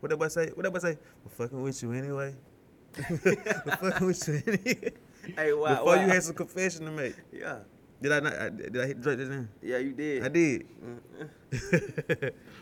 [0.00, 0.50] What that boy say?
[0.54, 0.98] What that boy say?
[1.24, 2.34] We're fucking with you anyway.
[3.10, 4.92] We're fucking with you anyway.
[5.36, 5.70] Hey, why?
[5.74, 6.02] Before why?
[6.04, 7.14] you had some confession to make.
[7.32, 7.58] Yeah,
[8.02, 8.32] Did I not?
[8.34, 9.48] I, did I hit Drake just then?
[9.62, 10.24] yeah, you did.
[10.24, 10.66] I did.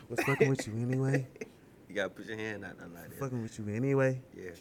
[0.07, 1.27] Was fucking with you anyway.
[1.91, 3.19] You gotta put your hand out there like that.
[3.19, 4.21] Fucking with you anyway.
[4.33, 4.51] Yeah,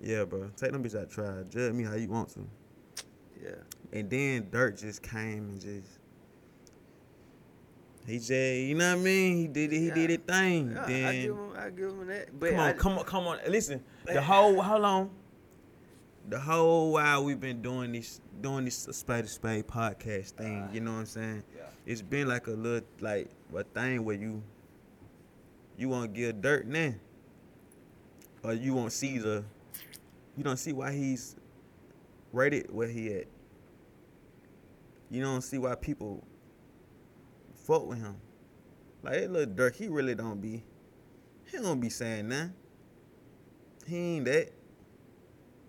[0.00, 0.50] Yeah, bro.
[0.56, 1.10] Take them bitch out.
[1.10, 1.42] Try.
[1.50, 2.46] Judge me how you want to.
[3.42, 3.50] yeah.
[3.92, 5.98] And then Durk just came and just.
[8.06, 9.36] He just, you know what I mean?
[9.36, 9.78] He did it.
[9.80, 9.94] He Yeah.
[9.94, 10.70] did his thing.
[10.70, 12.38] Yeah, then I give him, I give him that.
[12.38, 13.38] But come on, I, come on, come on.
[13.48, 15.10] Listen, the whole how long?
[16.28, 20.62] The whole while we've been doing this, doing this spade to spade podcast thing.
[20.62, 21.42] Uh, you know what I'm saying?
[21.56, 21.62] Yeah.
[21.84, 24.40] It's been like a little like a thing where you,
[25.76, 26.94] you want to give Durk now,
[28.42, 29.44] or you see the,
[30.36, 31.36] you don't see why he's
[32.32, 33.26] rated where he at.
[35.10, 36.24] You don't see why people
[37.54, 38.16] fuck with him.
[39.02, 40.62] Like that little Durk, he really don't be.
[41.50, 42.54] He don't be saying nothing.
[43.86, 44.52] He ain't that.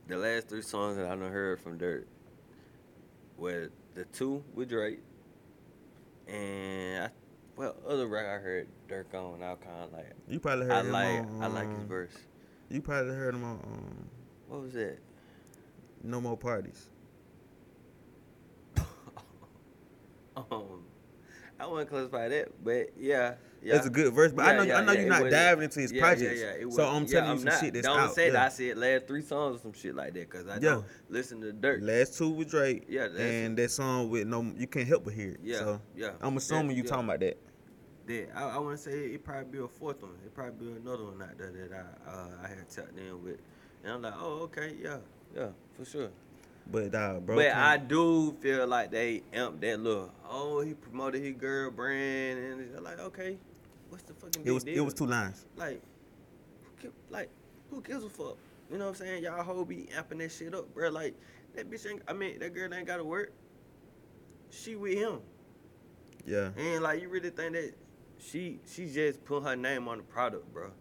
[0.08, 2.04] the last three songs that I done heard from Durk
[3.38, 4.99] were the two with Drake,
[6.28, 7.10] and I,
[7.56, 9.41] well, other record I heard Durk on.
[9.41, 10.12] Of like.
[10.28, 11.43] You probably heard I him like, on.
[11.43, 12.14] I like his um, verse.
[12.70, 14.10] You probably heard him on um,
[14.47, 14.97] What was that?
[16.04, 16.89] No More Parties.
[20.38, 20.86] Um,
[21.60, 23.34] I wouldn't classify that, but yeah,
[23.64, 23.76] yeah.
[23.76, 25.64] It's a good verse, but I know yeah, I know yeah, you're not was- diving
[25.66, 26.41] into his yeah, projects.
[26.41, 28.16] Yeah, yeah, so I'm yeah, telling you I'm some not, shit that's don't out.
[28.16, 28.34] say yeah.
[28.34, 30.59] that I said last three songs or some shit like that, cause I Yeah.
[30.59, 31.82] don't listen to Durk.
[31.82, 32.86] Last two with Drake.
[32.88, 35.39] Yeah, and that song with no, you can't help but hear it.
[35.43, 36.12] Yeah, so yeah.
[36.22, 36.89] I'm assuming you yeah.
[36.89, 37.38] talking about that.
[38.07, 40.14] That I, I want to say it probably be a fourth one.
[40.26, 43.38] It probably be another one out there that I uh, I had tapped in with,
[43.84, 44.97] and I'm like, oh okay, yeah,
[45.36, 46.09] yeah, for sure.
[46.72, 50.14] But uh, bro, but I do feel like they amp that look.
[50.28, 53.38] Oh, he promoted his girl brand, and like, okay,
[53.92, 54.44] what's the fucking?
[54.46, 54.78] it was deal?
[54.78, 55.46] it was two lines.
[55.56, 55.82] like,
[56.82, 57.30] who like,
[57.70, 58.38] who gives a fuck?
[58.72, 59.24] You know what I'm saying?
[59.24, 60.89] Y'all whole be amping that shit up, bro.
[60.89, 61.14] Like,
[61.56, 63.34] that bitch ain't, I mean, that girl ain't gotta work.
[64.50, 65.20] She with him.
[66.26, 66.50] Yeah.
[66.58, 67.74] And like, you really think that
[68.18, 70.72] she, she just put her name on the product, bro.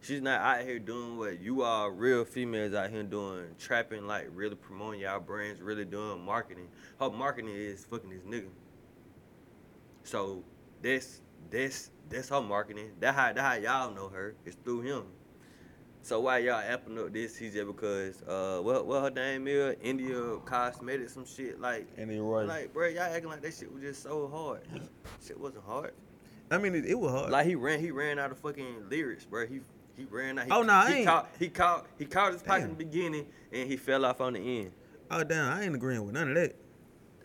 [0.00, 4.28] She's not out here doing what you are real females out here doing, trapping, like
[4.34, 6.68] really promoting y'all brands, really doing marketing.
[7.00, 8.48] Her marketing is fucking this nigga.
[10.02, 10.44] So
[10.82, 12.90] that's that's that's her marketing.
[13.00, 14.34] That how that how y'all know her.
[14.44, 15.04] It's through him.
[16.02, 17.36] So why y'all amping up this?
[17.36, 22.10] He's just because uh what what her name is India Cosmetics some shit like And
[22.10, 22.44] then Roy.
[22.44, 24.60] like bro y'all acting like that shit was just so hard.
[25.26, 25.94] Shit wasn't hard.
[26.50, 27.30] I mean, it, it was hard.
[27.30, 29.46] Like he ran he ran out of fucking lyrics, bro.
[29.46, 29.60] He
[29.96, 30.44] he ran out.
[30.46, 32.74] He, Oh, nah, I he ain't- caught he caught he caught his pocket in the
[32.76, 34.72] beginning and he fell off on the end.
[35.10, 36.54] oh damn, I ain't agreeing with none of that.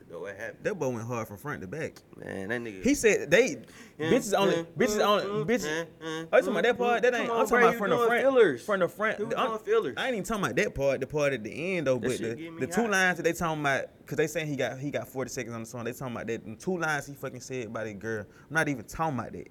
[0.09, 0.57] That's what happened.
[0.63, 2.01] That boy went hard from front to back.
[2.17, 2.83] Man, that nigga.
[2.83, 3.57] He said they
[3.99, 5.85] bitches only bitches only bitches.
[6.01, 7.01] Oh, you talking about that part?
[7.03, 7.27] That ain't.
[7.27, 8.21] Come I'm talking bro, about from the front.
[8.21, 8.65] Fillers.
[8.65, 9.33] From the front.
[9.37, 9.93] I'm- fillers.
[9.97, 10.99] I ain't even talking about that part.
[10.99, 13.61] The part at the end though, That but the, the two lines that they talking
[13.61, 15.83] about, cause they saying he got he got 40 seconds on the song.
[15.83, 16.43] They talking about that.
[16.43, 18.21] The two lines he fucking said about that girl.
[18.49, 19.47] I'm not even talking about that.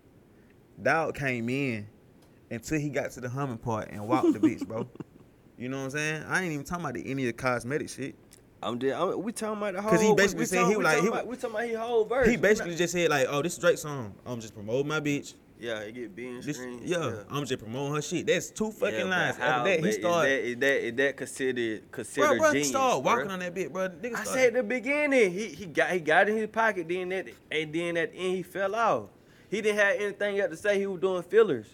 [0.82, 1.86] Dog came in
[2.50, 4.88] until he got to the humming part and walked the bitch, bro.
[5.58, 6.22] You know what I'm saying?
[6.28, 8.14] I ain't even talking about the, any of the cosmetic shit.
[8.62, 8.92] I'm dead.
[8.92, 9.90] I'm, we talking about the whole.
[9.92, 11.50] 'Cause he we- basically we said talking- he we like- talking he about- we talking
[11.56, 12.28] about his whole verse.
[12.28, 14.14] He basically not- just said like, "Oh, this is Drake song.
[14.26, 15.34] I'm just promoting my bitch.
[15.60, 16.82] yeah, he get being This, streams.
[16.84, 18.26] yeah, I'm just promoting her shit.
[18.26, 19.36] That's two fucking Yeah, lines.
[19.36, 20.30] how- After that, he started.
[20.30, 22.68] Is that, is that, is that considered considered Bro, bro, genius?
[22.68, 23.88] start walking on that bit, bro.
[23.88, 26.88] Nigga I said the beginning, he he got he got in his pocket.
[26.88, 29.04] Then that and then at the end he fell off.
[29.50, 30.78] He didn't have anything else to say.
[30.78, 31.66] He was doing fillers.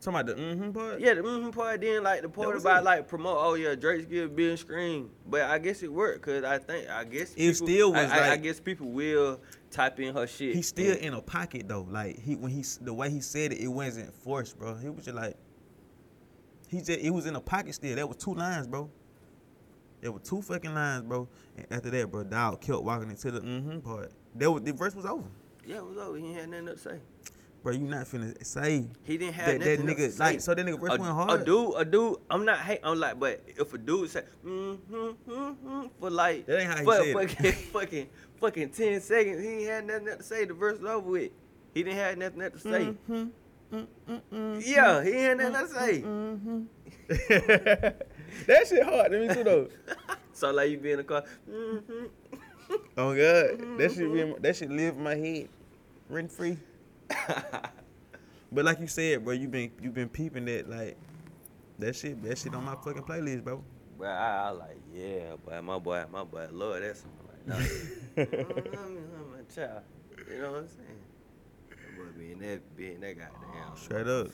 [0.00, 1.00] Talking about the mm-hmm part?
[1.00, 1.80] Yeah, the mm-hmm part.
[1.80, 2.84] Then like the part about it.
[2.84, 3.36] like promote.
[3.40, 5.10] Oh yeah, Drake's good being screen.
[5.26, 8.32] But I guess it worked because I think I guess It still was I, I-
[8.32, 9.40] I guess people will
[9.72, 10.54] type in her shit.
[10.54, 11.86] He's still and- in a pocket though.
[11.90, 14.76] Like he when he the way he said it, it wasn't forced, bro.
[14.76, 15.34] He was just like
[16.68, 17.96] he just it was in a pocket still.
[17.96, 18.88] That was two lines, bro.
[20.00, 21.28] There were two fucking lines, bro.
[21.56, 24.12] And after that, bro, Dog kept walking into the mm-hmm part.
[24.36, 25.24] That was the verse was over.
[25.66, 26.16] Yeah, it was over.
[26.18, 27.00] He had nothing to say.
[27.62, 30.24] Bro, you not finna say He didn't have that, that nothing else to nigga say.
[30.24, 31.40] like so that nigga verse a, went hard.
[31.40, 32.16] A dude, a dude.
[32.30, 32.80] I'm not hate.
[32.84, 36.84] I'm like, but if a dude say mm-hmm, mm-hmm, for like That ain't how he
[36.84, 37.14] for said it.
[37.14, 38.06] fucking, fucking,
[38.40, 40.44] fucking ten seconds, he ain't had nothing to say.
[40.44, 41.32] The verse over with.
[41.74, 42.94] He didn't have nothing to say.
[43.10, 44.60] Mm-hmm.
[44.60, 46.00] Yeah, he ain't had nothing to say.
[48.46, 49.68] that shit hard Let me too though.
[50.32, 51.24] So like you be in the car.
[51.50, 52.04] Mm-hmm.
[52.96, 55.48] Oh god, that shit be in my, that shit live in my head,
[56.08, 56.56] rent free.
[58.52, 60.96] but like you said, bro, you been you been peeping that like
[61.78, 63.62] that shit that shit on my fucking playlist, bro.
[63.98, 68.28] But I, I like, yeah, boy, my boy, my boy, Lord, that's something like,
[68.78, 68.94] I'm
[69.32, 69.82] my child.
[70.30, 71.96] You know what I'm saying?
[71.96, 74.28] Boy being that, being that goddamn, Straight up.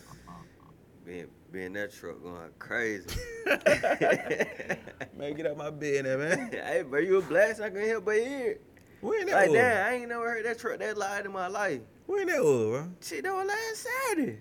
[1.06, 3.06] being, being that truck going crazy.
[5.16, 6.50] Man, get out my bed there, man.
[6.52, 7.62] hey, bro, you a blast?
[7.62, 8.58] I can hear but hear.
[9.04, 9.58] Where in that Like, was?
[9.58, 11.82] damn, I ain't never heard that truck that loud in my life.
[12.06, 12.88] Where in that was, bro?
[13.02, 14.38] Shit, that was last Saturday.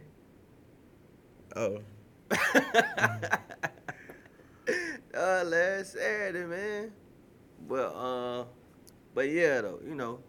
[1.57, 1.79] Oh.
[5.13, 6.93] uh, last Saturday, man.
[7.67, 8.45] But uh,
[9.13, 10.21] but yeah, though, you know,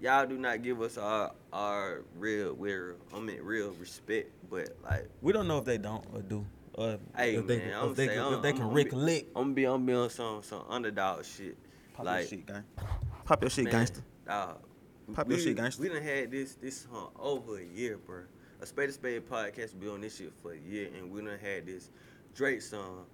[0.00, 4.32] y'all do not give us our our real, real, I mean, real respect.
[4.50, 6.44] But like, We don't know if they don't or do.
[6.74, 9.34] Or hey, if they, man, if I'm they, can, if they I'm, can I'm recollect.
[9.34, 11.56] Be, I'm be, I'm be on some some underdog shit.
[11.94, 12.64] Pop like, shit, gang.
[13.26, 14.02] Pop your shit, man, gangster.
[14.26, 14.58] Dog,
[15.12, 15.82] Pop we, your shit, gangster.
[15.82, 18.20] We done had this this huh, over a year, bro.
[18.60, 21.38] A Spade to Spade podcast be on this shit for a year, and we done
[21.42, 21.90] had this
[22.34, 23.04] Drake song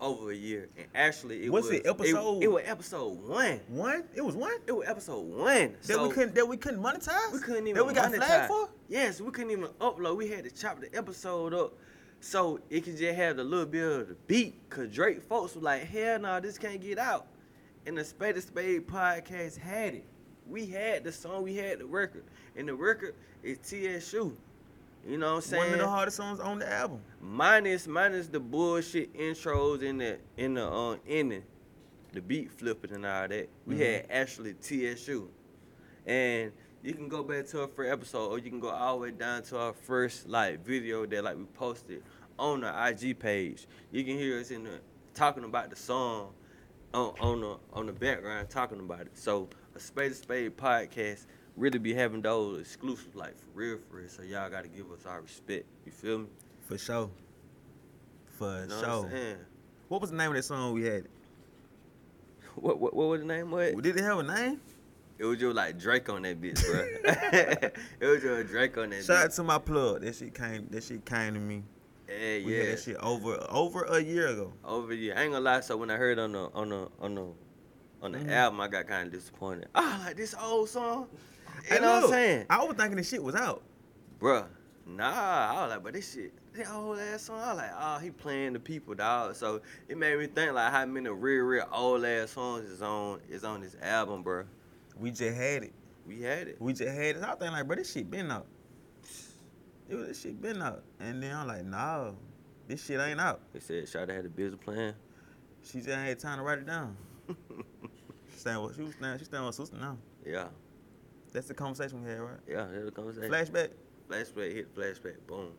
[0.00, 0.68] over a year.
[0.76, 3.60] And actually, it What's was it, episode- It, it was episode one.
[3.68, 4.04] One?
[4.14, 4.56] It was one?
[4.66, 5.74] It was episode one.
[5.82, 7.32] That so we couldn't that we couldn't monetize?
[7.32, 8.16] we couldn't even that we got monetize.
[8.16, 8.68] flagged for?
[8.88, 10.16] Yes, we couldn't even upload.
[10.16, 11.74] We had to chop the episode up
[12.20, 14.68] so it could just have the little bit of the beat.
[14.70, 17.26] Cause Drake folks were like, hell no, this can't get out.
[17.86, 20.04] And the Spade to Spade podcast had it.
[20.46, 22.24] We had the song, we had the record.
[22.56, 24.36] And the record is TSU.
[25.06, 25.62] You know what I'm saying?
[25.64, 27.00] One of the hardest songs on the album.
[27.20, 31.44] minus minus the bullshit intros in the in the uh, ending,
[32.12, 33.48] the beat flipping and all that.
[33.64, 33.78] We Mhm.
[33.78, 35.30] had actually TSU,
[36.06, 36.52] and
[36.82, 39.10] you can go back to our first episode, or you can go all the way
[39.12, 42.02] down to our first like video that like we posted
[42.38, 43.66] on the IG page.
[43.92, 44.80] You can hear us in the
[45.14, 46.32] talking about the song
[46.94, 49.16] on on the on the background talking about it.
[49.16, 51.26] So a Spade to Spade podcast
[51.56, 54.08] really be having those exclusive like for real for real.
[54.08, 55.66] So y'all gotta give us our respect.
[55.84, 56.26] You feel me?
[56.66, 57.10] For sure.
[58.36, 59.02] For You know sure.
[59.02, 59.38] what?
[59.88, 61.04] What was the name of that song we had?
[62.54, 63.80] What, what what was the name of it?
[63.80, 64.60] Did it have a name?
[65.16, 66.86] It was just like Drake on that bitch, bro.
[68.00, 70.00] it was just Drake on that Shout out to my plug.
[70.02, 71.62] That shit came that shit came to me.
[72.08, 72.64] Yeah, We yeah.
[72.64, 74.52] had that shit over over a year ago.
[74.64, 75.60] Over the I ain't gonna lie.
[75.60, 77.26] So when I heard on the on the on the
[78.00, 78.30] on the Mhm.
[78.30, 79.68] album, I got kind of disappointed.
[79.74, 81.08] Ah, like this old song.
[81.68, 83.62] You Hey, know what I'm saying, I was thinking the shit was out.
[84.20, 84.46] Bruh,
[84.86, 87.40] Nah, I was like, but this shit, that old ass song.
[87.40, 89.34] I was like, oh, he playing the people, dog.
[89.36, 93.20] So it made me think like how many real, real old ass songs is on
[93.28, 94.44] is on this album, bro.
[94.98, 95.72] We just had it.
[96.06, 96.56] We had it.
[96.58, 97.22] We just had it.
[97.22, 98.46] I was thinking like, bro, this shit been out.
[99.96, 100.82] Was this shit been out.
[101.00, 102.10] And then I'm like, nah,
[102.66, 103.40] this shit ain't out.
[103.52, 104.94] They said Shawty had a business plan.
[105.62, 106.96] She just ain't had time to write it down.
[108.32, 109.96] She staying with she was staying, she staying with sister now.
[110.24, 110.46] yeah,
[111.32, 112.38] That's the conversation we had, right?
[112.46, 113.30] yeah, that's the conversation.
[113.30, 113.70] Flashback.
[114.08, 115.50] Flashback, hit flashback, boom.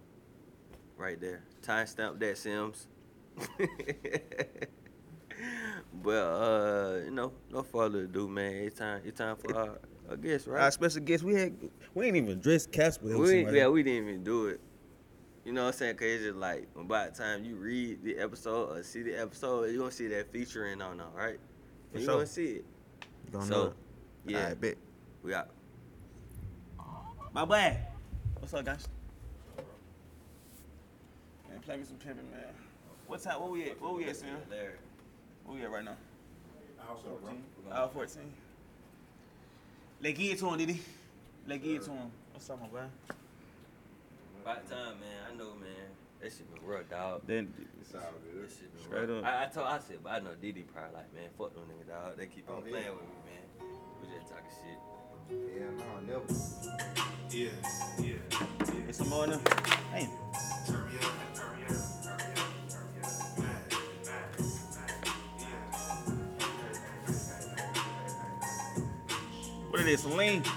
[0.95, 1.43] Right there.
[1.61, 2.87] Timestamp that Sims.
[6.03, 8.53] but uh, you know, no further ado, man.
[8.53, 9.79] It's time it's time for our,
[10.09, 10.73] our guest, Our right?
[10.73, 11.55] special guest, we had
[11.93, 13.17] we ain't even dressed Casper.
[13.17, 14.59] We yeah, we didn't even do it.
[15.45, 15.95] You know what I'm saying?
[15.95, 19.69] Cause it's just like by the time you read the episode or see the episode,
[19.69, 21.39] you're gonna see that featuring on there, right?
[21.91, 22.15] For You're sure.
[22.15, 22.65] gonna see it.
[23.31, 23.73] Gonna so, know it.
[24.25, 24.75] Yeah, I bet.
[25.23, 25.49] we got
[27.33, 27.77] My boy.
[28.39, 28.87] What's up, guys?
[31.49, 32.53] Man, play me some pimpin', man.
[33.07, 33.41] What time?
[33.41, 33.81] Where we at?
[33.81, 34.37] Where we at, Sam?
[34.51, 34.73] Larry.
[35.45, 35.97] Where we at right now?
[36.87, 37.75] Also, bro.
[37.75, 38.21] Hour 14.
[40.01, 40.77] Let's get it to him, did
[41.47, 42.11] Let's get it to him.
[42.33, 42.79] What's up, my boy?
[44.41, 45.19] About time, man.
[45.31, 45.91] I know, man.
[46.21, 47.21] That shit been rough, dog.
[47.27, 48.01] Then it's all
[48.33, 48.43] good.
[48.43, 49.23] That shit been Straight rough.
[49.23, 49.29] up.
[49.29, 51.87] I, I told, I said, but I know DD probably like, man, fuck them niggas,
[51.89, 52.17] dog.
[52.17, 52.71] They keep on Oh, yeah.
[52.71, 53.45] playing with me, man.
[54.01, 54.79] We just talking shit.
[55.29, 56.27] Yeah, no, never.
[57.29, 57.49] Yeah,
[57.99, 58.87] yeah, yeah.
[58.89, 59.39] It's the morning.
[59.93, 60.07] Hey.
[60.65, 61.58] Turn me up, turn me
[69.89, 70.43] this lean.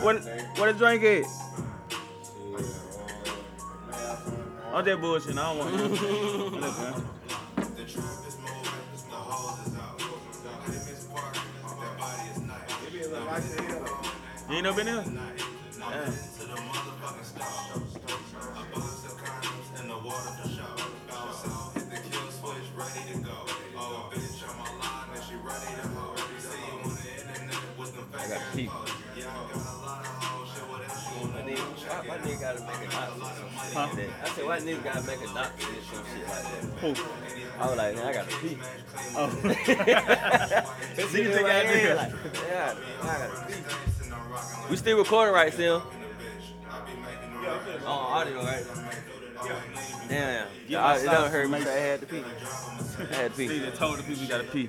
[0.00, 0.16] what
[0.56, 1.26] what a drink is?
[4.72, 5.38] I'm just bullshitting.
[5.38, 5.80] I don't want it.
[6.60, 6.94] Look, man.
[14.48, 15.04] You ain't up in there?
[33.72, 33.88] Huh?
[34.24, 36.64] I said, why niggas gotta make a doctor and some shit like that?
[36.80, 36.88] Who?
[37.60, 38.58] I was like, man, I gotta pee.
[39.16, 39.30] Oh.
[41.08, 41.96] See, you think I did?
[41.96, 42.12] Like,
[42.48, 43.62] yeah, I gotta pee.
[44.70, 45.82] We still recording right, Sim?
[47.84, 48.64] Oh, audio, right?
[50.08, 50.46] Damn.
[50.68, 51.58] Yeah, it don't hurt me.
[51.58, 52.24] I had to pee.
[52.98, 53.48] I had to pee.
[53.48, 54.68] See, they told the people you gotta pee.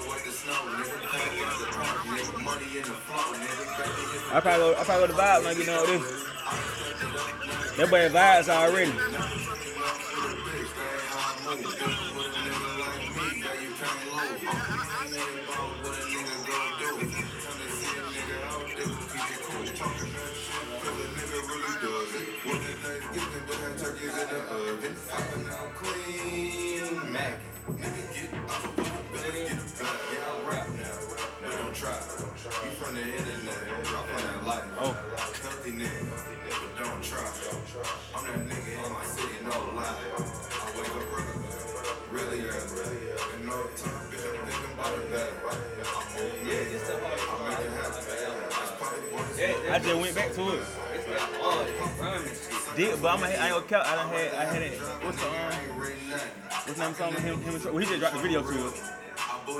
[4.33, 6.23] I probably go, I probably go to vibe, like you know this.
[7.77, 9.30] That boy Vibes already.
[35.69, 37.21] nigga, but don't try.
[38.15, 39.93] I'm that nigga in my city, no lie.
[39.93, 41.05] I wake up
[42.11, 45.37] really early, and no time, bitch, I'm thinking about it better.
[45.85, 46.65] I'm moving, I
[49.37, 49.71] happen.
[49.71, 50.63] I just went back to it.
[52.75, 53.85] Did, but I'm a, I ain't gonna count.
[53.85, 54.79] I done had, I had it.
[54.79, 55.33] What's the um,
[56.65, 57.41] what's the name song with him?
[57.41, 58.73] Him and Well, he just dropped the video to it.
[59.47, 59.59] Oh,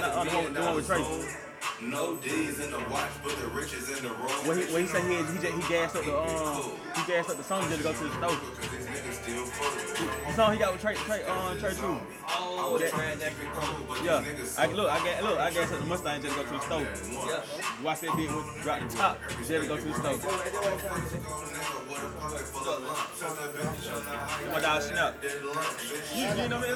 [0.00, 1.51] no, no, no, no, no.
[1.80, 4.46] No D's in the watch, but the riches in the road.
[4.46, 7.36] What he, what he said he he, he gassed up the um he gassed up
[7.36, 8.36] the song just to go to the store.
[10.26, 12.00] The song he got with Trey Trey um Trey True.
[12.28, 12.92] Oh, that,
[14.04, 14.22] yeah.
[14.58, 16.60] I, look, I got look, I gassed up the Mustang just to go to the
[16.60, 16.80] store.
[16.80, 17.42] Yeah.
[17.82, 20.18] Watch that bitch with drop the top just to go to the store.
[24.52, 25.14] Come dog, snap.
[25.22, 26.68] You, know what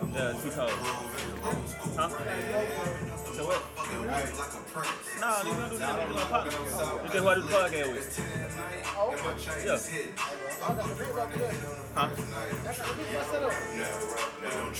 [0.00, 0.14] I'm?
[0.14, 0.70] Yeah, too cold.
[1.96, 2.08] Huh?
[2.74, 3.62] So what?
[5.20, 5.94] No, you don't do that.
[5.94, 6.44] I'm my.
[7.04, 8.08] You just what this podcast with.
[9.64, 9.78] Yeah.
[11.94, 12.08] Huh?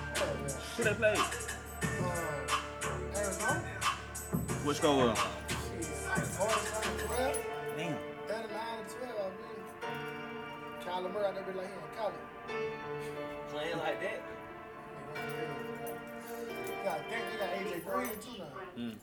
[0.75, 1.13] who they play?
[1.13, 1.25] Um,
[3.15, 3.61] Arizona.
[4.63, 5.19] What score was?
[6.37, 7.37] Forty-seven, twelve.
[7.77, 7.97] Damn.
[8.27, 8.49] 39
[8.87, 9.93] to 12, I mean.
[10.85, 12.15] Kyler Murray out there be like he in college.
[13.51, 14.19] Playing like that.
[16.65, 18.51] They got, they got AJ Green too now.
[18.77, 18.95] Mm.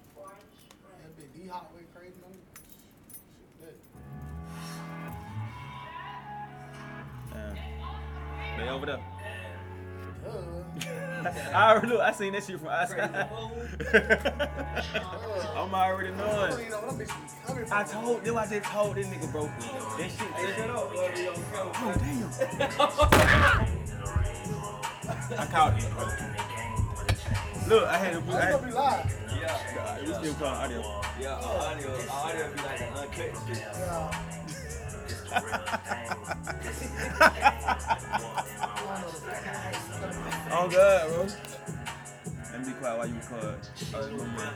[7.33, 7.57] Damn.
[8.59, 9.01] They over there.
[10.27, 10.31] Uh,
[11.55, 12.01] I already look.
[12.01, 13.11] I seen that shit from outside.
[15.57, 16.65] I'm already uh, knowing.
[16.65, 17.13] you know, them bitches be
[17.47, 18.37] coming I told them.
[18.37, 19.45] I just told this nigga, bro.
[19.47, 20.37] That shit.
[20.37, 20.91] That up,
[21.79, 22.31] Oh damn.
[25.39, 25.85] I caught it.
[27.69, 28.19] Look, I had to.
[28.33, 29.15] I gonna be live.
[29.41, 29.99] Yeah.
[30.01, 30.81] we still calling audio.
[31.21, 33.59] Yeah, audio, audio be like uncut shit.
[33.59, 34.46] Yeah.
[40.49, 41.25] Oh good, bro.
[42.59, 43.59] Me be quiet while you record.
[43.95, 44.55] Oh, my man.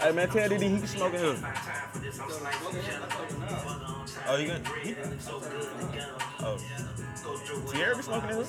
[0.00, 1.36] Hey man, tell Diddy he can smoke in here.
[4.28, 4.60] Oh, you gonna?
[4.82, 4.94] He,
[6.40, 6.58] oh.
[7.72, 8.46] Tierra be smoking in here?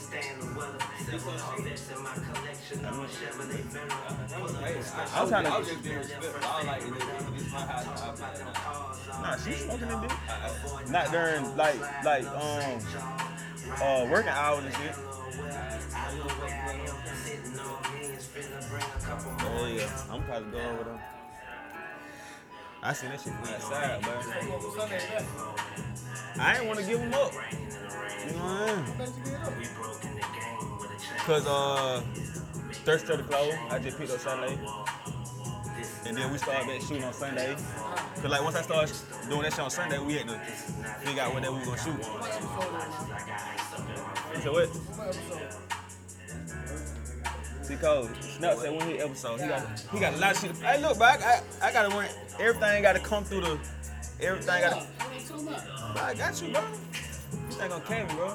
[5.13, 5.73] I was trying I was to.
[5.73, 6.41] just being respectful.
[6.43, 6.81] I was like,
[7.33, 8.21] this is my house.
[9.11, 10.89] I'm not Nah, she's smoking in bitch.
[10.91, 12.79] Not during like like um
[13.81, 14.95] uh working hours and shit.
[19.39, 20.99] Oh yeah, I'm probably going over them.
[22.83, 24.21] I seen that shit from outside, bro.
[26.39, 27.31] I ain't want to give him up.
[28.25, 28.85] You mean?
[31.25, 32.01] Cause uh,
[32.87, 33.53] Thirst to the close.
[33.69, 34.57] I just picked up Sunday.
[36.05, 37.53] And then we started back shooting on Sunday.
[38.15, 38.95] Cause like once I started
[39.27, 40.39] doing that shit on Sunday, we had to
[41.05, 42.01] figure out what that we was gonna shoot.
[44.41, 44.69] So what?
[47.67, 50.55] Because Snap said one hit episode, he got he got a lot of shit.
[50.55, 52.07] Hey, look, bro, I, I, gotta run.
[52.39, 53.59] Everything gotta come through the.
[54.21, 54.87] Everything gotta.
[56.01, 56.63] I got you, bro.
[57.57, 58.27] You ain't gonna carry bro.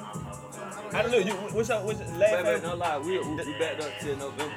[0.93, 1.17] I don't know.
[1.17, 1.83] You, what's up?
[1.85, 2.67] what's your last Baby, favor?
[2.67, 4.53] no lie, we, we we backed up till November.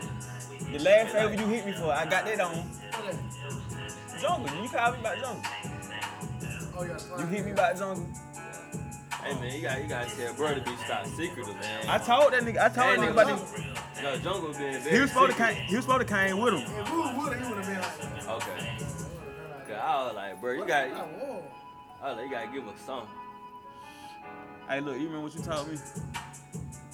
[0.73, 2.65] The last favor you hit me for, I got that on.
[4.21, 5.43] Jungle, you call me about jungle.
[6.79, 7.19] Oh, yeah.
[7.21, 8.07] You hit me about jungle.
[9.23, 11.87] Hey man, you got you gotta tell bro to be stop secretive, man.
[11.89, 12.59] I told that nigga.
[12.59, 13.27] I told Hey, that nigga nigga, about
[13.95, 14.03] this.
[14.03, 15.57] No, jungle being very He was supposed to secretive.
[15.59, 15.69] came.
[15.69, 16.61] He was supposed to came with him.
[16.63, 18.77] If Rue would, he would have been Okay.
[19.69, 21.43] Cause I was like, bro, you got, whoa.
[22.03, 23.09] I was like, you gotta give us something.
[24.69, 25.75] Hey, look, you remember what you told me?
[25.75, 25.81] You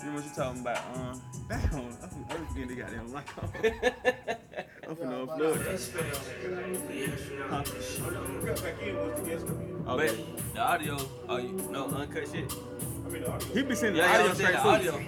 [0.00, 0.84] remember what you told me about?
[0.96, 1.96] Um, damn, I'm,
[2.30, 3.48] I'm forgetting the goddamn mic on.
[4.88, 6.82] I'm finna unplug that.
[9.86, 10.24] But Okay.
[10.54, 10.96] the audio,
[11.28, 12.52] oh, you no uncut shit.
[13.52, 14.98] He be sending the Yeah, yeah, audio straight the audio.
[14.98, 15.06] Yeah.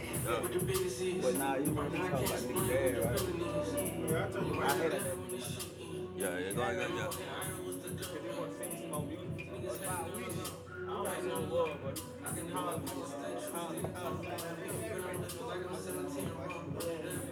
[1.22, 3.20] But nah, you remember you talking about nigga bad, right?
[4.62, 5.02] I hate that.
[6.16, 6.90] Yeah, yeah, go ahead,
[11.04, 11.70] go,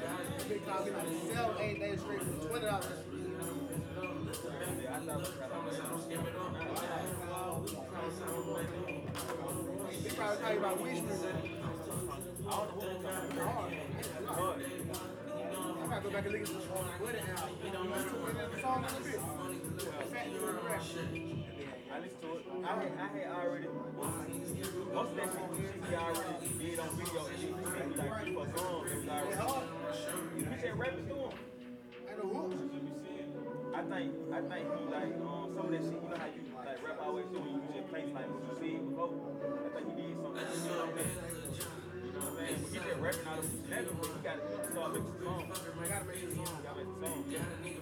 [0.03, 0.19] yeah.
[0.49, 2.99] Big dog, he like seven, eight days straight for twenty dollars.
[9.90, 11.09] He probably tell you about wish me.
[15.74, 16.89] I gotta go back and look at the song.
[17.03, 17.57] Wedding album.
[17.65, 17.82] You know,
[18.55, 19.20] the song in the bit.
[20.12, 21.41] Fat and the rest.
[21.93, 22.44] I listened to it.
[22.64, 23.69] I had, I had already.
[23.69, 27.27] Most of that shit he already did on video.
[27.27, 28.86] And he said like keep us on.
[28.86, 29.36] It was already.
[29.36, 29.66] hard.
[30.36, 31.36] He said rappers do 'em.
[32.09, 32.56] Ain't no hooks.
[33.73, 35.93] I think I think he like um some of that shit.
[35.93, 38.55] You know how you like rap always do when you just place like what you
[38.56, 39.12] said before.
[39.12, 40.48] I think he did something.
[40.48, 41.12] You know what I mean?
[41.93, 42.56] You know what I mean?
[42.56, 45.44] When he just rapping out of his neck, but he got to start making songs.
[45.52, 46.56] I gotta make this song.
[46.64, 47.81] Gotta make some songs.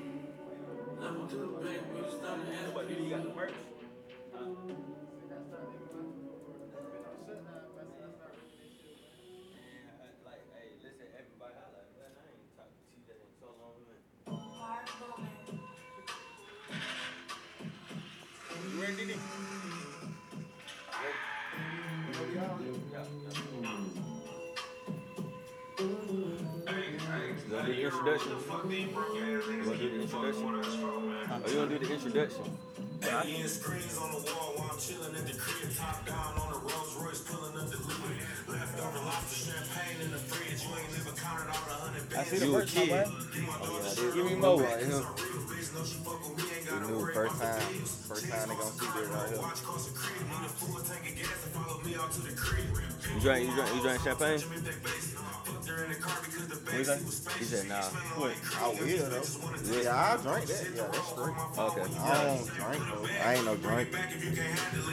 [1.01, 1.35] I to
[12.93, 13.97] TJ in so long, man.
[14.53, 15.33] Hard moment.
[18.73, 19.13] You ready, Diddy?
[19.13, 19.20] You gonna do the
[28.01, 28.31] introduction?
[28.31, 30.45] You gonna oh, do the introduction?
[30.49, 32.43] Oh, you gonna do the introduction?
[33.03, 35.75] Alien screens on the wall while I'm chilling at the crib.
[35.75, 38.21] Top down on a Rolls Royce, pulling up the lid.
[38.47, 40.61] Leftover lobster champagne in the fridge.
[40.65, 42.41] You ain't never counted all the hundred bands.
[42.41, 43.05] You a kid.
[44.15, 44.89] Give me more right here.
[44.89, 46.50] Real bitch, know she fuck with me, ain't We gotta
[46.87, 47.61] knew first time,
[48.09, 49.41] first time they gonna see this right here.
[49.41, 52.21] Watch cost a crib, need a full tank of gas to follow me out to
[52.21, 52.65] the crib.
[53.13, 54.39] You drink, you drink, you drink champagne?
[54.39, 57.35] Fucked her in the car What?
[57.37, 57.81] He said, nah.
[57.81, 59.25] I will though.
[59.81, 60.67] Yeah, I drink that.
[60.75, 61.35] Yeah, that's straight.
[61.57, 61.85] Okay.
[61.99, 63.07] I don't drink though.
[63.21, 63.89] I ain't no drink.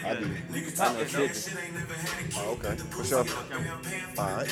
[0.05, 0.27] I do.
[0.81, 1.59] I know sipping.
[2.37, 2.77] Oh, okay.
[2.77, 3.25] For sure.
[4.19, 4.49] Alright.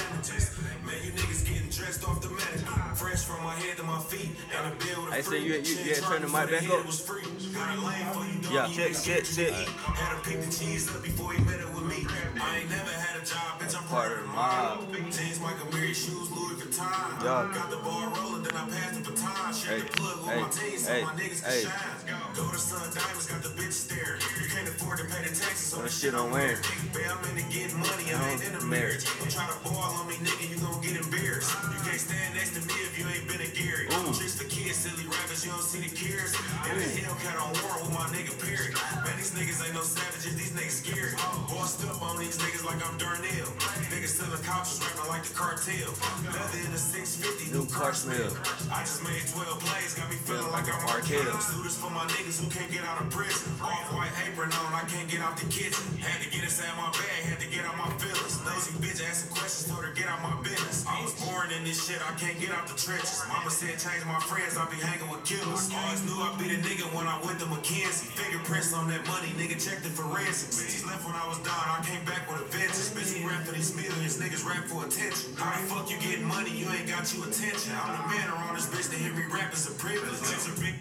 [0.86, 2.96] Man, you niggas getting dressed off the mat.
[2.96, 4.32] Fresh from my head to my feet.
[4.56, 6.86] And a bill I said free you, you, you had turned the mic back up.
[6.86, 7.20] was free.
[7.52, 8.72] Got a lane for you, Yeah.
[8.72, 9.52] Check, check, check.
[9.52, 12.08] Had to pick the cheese up before he met it with me.
[12.40, 13.76] I ain't never had a job, bitch.
[13.76, 14.88] I'm part of the mob.
[15.12, 16.88] Jeans, Mike Amiri shoes, Louis Vuitton.
[17.20, 17.52] Yeah.
[17.52, 19.52] Got the ball rolling, then I passed the baton.
[19.52, 22.32] Share Hey, the plug with hey, my team so my niggas can shine.
[22.36, 24.16] Go to Sun Diamonds, got the bitches there.
[24.40, 26.56] You can't afford to pay the taxes on the shit I'm wearing.
[26.96, 28.56] Babe, I'm into getting money, I ain't uh-huh.
[28.56, 29.04] in a marriage.
[29.04, 31.65] Don't try to ball on me, nigga, you gon' get embarrassed.
[31.72, 33.86] You can't stand next to me if you ain't been a Gary.
[34.14, 34.42] Tricks mm.
[34.42, 36.36] for kids, silly rappers, you don't see the cares.
[36.70, 37.02] And the mm.
[37.02, 38.70] Hellcat on war with my nigga Perry.
[39.02, 41.14] Man, these niggas ain't no savages, these niggas scary.
[41.48, 43.50] Bossed up on these niggas like I'm Darnell.
[43.90, 45.90] Niggas selling couches, rapping like the cartel.
[46.28, 48.30] Leather in a 650, new car smell.
[48.70, 51.36] I just made 12 plays, got me feeling like I'm Arkell.
[51.64, 53.50] This for my niggas who can't get out of prison.
[53.62, 55.82] Off white apron on, I can't get out the kitchen.
[55.98, 58.36] Had to get inside my bag, had to get out my feelings.
[58.44, 60.84] Lazy bitch asking questions, told her get out my business.
[60.86, 63.22] I was born in this shit, I can't get out the trenches.
[63.28, 65.70] Mama said change my friends, I be hanging with killers.
[65.72, 68.10] Always knew I'd be the nigga when I went to McKinsey.
[68.18, 70.58] Fingerprints on that money, nigga checked the forensics.
[70.58, 72.90] Bitches left when I was down, I came back with a vengeance.
[72.92, 75.32] Bitch, we rap for these millions, niggas rap for attention.
[75.38, 77.72] How the fuck you getting money, you ain't got you attention.
[77.78, 80.18] I'm the man around this bitch, to hear me rap is a privilege.
[80.20, 80.74] It's a big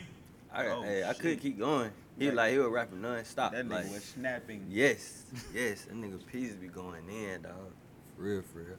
[0.54, 1.22] I, Oh, hey, I shit.
[1.22, 1.92] could keep going.
[2.18, 3.52] He like he was rapping non-stop.
[3.52, 4.66] That like, nigga was snapping.
[4.70, 5.24] yes,
[5.54, 7.52] yes, that nigga Peas be going in, dog.
[8.16, 8.78] For real, for real.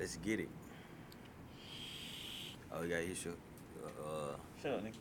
[0.00, 0.48] Let's get it.
[2.72, 3.36] Oh, yeah, you should.
[3.84, 4.32] Uh,
[4.62, 4.94] Shut up, nigga.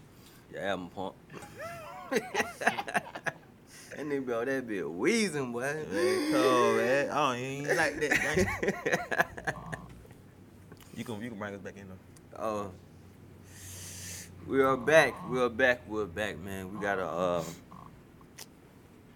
[0.52, 1.16] your album pump.
[2.10, 3.34] that
[3.98, 5.62] nigga be on that bit wheezing, boy.
[5.90, 7.10] Man, cold, man.
[7.12, 9.26] I don't even like that.
[10.98, 12.44] you can you can bring us back in though.
[12.44, 12.72] Oh,
[14.48, 15.14] we are back.
[15.30, 15.88] We are back.
[15.88, 16.74] We're back, man.
[16.74, 17.44] We gotta, uh,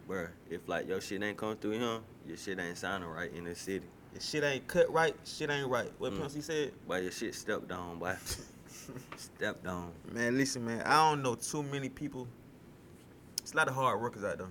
[0.07, 3.43] bruh, if like your shit ain't coming through here, your shit ain't sounding right in
[3.43, 3.85] the city.
[4.15, 5.91] If shit ain't cut right, shit ain't right.
[5.97, 6.41] What Mm.
[6.41, 6.71] Said?
[6.87, 8.15] Boy, your shit stepped on, boy.
[9.17, 9.91] stepped on.
[10.11, 10.81] Man, listen, man.
[10.85, 12.27] I don't know too many people.
[13.41, 14.47] It's a lot of hard workers out there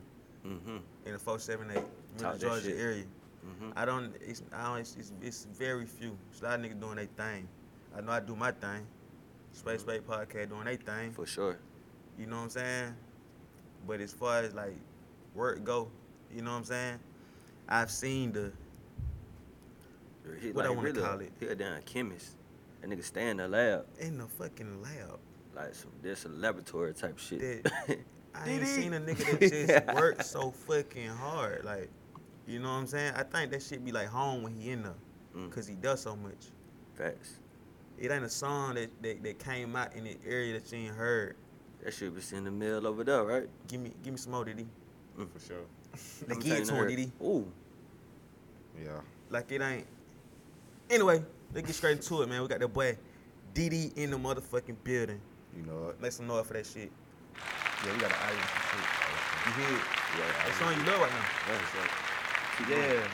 [0.46, 0.76] Mm-hmm.
[1.06, 1.84] in the 478 Talk
[2.18, 2.78] Middle that Georgia shit.
[2.80, 3.04] area.
[3.46, 3.70] Mm-hmm.
[3.76, 4.12] I don't.
[4.20, 4.78] It's I don't.
[4.78, 6.16] It's, it's, it's very few.
[6.30, 7.48] It's a lot of niggas doing their thing.
[7.96, 8.86] I know I do my thing.
[9.52, 11.12] Space Space Podcast doing their thing.
[11.12, 11.58] For sure.
[12.18, 12.94] You know what I'm saying?
[13.86, 14.76] But as far as like
[15.34, 15.90] work go,
[16.34, 16.98] you know what I'm saying?
[17.68, 18.52] I've seen the
[20.40, 21.32] He, What I like, wanna call it?
[21.40, 22.36] He a damn chemist.
[22.80, 23.86] That nigga stay in the lab.
[24.00, 25.18] in the fucking lab.
[25.54, 27.64] Like some this a laboratory type shit.
[27.64, 27.98] That-
[28.34, 31.64] I ain't seen a nigga that just worked so fucking hard.
[31.64, 31.90] Like,
[32.46, 33.12] you know what I'm saying?
[33.14, 34.94] I think that shit be like home when he in there,
[35.36, 35.50] Mm.
[35.50, 36.46] cause he does so much.
[36.94, 37.40] Facts.
[37.98, 40.94] It ain't a song that, that, that came out in the area that you ain't
[40.94, 41.36] heard.
[41.84, 43.48] That shit be in the mill over there, right?
[43.68, 44.66] Give me give me some more, Diddy.
[45.16, 45.56] For sure.
[46.26, 47.12] Like, Let me give tell it to you him, the- Diddy.
[47.22, 47.52] Ooh.
[48.82, 49.00] Yeah.
[49.30, 49.86] Like it ain't.
[50.92, 51.24] Anyway,
[51.54, 52.42] let's get straight into it, man.
[52.42, 52.98] We got that boy
[53.54, 55.22] DD in the motherfucking building.
[55.56, 56.02] You know what?
[56.02, 56.92] Make some noise for that shit.
[57.86, 59.46] Yeah, we got an audience and shit.
[59.46, 59.82] You hear it?
[60.18, 61.26] Yeah, That song you love right now.
[61.48, 63.08] Yeah, so, Yeah.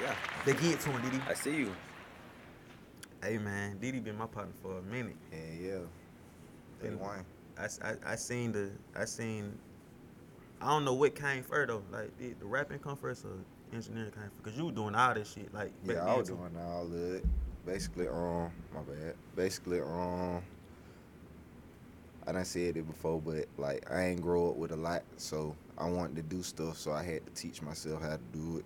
[0.00, 0.14] yeah,
[0.44, 1.20] They get to him, DD.
[1.28, 1.74] I see you.
[3.24, 5.16] Hey man, DD been my partner for a minute.
[5.32, 5.78] Yeah, yeah.
[6.80, 7.24] Been- wine.
[7.58, 9.58] I, I, I seen the I seen
[10.60, 11.82] I don't know what came first though.
[11.90, 13.32] Like did the rapping come first or
[13.72, 14.42] engineering came first?
[14.42, 16.34] Cause you were doing all this shit like Yeah, I was too.
[16.36, 17.24] doing all of it.
[17.66, 19.14] Basically, um, my bad.
[19.36, 20.42] Basically, um,
[22.26, 25.54] I done said it before, but like I ain't grow up with a lot, so
[25.76, 28.62] I wanted to do stuff, so I had to teach myself how to do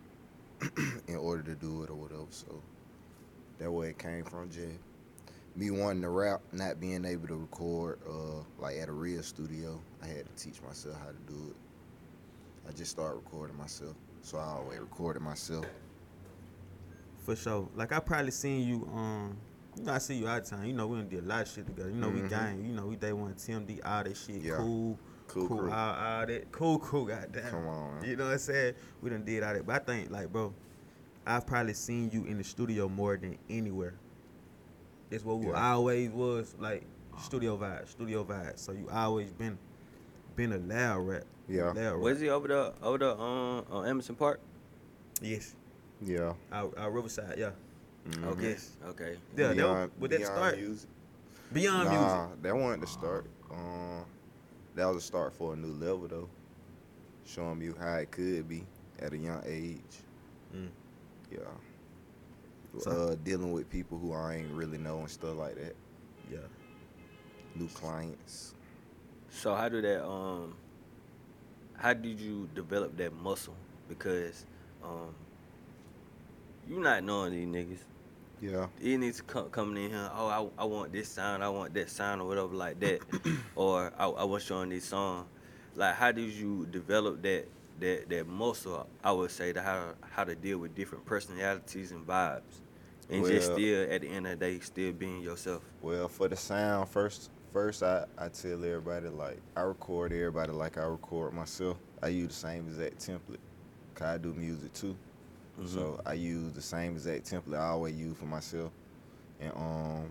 [0.62, 0.72] it
[1.08, 2.26] in order to do it or whatever.
[2.30, 2.60] So
[3.58, 4.78] that way it came from just
[5.56, 9.80] me wanting to rap, not being able to record uh like at a real studio.
[10.02, 11.56] I had to teach myself how to do it.
[12.68, 15.66] I just started recording myself, so I always recorded myself.
[17.18, 17.68] For sure.
[17.74, 19.36] Like I probably seen you um
[19.76, 20.64] you know I see you all the time.
[20.64, 21.90] You know we done did a lot of shit together.
[21.90, 22.28] You know we Mhm.
[22.28, 22.64] gang.
[22.64, 24.42] You know we day one TMD all that shit.
[24.42, 24.56] Yeah.
[24.56, 24.98] Cool.
[25.28, 25.58] Cool Cool.
[25.58, 25.70] crew.
[25.72, 26.52] All, all that.
[26.52, 26.78] Cool.
[26.80, 27.04] Cool.
[27.06, 27.50] Goddamn.
[27.50, 28.04] Come on, man.
[28.10, 28.74] You know what I'm saying?
[29.00, 29.64] We done did all that.
[29.66, 30.52] But I think like bro,
[31.26, 33.94] I've probably seen you in the studio more than anywhere.
[35.10, 35.72] That's what we Yeah.
[35.72, 36.82] always was like
[37.20, 38.58] studio vibe, studio vibe.
[38.58, 39.58] So you always been
[40.34, 41.24] been a loud rap.
[41.52, 41.64] Yeah.
[41.66, 41.96] Loud rap.
[41.98, 44.40] Was he over the over the um on Emerson Park?
[45.20, 45.54] Yes.
[46.00, 46.32] Yeah.
[46.50, 47.50] Our, our Riverside, yeah.
[48.08, 48.24] Mhm.
[48.32, 48.48] Okay.
[48.50, 48.70] Yes.
[48.88, 49.16] Okay.
[49.36, 50.58] Yeah, that, Beyond- would that Beyond start?
[50.58, 50.88] Music.
[51.52, 52.42] Beyond nah, music.
[52.42, 53.26] that wasn't the start.
[53.50, 54.04] Um,
[54.74, 56.28] that was a start for a new level though,
[57.26, 58.64] showing you how it could be
[58.98, 59.80] at a young age.
[60.56, 60.68] Mm.
[61.30, 61.38] Yeah.
[62.78, 65.76] So- uh, dealing with people who I ain't really know and stuff like that.
[66.30, 66.38] Yeah.
[67.54, 68.54] New clients.
[69.30, 70.54] So how do that um
[71.82, 73.56] how did you develop that muscle?
[73.88, 74.46] Because
[74.84, 75.14] um
[76.68, 77.80] you not knowing these niggas.
[78.40, 78.66] Yeah.
[78.80, 80.10] Need to come coming in here.
[80.14, 81.42] Oh, I, I want this sound.
[81.42, 83.00] I want that sound or whatever like that.
[83.56, 85.26] or I, I was showing this song.
[85.74, 87.46] Like, how did you develop that
[87.80, 88.86] that that muscle?
[89.02, 92.42] I would say to how how to deal with different personalities and vibes,
[93.10, 95.62] and just Well- still at the end of the day still being yourself.
[95.80, 100.78] Well, for the sound, first, first I, I tell everybody like I record everybody like
[100.78, 101.76] I record myself.
[102.02, 103.38] I use the same exact template.
[103.94, 104.96] Cause I do music too,
[105.66, 108.72] so I use the same exact template I always use for myself.
[109.40, 110.10] And um,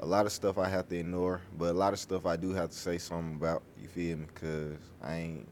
[0.00, 2.52] a lot of stuff I have to ignore, but a lot of stuff I do
[2.52, 3.62] have to say something about.
[3.80, 4.26] You feel me?
[4.34, 5.48] Cause I ain't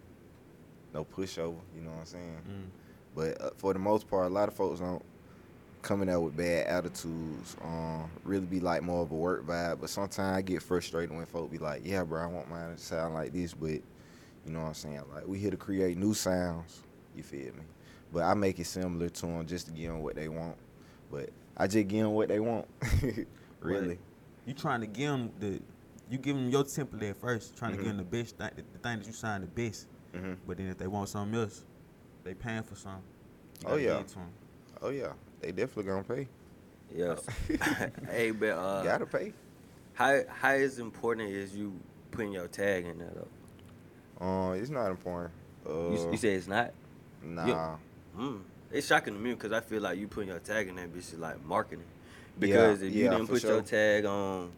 [0.95, 1.57] no pushover.
[1.75, 2.39] You know what I'm saying?
[2.49, 2.71] Mm.
[3.17, 5.05] But uh, for the most part, a lot of folks don't
[5.83, 7.57] coming out with bad attitudes.
[7.63, 9.81] Um, really be like more of a work vibe.
[9.81, 12.79] But sometimes I get frustrated when folk be like, "Yeah, bro, I want mine to
[12.79, 13.83] sound like this," but you
[14.47, 15.03] know what I'm saying?
[15.13, 16.83] Like we here to create new sounds.
[17.17, 17.63] You feel me?
[18.13, 20.57] But I make it similar to them just to give them what they want.
[21.11, 22.67] But I just give them what they want.
[23.61, 23.99] really?
[24.47, 25.61] You trying to give them the,
[26.11, 27.83] you give them your template at first, trying to Mhm.
[27.83, 29.89] give them the best, thing, the, thing that you sign the best.
[30.15, 31.65] hmm But then if they want something else,
[32.25, 33.03] they paying for something.
[33.67, 34.03] Oh, gotta yeah.
[34.03, 34.31] to 'em.
[34.81, 36.29] Oh yeah, they definitely gonna pay.
[36.95, 37.21] Yes.
[38.11, 39.33] hey, but uh, Gotta pay.
[39.95, 41.79] how how is important is you
[42.11, 44.25] putting your tag in there though?
[44.27, 45.33] Uh, it's not important.
[45.69, 46.73] Uh, You, you say it's not.
[47.23, 47.77] nah.
[48.19, 48.41] Mm.
[48.73, 51.13] It's shocking to me because I feel like you putting your tag in that bitch
[51.13, 51.85] is like marketing.
[51.85, 53.63] Yeah, Because if you yeah, didn't put your sure.
[53.63, 54.51] tag on,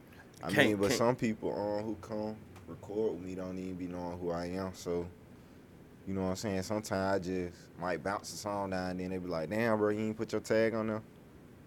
[0.43, 2.37] I mean, but some people um, who come
[2.67, 4.73] record with me don't even be knowing who I am.
[4.75, 5.07] So,
[6.11, 6.63] you know what I'm saying?
[6.63, 9.91] Sometimes I just might bounce a song down and then they be like, damn, bro,
[9.91, 11.03] you ain't put your tag on there.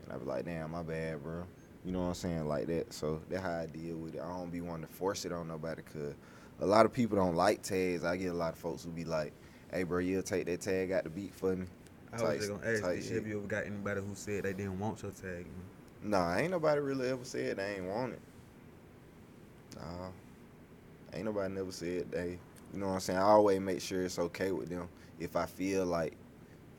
[0.04, 1.46] And I be like, damn, my bad, bro.
[1.86, 2.46] You know what I'm saying?
[2.46, 2.92] Like that.
[2.92, 4.22] So that's how I deal with it.
[4.22, 6.14] I don't be wanting to force it on nobody because
[6.60, 8.04] a lot of people don't like tags.
[8.04, 9.32] I get a lot of folks who be like,
[9.72, 11.66] hey, bro, you'll take that tag out the beat for me.
[12.12, 13.26] I was just gonna ask you, shit.
[13.26, 15.46] you ever got anybody who said they didn't want your tag?
[16.04, 18.22] Nah, ain't nobody really ever said they ain't want it.
[19.78, 20.10] Nah.
[21.14, 22.40] Ain't nobody never said they
[22.74, 23.20] you know what I'm saying?
[23.20, 24.90] I always make sure it's okay with them.
[25.20, 26.18] If I feel like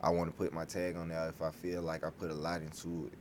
[0.00, 2.34] I want to put my tag on there, if I feel like I put a
[2.34, 3.18] lot into it.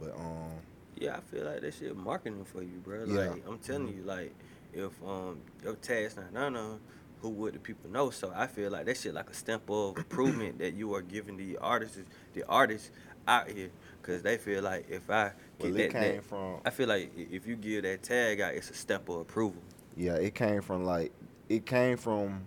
[0.00, 0.52] But um
[0.96, 3.04] yeah, I feel like that shit marketing for you, bro.
[3.04, 3.30] Yeah.
[3.30, 4.34] Like I'm telling you, like
[4.72, 6.80] if um your tag's not done on,
[7.20, 8.10] who would the people know?
[8.10, 11.36] So I feel like that shit like a stamp of improvement that you are giving
[11.36, 11.98] the artists,
[12.32, 12.90] the artists
[13.28, 13.70] out here,
[14.02, 17.12] cause they feel like if I get well, that, came that from I feel like
[17.16, 19.62] if you give that tag out, it's a stamp of approval.
[19.96, 21.12] yeah, it came from like
[21.50, 22.42] it came from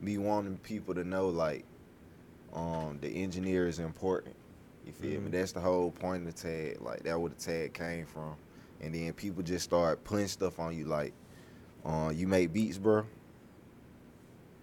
[0.00, 1.64] me wanting people to know like
[2.54, 4.36] um the engineer is important.
[4.86, 5.30] You feel me?
[5.30, 5.32] Mhm.
[5.32, 6.80] That's the whole point of the tag.
[6.82, 8.36] Like that where the tag came from.
[8.80, 11.14] And then people just start putting stuff on you like,
[11.84, 13.06] uh, you make beats, bro.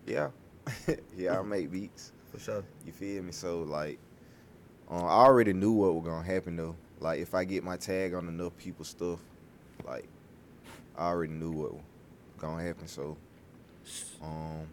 [0.06, 0.30] Yeah.
[1.18, 2.14] yeah, I make beats.
[2.32, 2.66] For sure.
[2.86, 3.32] You feel me?
[3.34, 4.00] So like,
[4.92, 6.78] uh, I already knew what was gonna happen though.
[7.00, 9.20] like if I get my tag on enough people's stuff,
[9.86, 10.08] like
[10.98, 11.84] I already knew what was
[12.40, 12.88] gonna happen.
[12.88, 13.18] So,
[14.22, 14.68] um,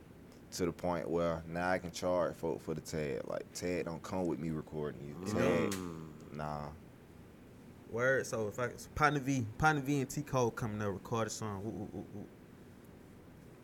[0.53, 3.21] to the point where now I can charge folk for the tag.
[3.27, 5.33] Like tag don't come with me recording you.
[5.33, 6.07] Tag, Mm.
[6.37, 6.67] nah.
[7.91, 8.27] Word.
[8.27, 11.31] So if I so Potna V, Potna V and T Col coming up record a
[11.31, 11.63] song.
[11.65, 12.25] Woo, woo, woo, woo.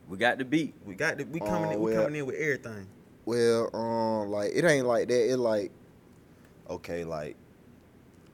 [0.09, 0.75] We got the beat.
[0.85, 2.05] We got the, we coming Oh, in, we well.
[2.05, 2.87] coming in with everything.
[3.27, 5.31] Well, um, like it ain't like that.
[5.33, 5.71] It like,
[6.71, 7.37] okay, like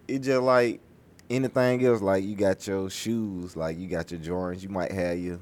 [0.09, 0.81] it just like
[1.29, 2.01] anything else.
[2.03, 4.63] Like you got your shoes, like you got your Jordans.
[4.63, 5.39] You might have your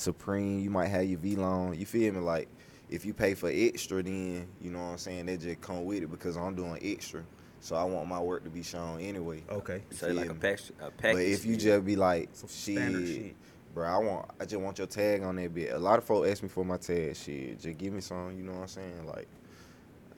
[0.00, 0.60] Supreme.
[0.60, 1.78] You might have your VLONE.
[1.78, 2.20] You feel me?
[2.20, 2.48] Like
[2.88, 5.26] if you pay for extra, then you know what I'm saying.
[5.26, 7.22] They just come with it because I'm doing extra.
[7.60, 9.42] So I want my work to be shown anyway.
[9.50, 9.82] Okay.
[9.90, 10.40] So feel like a me?
[10.40, 10.72] package.
[10.80, 11.16] A package.
[11.16, 11.76] But if you deal.
[11.76, 13.36] just be like, Some shit, shit.
[13.74, 15.72] bro, I want, I just want your tag on that bit.
[15.72, 17.14] A lot of folks ask me for my tag.
[17.16, 18.34] Shit, just give me some.
[18.36, 19.06] You know what I'm saying?
[19.06, 19.28] Like,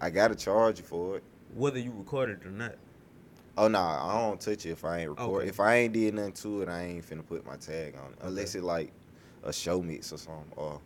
[0.00, 1.24] I gotta charge you for it.
[1.54, 2.76] Whether you record it or not.
[3.58, 5.42] Oh nah, I don't touch it if I ain't record.
[5.42, 5.48] Okay.
[5.48, 8.18] If I ain't did nothing to it, I ain't finna put my tag on it.
[8.22, 8.92] Unless it like
[9.44, 10.80] a show mix or something, or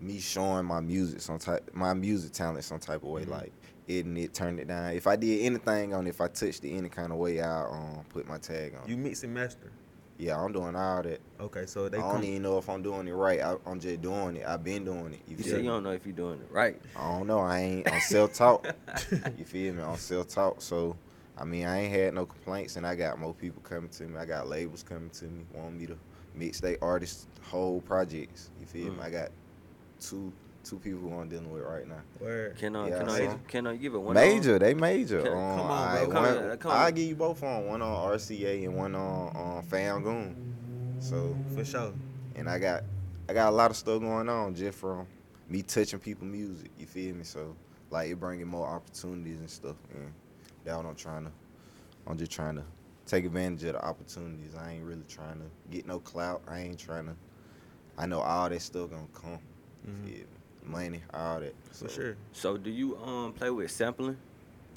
[0.00, 3.30] me showing my music some type, my music talent some type of way, Mhm.
[3.30, 3.52] like
[3.88, 4.92] editing it, turn it down.
[4.92, 8.04] If I did anything on if I touched it any kind of way, I um
[8.10, 8.88] put my tag on.
[8.88, 9.70] You mix and master.
[10.20, 11.20] Yeah, I'm doing all that.
[11.40, 12.24] Okay, so they I don't come.
[12.24, 13.40] even know if I'm doing it right.
[13.40, 14.44] I, I'm just doing it.
[14.44, 15.20] I've been doing it.
[15.28, 16.80] You you feel say you don't know if you're doing it right.
[16.96, 17.38] I don't know.
[17.38, 18.66] I ain't on self talk.
[19.38, 19.82] you feel me?
[19.82, 20.60] On self talk.
[20.60, 20.96] So
[21.36, 24.18] I mean, I ain't had no complaints, and I got more people coming to me.
[24.18, 25.96] I got labels coming to me, want me to
[26.38, 28.50] mix they artists whole projects.
[28.60, 28.98] You feel me?
[28.98, 29.02] Mm.
[29.02, 29.30] I got
[30.00, 30.32] two
[30.64, 32.00] two people who I'm dealing with right now.
[32.18, 35.22] Where Can I Yeah, can I so- can I give it one major, they major.
[35.22, 36.94] Can- um, come on, I, come one, on, come I'll on.
[36.94, 40.54] give you both on one on RCA and one on um, Fam Goon.
[41.00, 41.92] So For sure.
[42.36, 42.82] and I got
[43.28, 45.06] I got a lot of stuff going on just from
[45.48, 46.70] me touching people music.
[46.78, 47.24] You feel me?
[47.24, 47.54] So
[47.90, 49.76] like it bringing more opportunities and stuff.
[49.94, 50.12] And
[50.64, 51.30] that's what I'm trying to.
[52.06, 52.64] I'm just trying to
[53.08, 54.54] take advantage of the opportunities.
[54.54, 56.42] I ain't really trying to get no clout.
[56.46, 57.14] I ain't trying to.
[57.96, 59.38] I know all that stuff gonna come.
[59.86, 60.04] Mhm.
[60.04, 60.24] feel me?
[60.64, 61.54] Money, all that.
[61.72, 62.16] For sure.
[62.32, 64.16] So do you um play with sampling?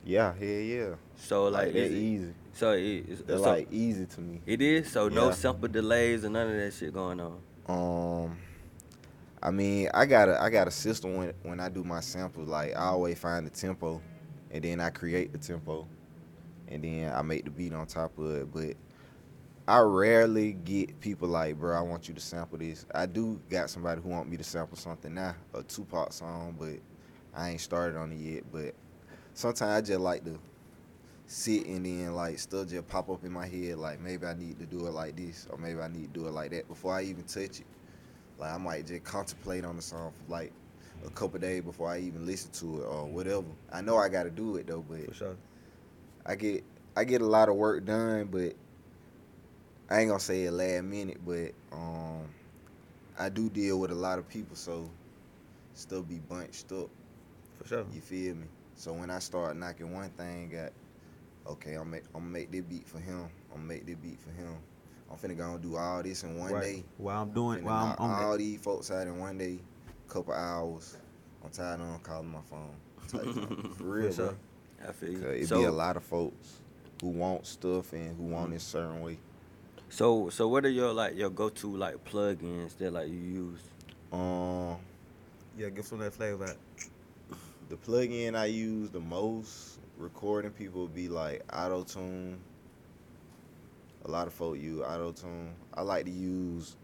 [0.06, 0.96] Yeah, hell yeah.
[1.18, 2.34] So like, Like, that is it- easy.
[2.54, 4.42] So it's so like easy to me.
[4.46, 4.92] it is.
[4.92, 7.40] So no sample delays and none of that shit going on.
[7.68, 8.38] Um,
[9.44, 12.48] I mean, I got a I got a system when when I do my samples.
[12.50, 14.02] Like I always find the tempo,
[14.52, 15.88] and then I create the tempo,
[16.72, 18.54] and then I make the beat on top of it.
[18.54, 18.76] But
[19.68, 22.86] I rarely get people like, bro, I want you to sample this.
[22.94, 26.80] I do got somebody who want me to sample something now, a Tupac song, but
[27.34, 28.44] I ain't started on it yet.
[28.52, 28.74] But
[29.34, 30.40] sometimes I just like to
[31.32, 34.60] sit and then like stuff just pop up in my head like maybe I need
[34.60, 36.94] to do it like this or maybe I need to do it like that before
[36.94, 37.66] I even touch it.
[38.38, 40.52] Like I might just contemplate on the song for like
[41.06, 43.46] a couple days before I even listen to it or whatever.
[43.72, 45.38] I know I got to do it though, but For sure.
[46.26, 46.64] I get
[46.96, 48.54] I get a lot of work done, but
[49.90, 52.30] I ain't gonna say it last minute, but um
[53.20, 54.90] I do deal with a lot of people, so
[55.74, 56.90] still be bunched up.
[57.58, 57.86] For sure.
[57.94, 58.48] You feel me?
[58.76, 60.72] So when I start knocking one thing, got
[61.48, 63.30] okay, I'm make I'm make this beat for him.
[63.54, 64.58] I'm make this beat for him.
[65.10, 66.64] I'm finna go and do all this in one Right.
[66.78, 66.84] day.
[66.98, 69.60] While I'm doing, while I'm on all these folks out in one day,
[70.08, 70.98] couple hours.
[71.44, 72.76] I'm tired of calling my phone.
[73.08, 73.34] Type
[73.76, 74.26] for real, For sure.
[74.28, 74.36] bro.
[74.88, 75.18] I feel you.
[75.20, 76.60] 'Cause it so, be a lot of folks
[77.02, 79.18] who want stuff and who want it a certain way.
[79.90, 83.60] So so what are your like your go to like plugins that like you use?
[84.12, 84.78] Um,
[85.58, 86.58] Yeah, give some of that flavor out.
[87.70, 92.40] the plug-in I use the most recording people would be like Auto Tune.
[94.06, 95.54] A lot of folk use Auto Tune.
[95.74, 96.76] I like to use.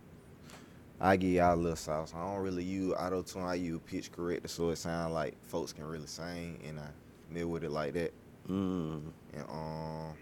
[0.99, 2.13] I give y'all a little sauce.
[2.15, 3.43] I don't really use Auto Tune.
[3.43, 6.87] I use pitch corrector so it sound like folks can really sing, and I
[7.31, 8.13] mill with it like that.
[8.49, 9.01] Mm.
[9.33, 10.13] And um,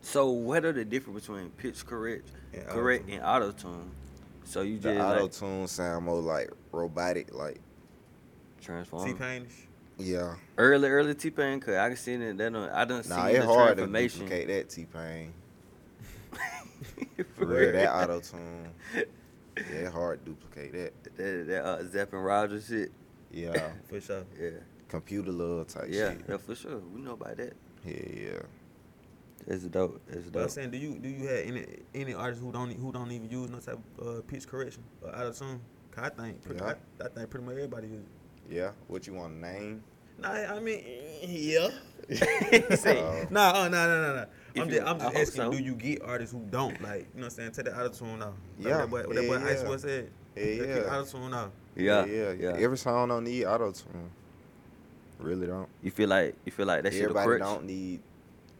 [0.00, 3.14] So what are the difference between pitch correct, And correct auto-tune.
[3.20, 3.90] and auto tune?
[4.44, 7.60] So you the just Auto like Tune sound more like robotic, like
[8.62, 9.06] transform.
[9.06, 9.46] T Pain.
[9.98, 10.36] yeah.
[10.56, 13.24] Early early T Pain, cause I can see that that don't, I don't see Nah,
[13.26, 14.20] the it's hard to transformation.
[14.20, 15.34] duplicate that T Pain.
[17.16, 17.94] For For real, that.
[17.94, 18.72] Auto Tune.
[19.74, 21.16] Yeah, hard to duplicate that.
[21.16, 22.90] that that uh, Zapp and Rogers shit.
[23.30, 23.72] Yeah.
[23.88, 24.24] For sure.
[24.40, 24.50] Yeah,
[24.88, 26.20] computer love type yeah, shit.
[26.28, 26.78] yeah, for sure.
[26.94, 27.52] We know about that.
[27.84, 28.38] Yeah, yeah.
[29.46, 30.00] That's dope.
[30.08, 32.92] That's But I'm saying, do you do you have any any artists who don't who
[32.92, 35.60] don't even use no type of uh, pitch correction or auto tune?
[35.90, 36.74] Cause I think pretty, Yeah.
[37.00, 38.54] I, I think pretty much everybody use it.
[38.54, 38.70] Yeah.
[38.88, 39.82] What you want to name?
[40.18, 40.82] Nah, I mean,
[41.22, 41.68] yeah.
[42.76, 44.24] Say, Uh, Nah, oh, nah, nah, nah, nah.
[44.56, 45.50] I'm you- just, I'm just asking, so.
[45.52, 47.52] do you get artists who don't like, you know what I'm saying?
[47.52, 48.34] Take the auto tune out.
[48.58, 49.68] Like Yeah, That boy, what that boy yeah, Ice yeah.
[49.68, 50.10] Boy said.
[50.36, 50.96] Yeah, yeah.
[50.98, 51.52] Auto tune out.
[51.76, 52.50] yeah, yeah, yeah.
[52.58, 54.10] Every song don't need auto tune.
[55.18, 55.68] Really don't.
[55.82, 57.40] You feel like you feel like that shit a Everybody crutch.
[57.40, 58.00] don't need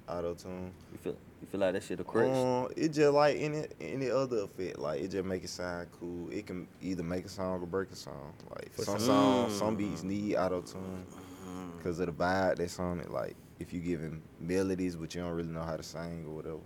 [0.09, 0.73] auto tune.
[0.93, 2.29] You feel you feel like that shit a crutch?
[2.35, 4.79] Um, it just like any any other effect.
[4.79, 6.29] Like it just make it sound cool.
[6.31, 8.33] It can either make a song or break a song.
[8.51, 9.07] Like For some sure.
[9.07, 11.05] songs, some beats need auto tune
[11.49, 11.77] Mm-hmm.
[11.79, 13.11] because of the vibe that's on it.
[13.11, 16.59] Like if you giving melodies but you don't really know how to sing or whatever.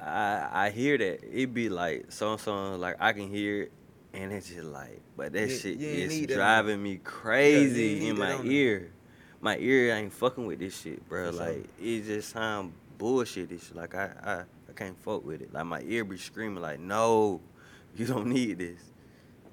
[0.00, 1.20] I I hear that.
[1.32, 3.72] It be like some songs like I can hear it
[4.12, 7.98] and it's just like but that You- shit you is need that driving me crazy
[8.00, 8.52] need in my on there.
[8.52, 8.90] ear.
[9.44, 11.30] My ear ain't fucking with this shit, bro.
[11.30, 11.46] For sure.
[11.46, 13.50] Like it just sound bullshit.
[13.50, 13.74] This.
[13.74, 14.32] Like I, I
[14.70, 15.52] I can't fuck with it.
[15.52, 17.42] Like my ear be screaming like no,
[17.94, 18.80] you don't need this.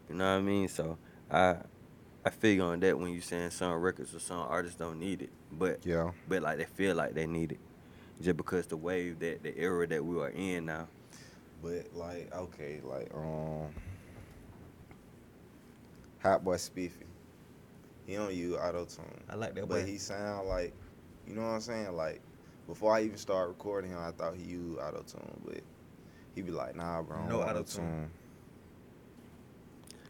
[0.08, 0.70] You know what I mean?
[0.70, 0.98] So
[1.30, 1.58] I
[2.24, 5.30] I figure on that when you saying some records or some artists don't need it,
[5.52, 6.12] but Yeah.
[6.26, 7.60] but like they feel like they need it,
[8.22, 10.88] just because the wave that the era that we are in now.
[11.62, 13.68] But like, okay, like um,
[16.24, 17.06] Hot Boy Spiffy,
[18.12, 19.86] he don't use auto tune, I like that but boy.
[19.86, 20.74] he sound like,
[21.28, 21.96] you know what I'm saying?
[21.96, 22.22] Like
[22.68, 25.62] before I even started recording him, I thought he used auto tune, but
[26.36, 27.60] he be like, Nah, bro, I don't No auto-tune.
[27.64, 28.10] auto-tune.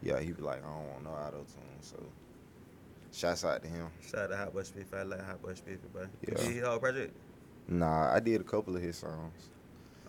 [0.03, 1.81] Yeah, he be like, I don't want no auto tune.
[1.81, 1.97] So,
[3.11, 3.87] shouts out to him.
[4.01, 4.95] Shout out to Hot Boy Spiffy.
[4.95, 6.07] I like Hot Boy Spiffy, bro.
[6.27, 6.35] Yeah.
[6.35, 7.15] Did his whole project?
[7.67, 9.49] Nah, I did a couple of his songs.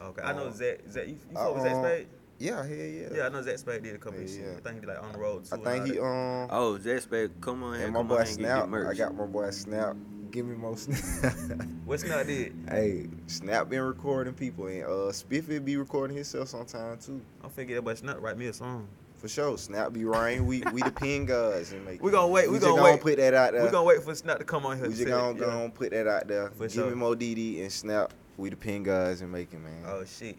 [0.00, 0.22] Okay.
[0.22, 0.78] I know Uh, Zach.
[0.90, 2.06] Zach, you, you uh, Zach uh, Spade?
[2.42, 3.08] Yeah, hell yeah.
[3.14, 4.40] Yeah, I know Zach Spade did a couple of shit.
[4.40, 4.50] yeah.
[4.56, 5.54] I think he did like on the road too.
[5.54, 6.48] I think he um.
[6.50, 8.88] Oh, Zespay, come on And my come boy on here and get, Snap, merch.
[8.88, 9.96] I got my boy Snap.
[10.32, 11.34] Give me more Snap.
[11.84, 12.52] What Snap did?
[12.68, 17.20] hey, Snap been recording people, and uh, Spiffy be recording himself sometime too.
[17.44, 18.88] I'm finna that boy Snap write me a song.
[19.18, 20.44] For sure, Snap be writing.
[20.46, 22.02] We we the pin guys and make.
[22.02, 23.02] We gonna wait- we just gonna gonna wait.
[23.02, 23.62] put that out there.
[23.64, 24.88] We gonna wait for Snap to come on here.
[24.88, 25.46] We just gonna, it, yeah.
[25.46, 26.48] gonna put that out there.
[26.50, 26.88] For Give sure.
[26.88, 28.12] me more DD and Snap.
[28.36, 29.84] We the pin guys and making man.
[29.86, 30.36] Oh shit.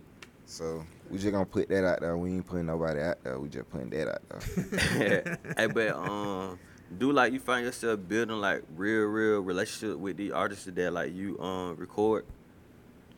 [0.54, 2.16] So we just gonna put that out there.
[2.16, 3.40] We ain't putting nobody out there.
[3.40, 5.40] We just putting that out there.
[5.58, 6.60] hey, but um,
[6.96, 11.12] do like you find yourself building like real, real relationship with the artists that like
[11.12, 12.26] you um record.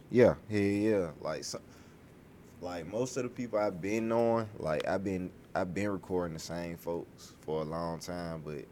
[0.10, 1.08] Yeah, yeah, yeah.
[1.20, 1.60] Like, so,
[2.62, 6.40] like most of the people I've been knowing, like I've been, I've been recording the
[6.40, 8.44] same folks for a long time.
[8.46, 8.64] But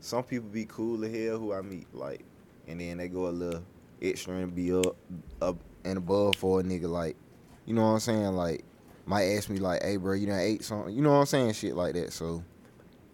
[0.00, 2.20] some people be cool as hell who I meet, like,
[2.68, 3.62] and then they go a little
[4.02, 4.94] extra and be up,
[5.40, 5.56] up
[5.86, 7.16] and above for a nigga, like,
[7.66, 8.36] you know what I'm saying?
[8.36, 8.64] Like,
[9.06, 11.52] might ask me like, "Hey, bro, you done ate something?" You know what I'm saying?
[11.52, 12.12] Shit like that.
[12.12, 12.42] So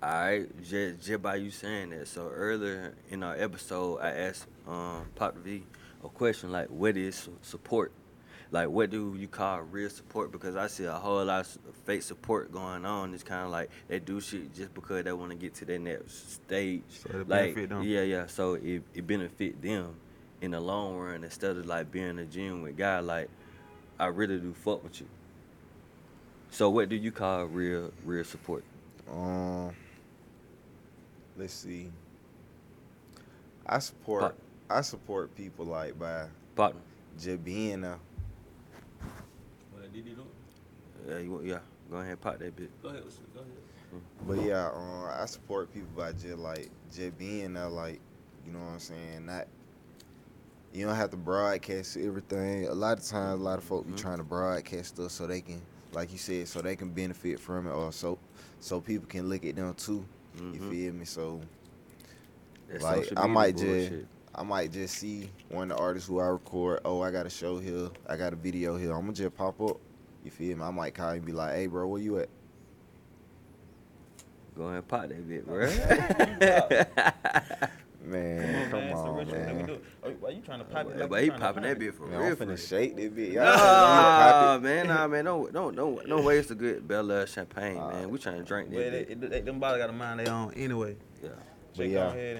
[0.02, 2.09] Alright, just, just by you saying that.
[2.09, 5.62] So earlier in our episode, I asked um Pop V
[6.02, 7.93] a question like, "What is support?
[8.51, 12.02] Like, what do you call real support?" Because I see a whole lot of fake
[12.02, 13.12] support going on.
[13.12, 15.78] It's kind of like they do shit just because they want to get to their
[15.78, 16.82] next stage.
[16.89, 17.82] So it like, benefit them.
[17.82, 18.27] yeah, yeah.
[18.27, 19.97] So it it benefit them
[20.40, 23.01] in the long run instead of like being a gym with guy.
[23.01, 23.28] Like,
[24.01, 25.06] I really do fuck with you.
[26.51, 28.64] So what do you call real real support?
[29.12, 29.72] Um,
[31.36, 31.90] let's see.
[33.66, 34.35] I support Pop.
[34.70, 36.81] I support people like by Partner.
[37.20, 37.98] just being there.
[39.70, 40.24] What did he do?
[41.06, 41.59] Yeah, you, want- yeah.
[41.90, 42.70] Go ahead, and pop that bit.
[42.82, 43.02] Go ahead.
[43.35, 43.52] Go ahead.
[44.27, 48.01] But yeah, um, I support people by just like just being there, like
[48.47, 49.27] you know what I'm saying.
[49.27, 49.47] Not
[50.72, 52.66] you don't have to broadcast everything.
[52.68, 53.98] A lot of times, a lot of folk be Mhm.
[54.01, 55.60] trying to broadcast stuff so they can,
[55.92, 58.18] like you said, so they can benefit from it, or so
[58.60, 60.05] so people can look at them too.
[60.36, 60.68] You Mhm.
[60.70, 61.05] feel me?
[61.05, 61.40] So
[62.68, 63.92] That like I media might just.
[64.32, 66.80] I might just see one of the artists who I record.
[66.84, 67.90] Oh, I got a show here.
[68.06, 68.92] I got a video here.
[68.94, 69.78] I'm gonna just pop up.
[70.24, 70.62] You feel me?
[70.62, 72.28] I might call you and be like, "Hey, bro, where you at?"
[74.56, 75.66] Go ahead, and pop that bit, bro.
[78.05, 79.66] Man, come on, Let man.
[79.66, 79.78] do.
[80.02, 80.89] Oh, Why you trying to pop it?
[80.89, 81.78] But like but he popping that it?
[81.81, 82.28] bit for Man, real.
[82.31, 83.35] I'm for finna shake this bitch.
[83.35, 87.77] Y'all Nah, man, nah, man, don't don't don't don't waste a good Bel Air champagne,
[87.77, 88.09] man.
[88.09, 89.32] We trying to drink But that it, bit.
[89.32, 90.97] it, it, them bottles got a mind their own anyway.
[91.22, 91.28] Yeah.
[91.77, 92.12] But Just yeah.
[92.12, 92.39] and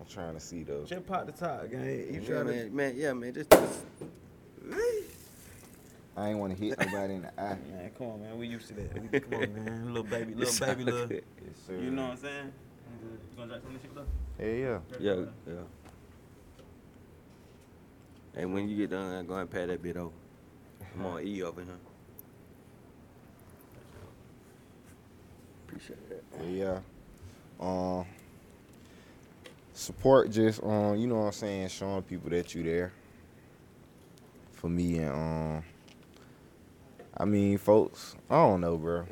[0.00, 0.88] I'm trying to see those.
[0.88, 1.84] just pop the top, gang.
[1.84, 3.34] You Yeah, trying to man, man, yeah, man.
[3.34, 3.84] Just, just
[6.16, 7.56] I ain't want to hit nobody in the eye.
[7.70, 8.38] Man, come on, man.
[8.38, 9.12] We used to that.
[9.12, 9.86] We, come on, man.
[9.94, 11.12] Little baby, little baby, little.
[11.12, 11.22] Yes.
[11.68, 12.52] You know what I'm saying?
[12.90, 14.08] You gonna drink some of this shit with us?
[14.38, 14.78] Hell yeah.
[15.00, 15.62] yeah, yeah.
[18.34, 20.14] And when you get done, go ahead and pat that bit over.
[20.92, 21.72] Come on, E over here.
[25.66, 26.46] Appreciate that.
[26.46, 26.80] Yeah.
[27.60, 28.06] Um
[29.74, 32.92] support just um, you know what I'm saying, showing people that you there.
[34.52, 35.64] For me and um
[37.16, 39.06] I mean folks, I don't know, bro.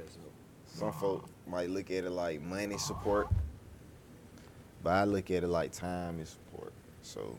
[0.66, 3.28] Some folk might look at it like money support.
[4.86, 6.72] But I look at it like time is support.
[7.02, 7.36] So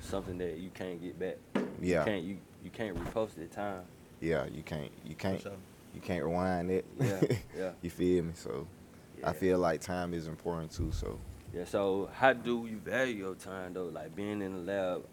[0.00, 1.36] Something that you can't get back.
[1.80, 2.00] yeah.
[2.00, 3.82] You can't you, you can't repost it time.
[4.20, 5.52] Yeah, you can't you can't sure.
[5.94, 6.84] you can't rewind it.
[6.98, 7.20] Yeah,
[7.56, 7.70] yeah.
[7.80, 8.32] you feel me?
[8.34, 8.66] So
[9.22, 10.90] I feel like time is important too.
[10.90, 11.16] So
[11.54, 11.64] Yeah.
[11.64, 13.84] So how do you value your time though?
[13.84, 15.04] Like being in the lab,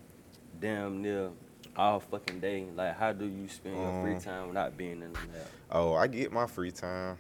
[0.60, 1.30] damn near
[1.76, 2.66] all fucking day.
[2.76, 5.48] Like how do you spend your free Um, time without being in the lab?
[5.70, 7.20] Oh, I get my free time.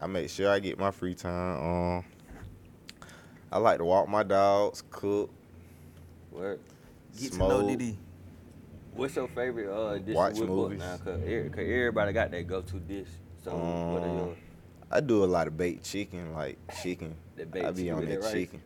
[0.00, 1.60] I make sure I get my free time.
[1.98, 2.04] Um,
[3.52, 5.30] I like to walk my dogs, cook,
[6.30, 6.58] Word.
[7.20, 7.78] Get to know smoke.
[7.78, 7.96] DD.
[8.94, 10.78] What's your favorite uh dish Watch you whip up movies.
[10.80, 10.96] now?
[10.96, 13.08] Cause, every- cause everybody got their go-to dish.
[13.44, 14.38] So what are Um, yours?
[14.90, 17.14] I do a lot of baked chicken, like chicken.
[17.36, 18.32] That baked I be chicken on with that that rice?
[18.32, 18.62] chicken.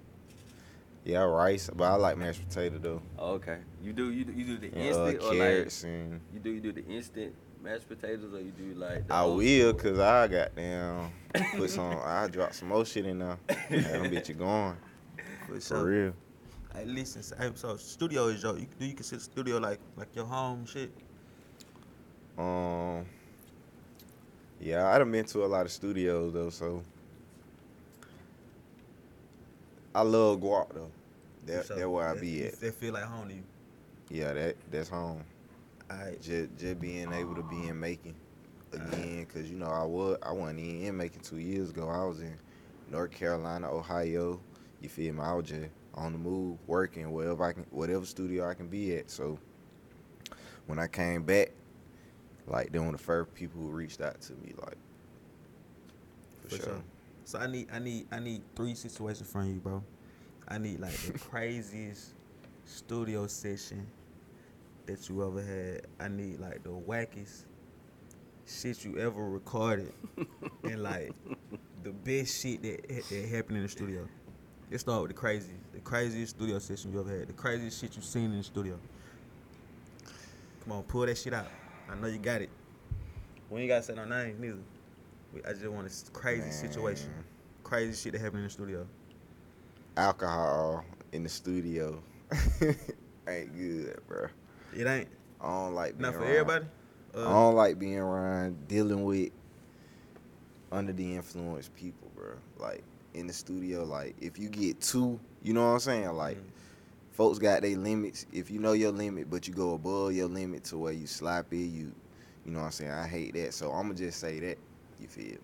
[1.05, 3.03] Yeah, rice, but I like mashed potato though.
[3.19, 3.59] Oh, okay.
[3.83, 6.51] You do you do, you do the And, uh, instant or like and you do
[6.51, 7.35] you do the instant
[7.67, 9.75] mashed potatoes or you do like the I will, school?
[9.93, 11.11] cause I got down
[11.57, 11.99] put some.
[12.05, 13.39] I drop some more shit in there.
[13.49, 13.69] Have
[14.03, 14.77] them bitch you going
[15.49, 16.13] For for real.
[16.75, 18.55] Hey, listen, so, hey, so studio is your.
[18.59, 20.91] You, can do you consider studio like like your home shit?
[22.39, 23.07] Um,
[24.61, 26.83] yeah, I done been to a lot of studios though, so
[29.95, 30.91] I love Guap though.
[31.47, 32.61] That For that's where I That- be at.
[32.61, 33.43] That feel like home to you.
[34.11, 35.23] Yeah, that that's home.
[35.91, 36.21] Alright.
[36.21, 38.15] Just just being able to be in making
[38.73, 41.89] again, cause you know I was I wasn't even in making two years ago.
[41.89, 42.37] I was in
[42.91, 44.41] North Carolina, Ohio.
[44.81, 45.21] You feel me?
[45.21, 48.97] I was just on the move, working wherever I can, whatever studio I can be
[48.97, 49.11] at.
[49.11, 49.39] So
[50.67, 51.53] when I came back,
[52.47, 54.77] like they were the first people who reached out to me, like
[56.43, 56.65] for, For sure.
[56.67, 56.83] sure.
[57.25, 59.83] So I need I need I need three situations from you, bro.
[60.49, 62.15] I need like the craziest
[62.65, 63.87] studio session
[64.87, 65.87] that you ever had.
[66.01, 67.45] I need like the wackest
[68.47, 69.93] shit you ever recorded,
[70.65, 71.13] and like
[71.83, 74.09] the best shit that, that happened in the studio.
[74.71, 77.95] Let's start with the craziest, the craziest studio session you ever had, the craziest shit
[77.95, 78.79] you've seen in the studio.
[80.65, 81.47] Come on, pull that shit out.
[81.89, 82.51] I know you got it.
[83.49, 84.59] We ain't gotta say no names neither.
[85.49, 87.11] I just want a crazy situation,
[87.63, 88.87] crazy shit that happened in the studio.
[89.97, 92.03] Alcohol in the studio
[93.29, 94.27] ain't good, bro.
[94.77, 95.09] It ain't
[95.41, 96.65] I don't like being not for around- everybody.
[97.15, 99.31] I Uh, don't like being around dealing with
[100.73, 102.33] under the influence people, bro.
[102.59, 102.83] Like
[103.15, 106.13] in the studio, like if you get too, you know what I'm saying?
[106.13, 106.43] Like Mm.
[107.13, 108.27] folks got their limits.
[108.33, 111.59] If you know your limit, but you go above your limit to where you sloppy,
[111.61, 111.93] you,
[112.45, 112.91] you know what I'm saying?
[112.91, 113.55] I hate that.
[113.55, 114.59] So I'm gonna just say that.
[115.01, 115.39] You feel me?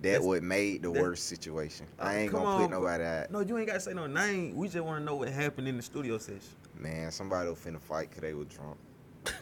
[0.00, 1.86] That That's- what made the that- worst situation.
[2.00, 2.78] I Uh, ain't gonna put on, bro.
[2.80, 3.30] nobody out.
[3.30, 4.56] no, you ain't gotta say no name.
[4.56, 6.40] We just want to know what happened in the studio session.
[6.78, 8.76] Man, somebody was finna fight because they were drunk.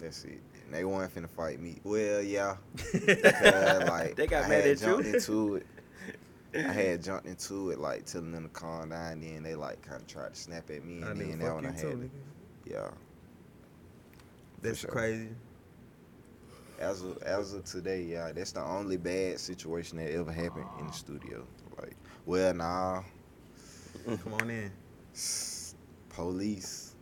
[0.00, 0.40] That's it.
[0.64, 1.78] And they weren't finna fight me.
[1.84, 2.56] Well, yeah.
[2.76, 4.86] 'cause, like, They got I mad had at you?
[4.86, 5.66] jumped into it.
[6.54, 9.12] I had jumped into it, like telling them to calm down.
[9.12, 11.38] And then they like kind of tried to snap at me, I and nigga, then
[11.40, 12.10] that fuck one you I had, too, to- nigga.
[12.70, 12.90] yeah.
[14.62, 14.90] That's sure.
[14.90, 15.28] crazy.
[16.78, 20.86] As of as of today, yeah, that's the only bad situation that ever happened in
[20.88, 21.46] the studio.
[21.80, 21.96] Like,
[22.26, 23.02] well, nah,
[24.04, 24.70] Come on in.
[26.16, 26.94] Police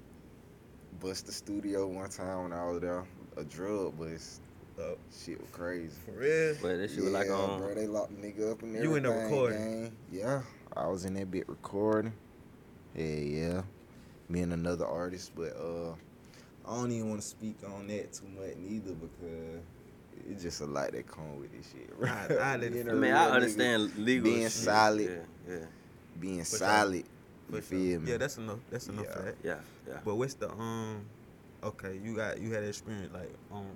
[1.00, 3.04] bust the studio one time when I was there.
[3.36, 4.40] A drug bust.
[4.78, 4.96] Oh.
[5.24, 5.94] Shit was crazy.
[6.04, 6.56] For real.
[6.60, 7.60] But that shit was like yeah, on.
[7.60, 9.58] bro, they locked the nigga up and You in there everything, recording?
[9.84, 9.92] gang.
[10.12, 10.42] Yeah,
[10.76, 12.12] I was in that bit recording.
[12.96, 13.62] Yeah, yeah.
[14.28, 15.92] Me and another artist, but uh,
[16.68, 19.60] I don't even want to speak on that too much neither because
[20.28, 21.90] it's just a lot that come with this shit.
[21.96, 22.30] Right?
[22.32, 22.92] I- I let it Being fly.
[22.92, 24.50] a I mean, I understand legal being shit.
[24.52, 25.22] solid.
[25.48, 25.66] Yeah, yeah,
[26.18, 26.58] being For sure.
[26.58, 27.04] solid.
[27.50, 27.62] For You sure.
[27.62, 28.10] feel me?
[28.10, 28.58] Yeah, that's enough.
[28.70, 29.24] That's enough for Yeah.
[29.26, 29.34] that.
[29.44, 29.54] yeah,
[29.88, 29.98] yeah.
[30.04, 31.04] But what's the um?
[31.62, 33.66] Okay, you got you had experience like um,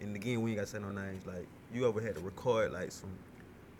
[0.00, 1.26] and again we ain't got to say no names.
[1.26, 3.10] Like you ever had to record like some,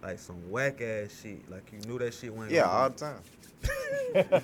[0.03, 1.51] like some whack ass shit.
[1.51, 2.51] Like you knew that shit went.
[2.51, 3.23] yeah, all the time.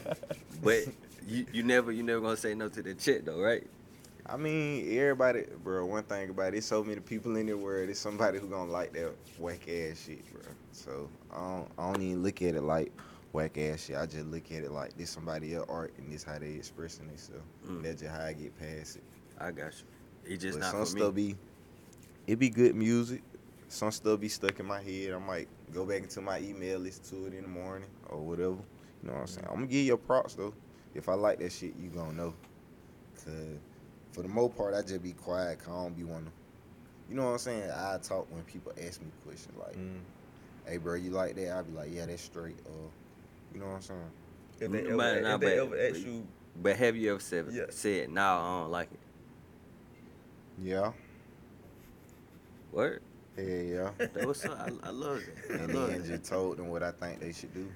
[0.62, 0.84] But
[1.26, 3.66] you, you never you never gonna say no to the chick though, right?
[4.24, 5.84] I mean, everybody, bro.
[5.84, 7.88] One thing about it, there's so many people in the world.
[7.88, 10.42] There's somebody who gonna like that whack ass shit, bro.
[10.70, 12.92] So I don't, I don't even look at it like
[13.32, 13.96] whack ass shit.
[13.96, 17.06] I just look at it like this somebody else art and this how they expressing
[17.08, 17.42] themselves.
[17.66, 17.82] Mm.
[17.82, 19.02] That's just how I get past it.
[19.38, 20.34] I got you.
[20.34, 21.00] It just but not some for me.
[21.00, 21.36] stuff be,
[22.26, 23.22] it be good music.
[23.68, 25.12] Some stuff be stuck in my head.
[25.14, 28.50] I might go back into my email, listen to it in the morning or whatever.
[29.02, 29.46] You know what I'm saying?
[29.48, 30.54] I'm gonna give you props though.
[30.94, 32.34] If I like that shit, you gonna know.
[33.16, 33.32] Cause
[34.12, 35.58] for the most part, I just be quiet.
[35.58, 36.30] Cause I don't be wanna.
[37.08, 37.70] You know what I'm saying?
[37.70, 40.00] I talk when people ask me questions like, Mm.
[40.66, 42.90] "Hey, bro, you like that?" I be like, "Yeah, that's straight." Or,
[43.54, 44.00] you know what I'm saying?
[44.60, 46.26] If they ever, But nah, if they but- ever ask you,
[46.60, 47.64] But have you ever said Yeah.
[47.70, 48.98] said no, I don't like it?
[50.62, 50.92] Yeah,
[52.70, 52.98] What?
[53.38, 53.90] yeah, yeah.
[53.98, 55.60] That was so, I, I love that.
[55.60, 56.06] I and then that.
[56.06, 57.66] just told them what I think they should do.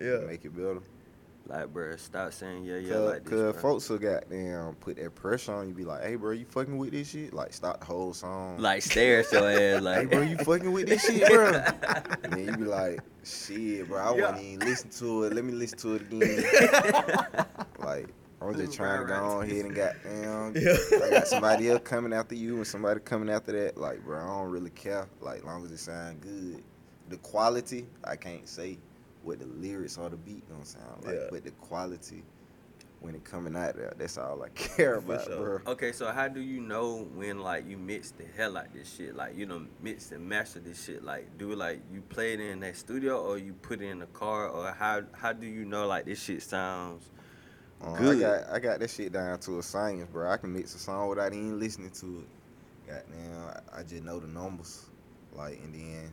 [0.00, 0.80] yeah, make it better.
[1.48, 3.30] Like, bro, stop saying yeah, yeah, Cause, like this.
[3.30, 3.60] cause bruh.
[3.60, 5.74] folks will goddamn put that pressure on you.
[5.74, 7.32] Be like, hey, bro, you fucking with this shit?
[7.32, 8.58] Like, stop the whole song.
[8.58, 11.52] like stare at your ass, hey, bro, you fucking with this shit, bro?
[12.24, 14.30] and then you be like, shit, bro, I Yeah.
[14.32, 15.34] won't even listen to it.
[15.34, 17.46] Let me listen to it again.
[17.78, 18.08] like,
[18.42, 20.54] I'm just trying to go on ahead and goddamn.
[21.04, 23.78] I got somebody else coming after you and somebody coming after that.
[23.78, 25.06] Like, bro, I don't really care.
[25.20, 26.62] Like, long as it sound good.
[27.08, 28.78] The quality, I can't say
[29.26, 31.26] what the lyrics or the beat gonna sound like, Yeah.
[31.30, 32.22] but the quality
[33.00, 35.60] when it coming out there, that's all I care about, sure.
[35.64, 35.72] bro.
[35.72, 39.14] Okay, so how do you know when like you mix the hell out this shit?
[39.14, 41.04] Like you know, mix and master this shit.
[41.04, 43.98] Like do it like you play it in that studio or you put it in
[43.98, 47.10] the car or how how do you know like this shit sounds?
[47.84, 48.20] Uh, I Good.
[48.20, 50.30] got I got that shit down to a science, bro.
[50.30, 52.20] I can mix a song without even listening to
[52.86, 52.88] it.
[52.92, 54.86] Goddamn, I, I just know the numbers.
[55.34, 56.10] Like, and then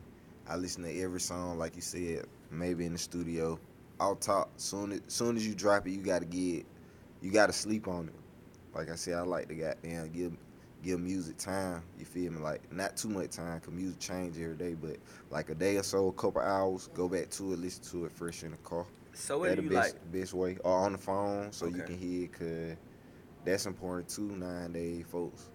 [0.49, 3.59] I listen to every song, like you said, maybe in the studio.
[3.99, 6.65] I'll talk soon as soon as you drop it, you gotta get
[7.21, 8.15] you gotta sleep on it.
[8.75, 10.33] Like I said, I like to goddamn give
[10.83, 11.83] give music time.
[11.97, 12.39] You feel me?
[12.39, 14.97] Like not too much time, cause music change every day, but
[15.29, 18.11] like a day or so, a couple hours, go back to it, listen to it
[18.11, 18.85] fresh in the car.
[19.13, 20.11] So what That do the you best, like?
[20.11, 20.57] best way.
[20.63, 22.77] Or on the phone so you can hear it, cause
[23.45, 24.35] that's important too.
[24.35, 25.49] Nowadays, folks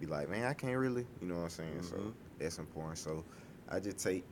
[0.00, 1.82] be like, man, I can't really, you know what I'm saying?
[1.82, 2.14] So Mhm.
[2.38, 2.98] that's important.
[2.98, 3.24] So
[3.68, 4.24] I just take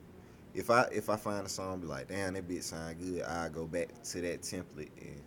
[0.53, 3.23] if I if I find a song, be like, damn, that bit sound good.
[3.23, 5.21] I go back to that template and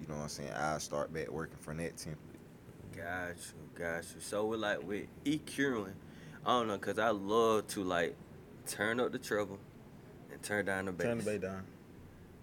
[0.00, 0.52] you know what I'm saying.
[0.52, 2.16] I will start back working from that template.
[2.96, 4.20] Got you, got you.
[4.20, 5.92] So with like with EQing,
[6.44, 8.16] I don't know, cause I love to like
[8.66, 9.58] turn up the treble
[10.30, 11.06] and turn down the bass.
[11.06, 11.62] Turn the bass down.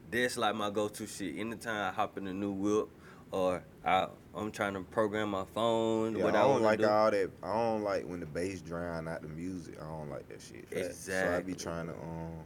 [0.10, 1.38] That's like my go-to shit.
[1.38, 2.88] Anytime I hop in a new whip
[3.32, 4.08] or I
[4.38, 6.88] I'm trying to program my phone, Yeah, what I I, don't want like do.
[6.88, 7.30] all that.
[7.42, 9.76] I don't like when the bass drown out the music.
[9.82, 10.66] I don't like that shit.
[10.72, 11.14] Exactly.
[11.14, 12.44] So I be trying to um.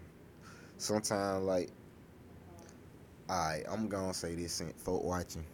[0.78, 1.70] Sometimes like,
[3.30, 5.46] alright, I'm gonna say this ain't folk watching.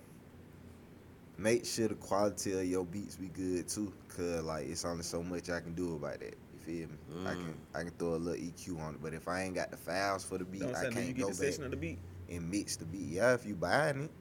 [1.40, 5.22] Make sure the quality of your beats be good too, cause like it's only so
[5.22, 6.36] much I can do about that.
[6.54, 6.96] You feel me?
[7.26, 7.40] I Mm.
[7.40, 9.78] can I can throw a little EQ on it, but if I ain't got the
[9.78, 11.66] files for the beat, Don't I say, do you can't get go the section back
[11.66, 12.00] of the beat?
[12.30, 13.08] and mix the beat.
[13.10, 14.12] Yeah, if you buying it,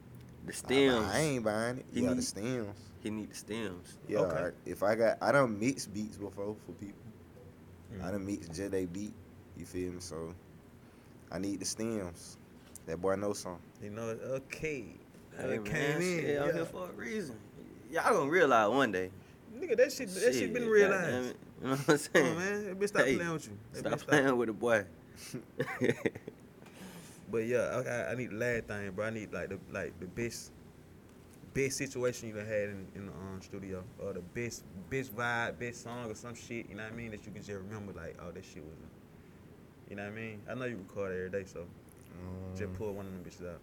[0.46, 1.06] The stems.
[1.12, 1.86] I ain't buying it.
[1.92, 2.78] He You got the stems.
[3.02, 3.98] He need the stems.
[4.08, 4.44] Yeah, Okay.
[4.46, 6.98] I- if I got, I don't mix beats before for people.
[7.94, 8.04] Mm.
[8.04, 9.12] I done mixed just they beat.
[9.56, 10.00] You feel me?
[10.00, 10.34] So
[11.30, 12.38] I need the stems.
[12.86, 13.60] That boy knows something.
[13.82, 14.84] You know, okay.
[15.38, 16.00] Hey, man, came in.
[16.00, 16.52] shit, I'm yeah.
[16.54, 17.36] here for a reason.
[17.90, 19.10] Y'all gonna realize one day.
[19.56, 21.34] Nigga, that shit, that shit been realized.
[21.62, 22.26] You know what I'm saying?
[22.32, 22.64] on, man.
[22.66, 23.58] That bitch stop Hey, playing with you.
[23.72, 24.84] That Stop bitch playing with the boy.
[27.30, 29.06] But yeah, I, I- need the last thing, bro.
[29.06, 30.52] I need like the like the best
[31.54, 35.58] best situation you done had in, in the um, studio, or the best best vibe,
[35.58, 36.68] best song, or some shit.
[36.68, 37.10] You know what I mean?
[37.10, 38.74] That you can just remember, like, oh, that shit was.
[39.90, 40.40] You know what I mean?
[40.50, 41.64] I know you record every day, so
[42.56, 43.60] just pull one of them bitches out.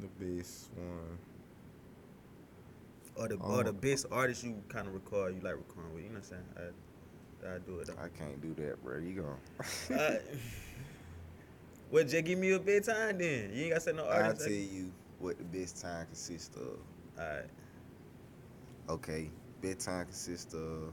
[0.00, 1.18] The best one.
[3.16, 3.72] Or the or the Oh.
[3.72, 6.04] best artist you kind of record, you like recording with.
[6.04, 6.72] You know what I'm saying?
[7.50, 7.94] I I do it though.
[8.02, 8.98] I can't do that, bro.
[8.98, 9.94] You go.
[9.94, 10.14] Uh,
[11.92, 13.50] well, just give me a bedtime then.
[13.52, 14.46] You ain't got to say no I'll artist.
[14.46, 14.48] Eh?
[14.48, 16.78] tell you what the best time consists of.
[17.20, 17.44] Alright.
[18.88, 20.92] Okay, bedtime consists of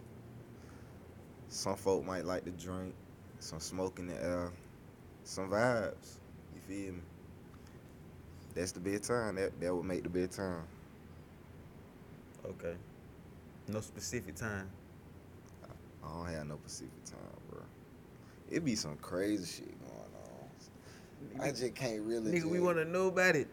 [1.47, 2.93] some folk might like to drink,
[3.39, 4.51] some smoke in the air,
[5.23, 6.17] some vibes.
[6.53, 6.99] You feel me?
[8.53, 9.35] That's the bedtime.
[9.35, 10.63] That that would make the bedtime.
[12.45, 12.75] Okay.
[13.67, 14.69] No specific time.
[16.03, 17.19] I don't have no specific time,
[17.49, 17.61] bro.
[18.49, 19.78] It'd be some crazy shit.
[21.39, 22.31] I just can't really.
[22.31, 23.47] Nigga, we want to know about it.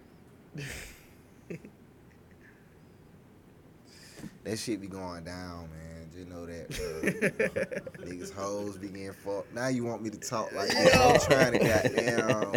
[4.45, 6.09] That shit be going down, man.
[6.15, 8.07] Just know that, bro.
[8.07, 9.53] Niggas hoes be getting fucked.
[9.53, 10.95] Now you want me to talk like this?
[10.95, 12.53] I'm trying to goddamn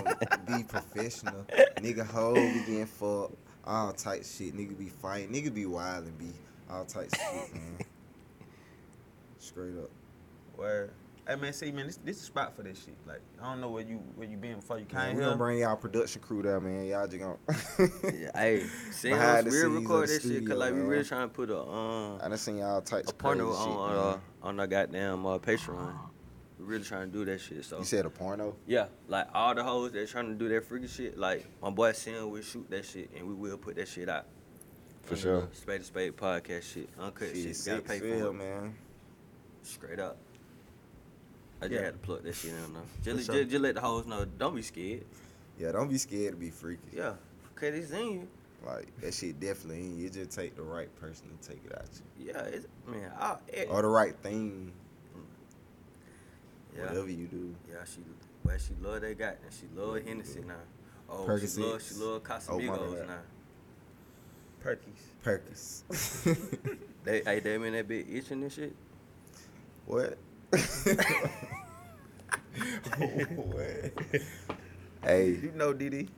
[0.46, 1.46] be professional.
[1.78, 3.36] Nigga hoe be getting fucked.
[3.66, 4.56] All type shit.
[4.56, 5.34] Nigga be fighting.
[5.34, 6.32] Nigga be wild and be
[6.70, 7.80] all types of shit, man.
[9.40, 9.90] Straight up.
[10.56, 10.92] Where?
[11.30, 12.96] Hey man, see man, this this is a spot for this shit.
[13.06, 15.30] Like I don't know where you where you been before you Man, came we here.
[15.30, 16.86] gonna bring y'all production crew there, man.
[16.86, 17.38] Y'all just gonna.
[18.18, 21.52] Yeah, hey, see, us real record this shit, cause like we really trying to put
[21.52, 23.98] a um I done seen y'all types a porno shit, on man.
[24.00, 25.94] uh, on our goddamn uh, Patreon.
[26.58, 27.64] We really trying to do that shit.
[27.64, 28.56] So You said a porno?
[28.66, 31.92] yeah, like all the hoes that trying to do that freaky shit, like my boy
[31.92, 34.26] Sam will shoot that shit and we will put that shit out.
[35.04, 35.48] For On the sure.
[35.54, 37.68] Spade to Spade podcast shit, uncut Shit, shit.
[37.68, 38.76] You gotta pay for it, man.
[39.62, 40.18] straight up.
[41.62, 41.86] I just Yeah.
[41.86, 42.80] had to plug that shit in though.
[43.00, 43.36] For Just, sure.
[43.36, 44.26] just, just let the hoes know.
[44.26, 45.06] Don't be scared.
[45.58, 46.82] Yeah, don't be scared to be freaky.
[46.94, 47.14] Yeah,
[47.58, 48.28] okay, this in you.
[48.66, 50.08] Like that shit definitely in you.
[50.08, 51.88] It just take the right person to take it out
[52.18, 52.28] you.
[52.28, 53.12] Yeah, it's, man.
[53.18, 54.72] I, it, Or the right thing,
[56.76, 56.84] yeah.
[56.86, 57.56] whatever you do.
[57.70, 58.02] Yeah, she
[58.44, 60.56] well, she love that guy and she love Hennessy now.
[61.10, 61.56] Oh, Percocets.
[61.56, 63.08] she love, she love Oh, my Casamigos bad.
[63.08, 63.20] now.
[64.64, 65.24] Perkies.
[65.24, 65.84] Perkins.
[67.06, 68.76] They, hey, they in that bit itching and shit.
[69.86, 70.18] what?
[73.36, 73.92] What?
[75.02, 76.10] Hey, You know, DD.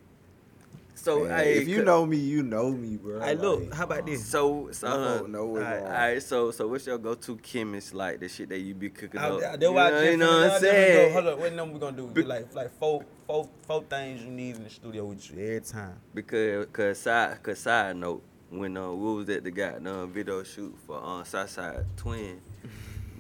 [0.96, 3.20] So, man, hey, if you know me, you know me, bro.
[3.22, 4.26] Hey, look, Like, how about this?
[4.26, 6.22] so, so, you uh, don't know what's all, right, all right.
[6.24, 9.40] so so what's your go-to chemist like the shit that you be cooking I, up?
[9.40, 11.14] that's you know, just you know what I'm Go, saying?
[11.14, 12.08] hold up, what number we gonna do?
[12.08, 15.62] Be- like like four, four, four things you need in the studio with you every
[15.62, 16.00] time.
[16.14, 20.76] Because, cause side, cause side note, when uh, we was at the goddamn video shoot
[20.88, 22.42] for uh, Southside Twin,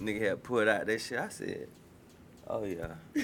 [0.02, 1.20] nigga had put out that shit.
[1.20, 1.68] I said,
[2.48, 2.96] oh yeah.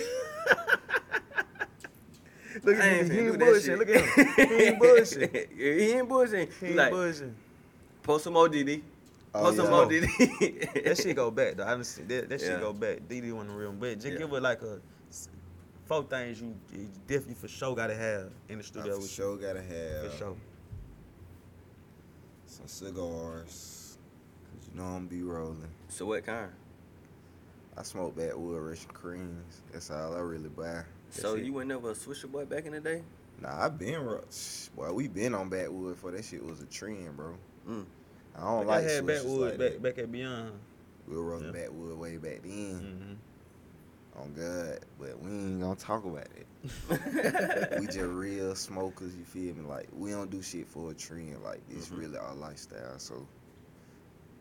[2.64, 3.10] Look at him.
[3.12, 3.78] He finna ain't bullshit.
[3.80, 4.48] Look at him.
[4.50, 5.50] He ain't bullshit.
[5.58, 6.50] He ain't bullshit.
[6.60, 7.32] He He ain't like, bullshit.
[8.04, 8.82] post some more DD.
[9.36, 9.72] Oh, Post some yeah.
[9.72, 9.90] more oh.
[9.90, 10.84] DD.
[10.86, 11.64] That shit go back though.
[11.64, 12.10] I understand.
[12.10, 12.48] That, that Yeah.
[12.48, 13.00] shit go back.
[13.08, 14.18] DD one of the real, but just Yeah.
[14.18, 14.80] give it like a
[15.86, 19.10] four things you, you definitely for sure gotta have in the I studio for with
[19.12, 20.12] sure gotta have.
[20.12, 20.36] For sure.
[22.48, 23.98] some cigars.
[24.52, 25.68] Cause you know I'm be rolling.
[25.90, 26.50] So what kind?
[27.78, 29.62] I smoke backwood Russian creams.
[29.72, 30.84] That's all I really buy.
[31.12, 31.44] So it.
[31.46, 33.04] you were never a Swisher boy back in the day?
[33.42, 34.24] Nah, I been ru-
[34.76, 37.36] Well, we been on backwood for that shit was a trend, bro.
[37.70, 37.86] Mm.
[38.36, 39.82] I don't Like, like I had switches backwood like back that.
[39.84, 40.52] back at Beyond.
[41.08, 41.52] We were rolling Yeah.
[41.52, 43.20] backwood way back then.
[44.16, 44.22] Mm-hmm.
[44.22, 47.80] On God, but we ain't gonna talk about it.
[47.80, 49.62] we just real smokers, you feel me?
[49.62, 51.44] Like we don't do shit for a trend.
[51.44, 52.00] Like it's Mhm.
[52.00, 52.98] really our lifestyle.
[52.98, 53.28] So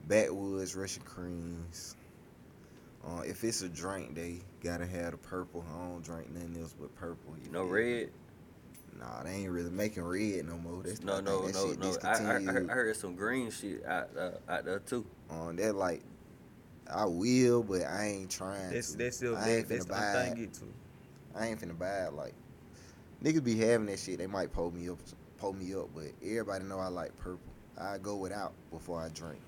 [0.09, 1.97] backwoods, Russian creams.
[3.07, 5.65] Uh, if it's a drink, they gotta have the purple.
[5.73, 7.35] I don't drink nothing else but purple.
[7.45, 8.11] You No feel red?
[8.99, 10.83] Nah, they ain't really making red no more.
[10.83, 11.97] That's No, I no, that no, shit no.
[12.03, 15.07] I, I, I, heard, I heard some green shit out, uh, out there too.
[15.31, 16.03] Um, that like,
[16.93, 18.99] I will, but I ain't trying That's to.
[18.99, 20.37] that's still I that, ain't that's finna the buy thing it.
[20.37, 20.65] get to.
[21.37, 22.13] I ain't finna buy it.
[22.15, 22.35] Like,
[23.23, 24.19] niggas be having that shit.
[24.19, 24.99] They might pull me up,
[25.39, 27.53] pull me up, but everybody know I like purple.
[27.79, 29.39] I go without before I drink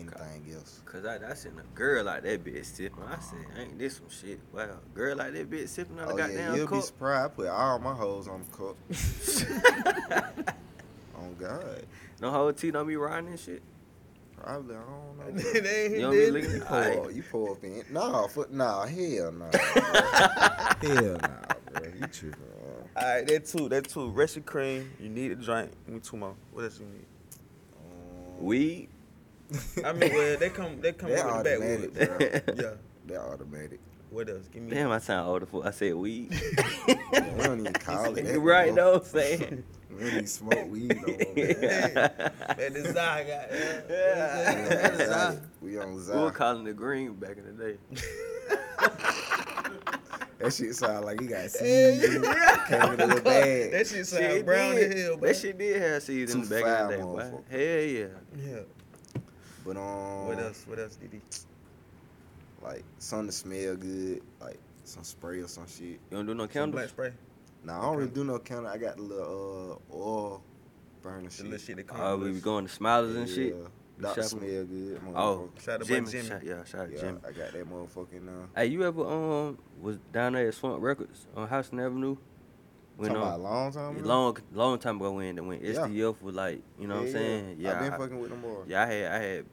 [0.00, 0.80] anything else.
[0.84, 3.02] Cause I, I seen a girl like that bitch sipping.
[3.04, 4.40] I said, ain't this some shit?
[4.52, 7.32] Wow, girl like that bitch sipping on a Oh yeah, goddamn you'll be surprised.
[7.32, 8.76] I put all my hoes on the cup.
[11.16, 11.82] on God,
[12.20, 13.62] no whole tea don't be riding and shit.
[14.36, 14.76] probably.
[14.76, 15.40] I don't know.
[15.60, 17.14] they ain't You hit don't be looking You at pull, Aight.
[17.14, 17.84] you pull up in.
[17.90, 18.52] Nah, foot.
[18.52, 19.50] Nah, hell nah.
[19.50, 19.60] bro.
[20.82, 21.28] hell nah,
[21.72, 21.82] bro.
[21.98, 22.30] You tripping?
[22.30, 22.58] bro.
[22.96, 24.08] All right, that two, that two.
[24.10, 24.90] Russian cream.
[24.98, 25.70] You need a drink.
[25.86, 26.34] Me two more.
[26.52, 27.06] What else you need?
[27.76, 28.88] Um, Weed.
[29.84, 32.46] I mean, well, they come, they come That with the automatic, backwood.
[32.56, 32.64] bro.
[32.64, 32.70] Yeah.
[33.06, 33.80] That automatic.
[34.10, 34.46] What else?
[34.52, 34.70] Give me.
[34.70, 36.30] Damn, I sound older for I said weed.
[36.30, 36.38] Man,
[37.36, 38.38] we don't even call it that.
[38.40, 38.98] right no more.
[39.00, 39.64] though, saying.
[39.90, 41.34] We don't even smoke weed no more.
[41.34, 41.92] Man.
[42.58, 43.50] That desire got.
[43.50, 44.54] We Yeah.
[44.54, 45.40] on That Zy.
[45.62, 47.78] We on We were calling it green back in the day.
[50.38, 52.22] That shit sound like he got seeds in.
[52.22, 53.72] Came in a little bag.
[53.72, 54.92] That shit sound Shit brown did.
[54.92, 55.28] as hell, bro.
[55.28, 57.30] That shit did have season Two back five in the day, boy.
[57.50, 58.06] Hell yeah.
[58.54, 58.60] Yeah.
[59.68, 60.64] But um, What else?
[60.66, 61.20] What else, DD?
[62.62, 65.82] Like something to smell good, like some spray or some shit.
[65.84, 66.72] You don't do no Some candles?
[66.74, 67.12] black spray.
[67.64, 68.68] Nah, I don't really do no counter.
[68.68, 70.42] I got the little uh oil
[71.02, 71.44] burner The shit.
[71.44, 73.54] little shit that come Oh, we be going to Smilers and shit.
[73.54, 73.68] Yeah,
[74.00, 75.00] Doctor smell good.
[75.14, 75.62] Oh, motherfucker.
[75.64, 76.10] Shout out to Jimmy.
[76.10, 76.28] Jimmy.
[76.28, 77.18] Shout, yeah, shout out yeah, Jimmy.
[77.28, 78.46] I got that motherfucking uh.
[78.56, 82.16] Hey, you ever um was down there at Swamp Records on Houston Avenue?
[82.96, 84.08] When Talking about a long time ago.
[84.08, 85.74] long long time ago when when Yeah.
[85.86, 87.56] SDF was like, you know what I'm saying?
[87.60, 88.64] Yeah, I've been I- fucking with them boys.
[88.66, 89.46] Yeah, I had I had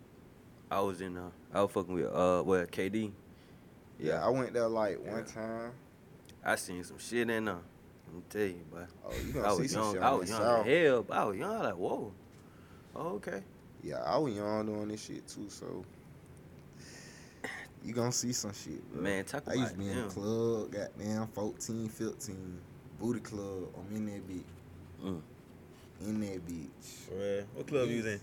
[0.72, 3.12] I was in uh I was fucking with uh well KD.
[4.00, 5.12] Yeah, I went there like Yeah.
[5.14, 5.72] one time.
[6.44, 7.56] I seen some shit in there.
[8.08, 8.80] Let me tell you, boy.
[9.06, 9.94] Oh, you I gonna see was some young.
[9.94, 10.68] shit I was young south.
[10.68, 11.60] as hell, but I was young.
[11.64, 12.14] Like, whoa.
[12.96, 13.44] Oh, okay.
[13.84, 15.84] Yeah, I was young doing this shit too, so
[17.84, 19.02] you gonna see some shit, bro.
[19.02, 20.08] Man, talk I about I used to be in them.
[20.08, 22.58] the club, goddamn 14, 15,
[23.00, 23.64] booty club.
[23.78, 25.04] I'm in that bitch.
[25.04, 25.22] Mm.
[26.08, 26.86] In that bitch.
[27.08, 27.46] For.
[27.56, 28.20] What club you was in?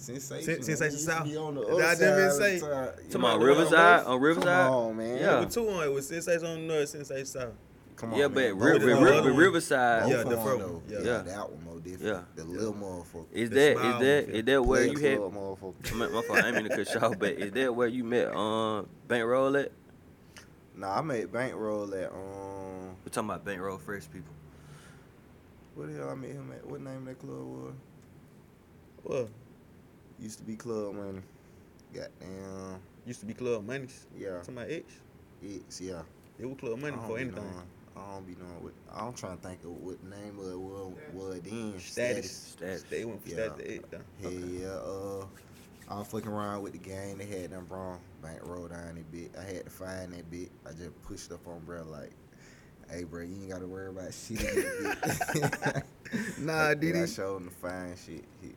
[0.00, 0.44] Sensation.
[0.44, 0.62] Sen- man.
[0.62, 1.24] Sensation We used to South?
[1.24, 2.88] be on the Did other I side never of say- the town.
[3.10, 4.66] To my Riverside, on Riverside.
[4.66, 5.18] Come on, man.
[5.18, 5.40] Yeah.
[5.40, 7.52] With two on it was Sensation on North, Sensation South.
[7.96, 8.34] Come on, Yeah, man.
[8.56, 9.40] but Both Ri- of Ri- them, Ri- other one.
[9.40, 10.10] Riverside.
[10.10, 10.82] Yeah, the them, first one.
[10.88, 11.18] Yeah, Yeah.
[11.22, 12.02] that one more different.
[12.02, 12.20] Yeah.
[12.34, 13.26] The little motherfucker.
[13.32, 15.18] Is that is that is that one, is that where you had?
[15.18, 15.92] club motherfucker.
[15.94, 16.38] My, my fault.
[16.38, 19.54] I ain't mean to cut you off, but is that where you met um Bankroll
[19.58, 19.70] at?
[20.76, 22.96] Nah, I made bankroll at um.
[23.04, 24.32] We're talking about Bankroll Fresh people.
[25.74, 26.66] What the hell I met him at?
[26.66, 27.72] What name that club was?
[29.02, 29.28] What?
[30.20, 31.20] Used to be Club Money.
[31.94, 32.80] Goddamn.
[33.06, 34.06] Used to be Club Money's.
[34.16, 34.36] Yeah.
[34.38, 34.84] Talking about X.
[35.42, 36.02] It's yeah.
[36.38, 37.36] It was Club Money for anything.
[37.36, 37.66] knowing-
[37.96, 38.72] I don't be knowing what.
[38.94, 41.78] I'm trying to think of what name of it was, was then.
[41.80, 42.30] Status.
[42.30, 42.84] Status.
[42.84, 43.46] They went from Yeah.
[43.48, 44.00] status to X though.
[44.22, 44.68] Hell yeah.
[44.68, 45.26] Uh,
[45.88, 47.18] I was fucking around with the game.
[47.18, 47.98] They had them wrong.
[48.22, 49.32] Bankroll down that bit.
[49.38, 50.50] I had to find that bit.
[50.66, 52.12] I just pushed up on bro like,
[52.88, 54.40] Hey, bro, you ain't gotta worry about shit.
[56.38, 58.24] nah, did I showed him the fine shit.
[58.40, 58.52] He,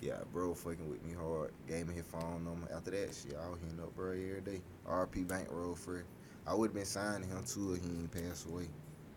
[0.00, 1.50] yeah, bro, fucking with me hard.
[1.66, 2.68] Gave me his phone number.
[2.74, 4.60] After that shit, I was hitting up bro every day.
[4.88, 6.02] RP Bank Bankroll free.
[6.46, 8.68] I would have been signing him too if he ain't passed away.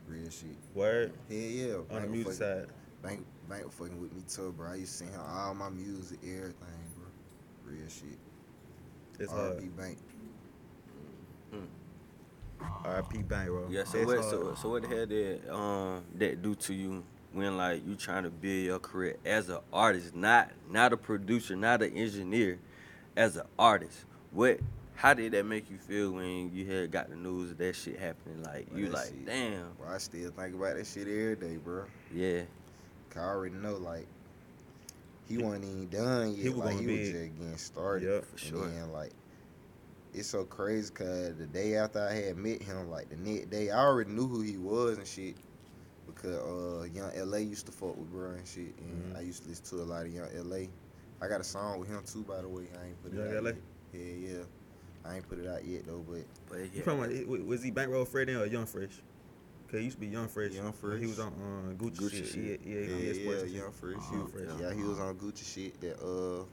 [0.08, 0.58] Real shit.
[0.74, 1.74] Word Hell yeah.
[1.76, 2.68] on the Bank music fucking- side.
[3.02, 4.72] Bank, Bank was fucking with me too, bro.
[4.72, 6.54] I used to send him all my music, everything,
[6.96, 7.06] bro.
[7.74, 8.18] Real shit.
[9.20, 9.58] It's hard.
[9.58, 9.98] RP Bank.
[12.86, 13.72] RP Bankroll.
[13.72, 14.30] Yeah, so That's what, hard.
[14.30, 17.04] so, so what the hell did um that do to you
[17.34, 21.56] when like you trying to build your career as an artist, not not a producer,
[21.56, 22.60] not an engineer,
[23.16, 24.06] as an artist?
[24.32, 24.60] What
[24.96, 28.00] how did that make you feel when you had got the news of that shit
[28.00, 28.44] happening?
[28.44, 31.58] Like Bro, you like, shit- damn, Bro, I still think about that shit every day,
[31.58, 31.86] bro.
[32.14, 32.42] yeah,
[33.10, 34.06] Cause I already know, like,
[35.28, 36.44] he wasn't even done yet.
[36.44, 38.10] He was like, going he was just getting started.
[38.10, 38.64] Yep, for sure.
[38.66, 39.12] And then, like,
[40.14, 43.72] it's so crazy because the day after I had met him, like, the next day,
[43.72, 45.36] I already knew who he was and shit.
[46.08, 48.74] Because uh, Young LA used to fuck with bro and shit.
[48.80, 49.18] And Mhm.
[49.18, 50.68] I used to listen to a lot of Young LA.
[51.22, 52.64] I got a song with him too, by the way.
[52.82, 53.50] I ain't put it Young out LA?
[53.50, 53.58] yet.
[53.94, 54.44] Yeah, yeah.
[55.06, 57.64] I ain't put it out yet, though, but but You yeah, from like, wa- was
[57.64, 59.02] he Bankroll Fresh then or Young Fresh?
[59.70, 60.52] Cause he used to be Young Fresh.
[60.52, 62.28] Young when He was on uh, Gucci, Gucci shit.
[62.28, 62.62] shit.
[62.66, 64.12] Yeah, yeah, Yeah, yeah, yeah, Sports Young Fresh.
[64.12, 64.60] Young he- Fresh.
[64.60, 66.44] Yeah, he was on Gucci shit that uh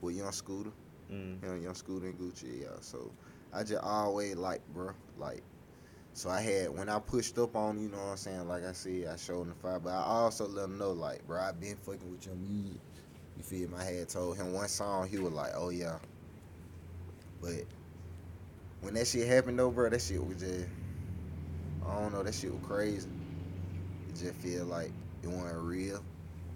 [0.00, 0.70] with Young Scooter.
[1.10, 1.42] Mm.
[1.42, 2.68] Young Young Scooter and Gucci, yeah.
[2.80, 3.10] So
[3.52, 5.42] I just always like, bro, like.
[6.14, 8.48] So I had when I pushed up on, you know what I'm saying.
[8.48, 11.26] Like I said, I showed him the fire, but I also let him know, like,
[11.26, 12.80] bro, I been fucking with your music.
[13.36, 13.76] You feel me?
[13.76, 15.98] I had told him one song, he was like, oh yeah.
[17.42, 17.64] But
[18.80, 20.66] when that shit happened though, bro, that shit was just,
[21.84, 23.08] I don't know, that shit was crazy.
[24.08, 24.92] It just feel like
[25.24, 26.00] it wasn't real.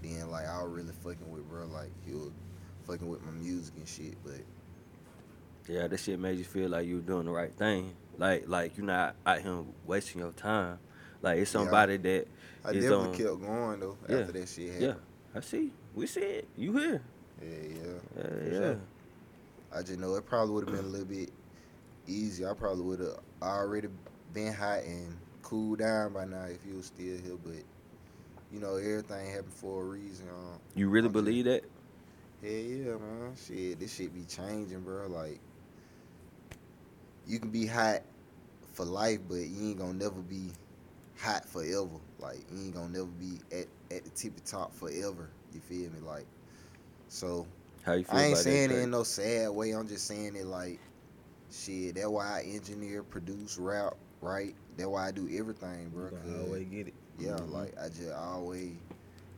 [0.03, 2.31] Then like I was really fucking with bro, like he was
[2.87, 4.41] fucking with my music and shit, but
[5.69, 7.93] yeah, that shit made you feel like you were doing the right thing.
[8.19, 10.79] Like like you're not out here wasting your time.
[11.23, 11.61] Like it's Yeah.
[11.61, 12.27] somebody that
[12.65, 14.17] I is definitely on- kept going though Yeah.
[14.19, 14.83] after that shit happened.
[15.35, 15.73] Yeah, I see.
[15.95, 16.49] We see it.
[16.57, 17.03] You here?
[17.41, 17.77] Yeah, yeah.
[18.17, 18.51] Yeah, yeah.
[18.59, 18.81] sure.
[19.73, 21.31] I just know it probably would have been a little bit
[22.07, 22.51] easier.
[22.51, 23.89] I probably would have already
[24.33, 27.37] been hot and cooled down by now if you was still here.
[27.45, 27.63] But
[28.53, 30.27] you know, everything happened for a reason.
[30.29, 31.65] Um, You really I'm just- believe that?
[32.43, 33.35] Hell yeah, man.
[33.37, 35.07] Shit, this shit be changing, bro.
[35.09, 35.39] Like,
[37.29, 38.03] you can be hot
[38.73, 40.51] for life, but you ain't gonna never be
[41.19, 41.89] hot forever.
[42.19, 45.29] Like, you ain't gonna never be at, at the tippy top forever.
[45.53, 46.01] You feel me?
[46.05, 46.27] Like,
[47.09, 47.47] so
[47.83, 48.77] How you feel I ain't saying that?
[48.77, 49.73] it in no sad way.
[49.73, 50.79] I'm just saying it like,
[51.53, 51.95] shit.
[51.97, 54.55] That's why I engineer, produce, rap, right?
[54.77, 56.11] That's why I do everything, bro.
[56.11, 56.95] Gonna always get it.
[57.19, 57.53] yeah, Mhm.
[57.53, 58.73] like I just always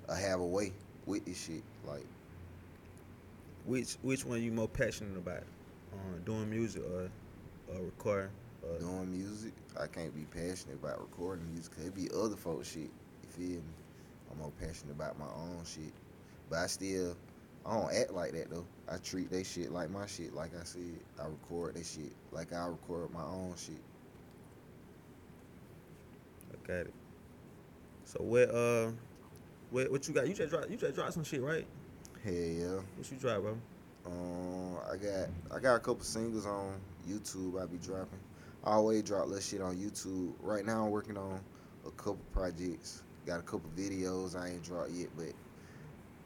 [0.08, 0.72] I have a way
[1.06, 1.62] with this shit.
[1.86, 2.04] Like,
[3.66, 5.42] Which which one you more passionate about?
[5.92, 7.10] Uh, doing music or
[7.74, 8.30] or recording?
[8.62, 11.72] Or, doing music, I can't be passionate about recording music.
[11.84, 12.82] It be other folks shit.
[12.82, 13.62] You feel me?
[14.30, 15.92] I'm more passionate about my own shit.
[16.48, 17.16] But I still,
[17.64, 18.66] I don't act like that though.
[18.88, 20.34] I treat they shit like my shit.
[20.34, 23.80] Like I said, I record they shit like I record my own shit.
[26.52, 26.94] I got it.
[28.04, 28.90] So what uh
[29.70, 30.26] what what you got?
[30.26, 31.66] You just drop you just dropped some shit, right?
[32.24, 32.80] Hell yeah.
[32.96, 33.56] What you drop, bro?
[34.06, 36.74] Um, I got I got a couple singles on
[37.08, 37.60] YouTube.
[37.62, 38.18] I be dropping.
[38.64, 40.32] I always drop little shit on YouTube.
[40.40, 41.40] Right now, I'm working on
[41.86, 43.02] a couple projects.
[43.26, 45.32] Got a couple videos I ain't dropped yet, but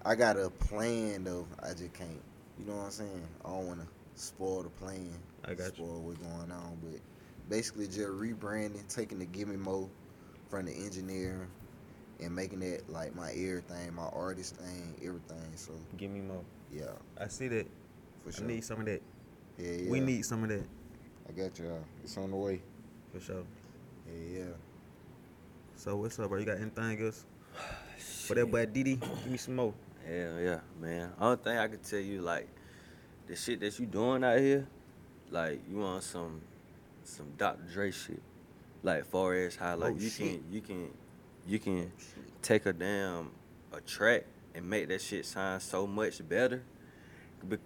[0.04, 1.46] I got a plan though.
[1.62, 2.20] I just can't.
[2.58, 3.28] You know what I'm saying?
[3.44, 5.10] I don't want to spoil the plan.
[5.44, 5.84] I got you.
[5.84, 7.00] spoil what's going on, but
[7.48, 9.90] basically just rebranding, taking the Gimme Mo
[10.48, 11.48] from the engineering
[12.20, 15.50] and making that like my everything, my artist thing, everything.
[15.56, 16.44] So Give me more.
[16.72, 17.66] yeah, I see that.
[18.24, 18.44] for sure.
[18.44, 19.02] I need some of that.
[19.58, 19.90] Yeah, yeah.
[19.90, 20.64] We need some of that
[21.28, 21.66] I got you.
[21.66, 22.60] Uh, it's on the way.
[23.12, 23.44] for sure.
[24.06, 24.44] Yeah, yeah.
[25.76, 26.38] So what's up, bro?
[26.38, 27.24] You got anything else?
[27.98, 29.74] For that boy DD, give me some more.
[30.06, 31.10] Hell yeah, man.
[31.20, 32.48] Only thing I can tell you, like,
[33.26, 34.66] the shit that you doing out here,
[35.30, 36.40] like, you on some
[37.04, 37.62] some Dr.
[37.72, 38.22] Dre shit.
[38.82, 40.26] Like, far as how, like, Oh, you shit.
[40.28, 40.90] can you can
[41.46, 41.92] you can
[42.42, 43.30] take a damn
[43.72, 44.24] a track
[44.54, 46.62] and make that shit sound so much better.
[47.48, 47.58] Be-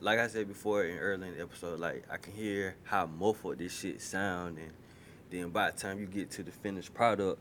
[0.00, 3.58] like I said before in early in the episode, like I can hear how muffled
[3.58, 4.72] this shit sound, and
[5.30, 7.38] then by the time you get to the finished product,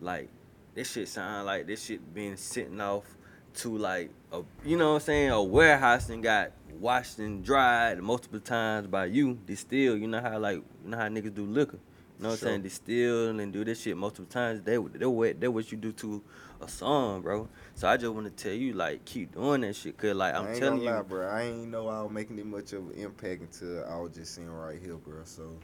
[0.00, 0.28] like
[0.74, 3.04] this shit sound like this shit been sitting off
[3.52, 7.98] to like a you know what I'm saying a warehouse and got washed and dried
[8.00, 9.38] multiple times by you.
[9.46, 11.78] Distill, you know how like you know how niggas do liquor.
[12.18, 12.48] You know what Sure.
[12.48, 12.62] I'm saying?
[12.62, 14.60] Distill and do this shit multiple times.
[14.62, 16.22] They they what they what you do to
[16.62, 17.48] a song, bro.
[17.74, 20.46] So I just want to tell you like keep doing that shit, cause like I'm
[20.46, 21.28] I ain't telling gonna you, lie, bro.
[21.28, 24.34] I ain't know I was making it much of an impact until I was just
[24.34, 25.20] sitting right here, bro.
[25.24, 25.56] So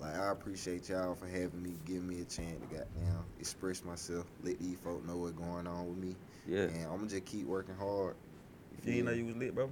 [0.00, 4.26] Like I appreciate y'all for having me, giving me a chance to goddamn express myself,
[4.42, 6.14] let these folk know what's going on with me,
[6.46, 6.62] Yeah.
[6.64, 8.14] and I'm gonna just keep working hard.
[8.84, 9.70] You didn't know you was lit, bro.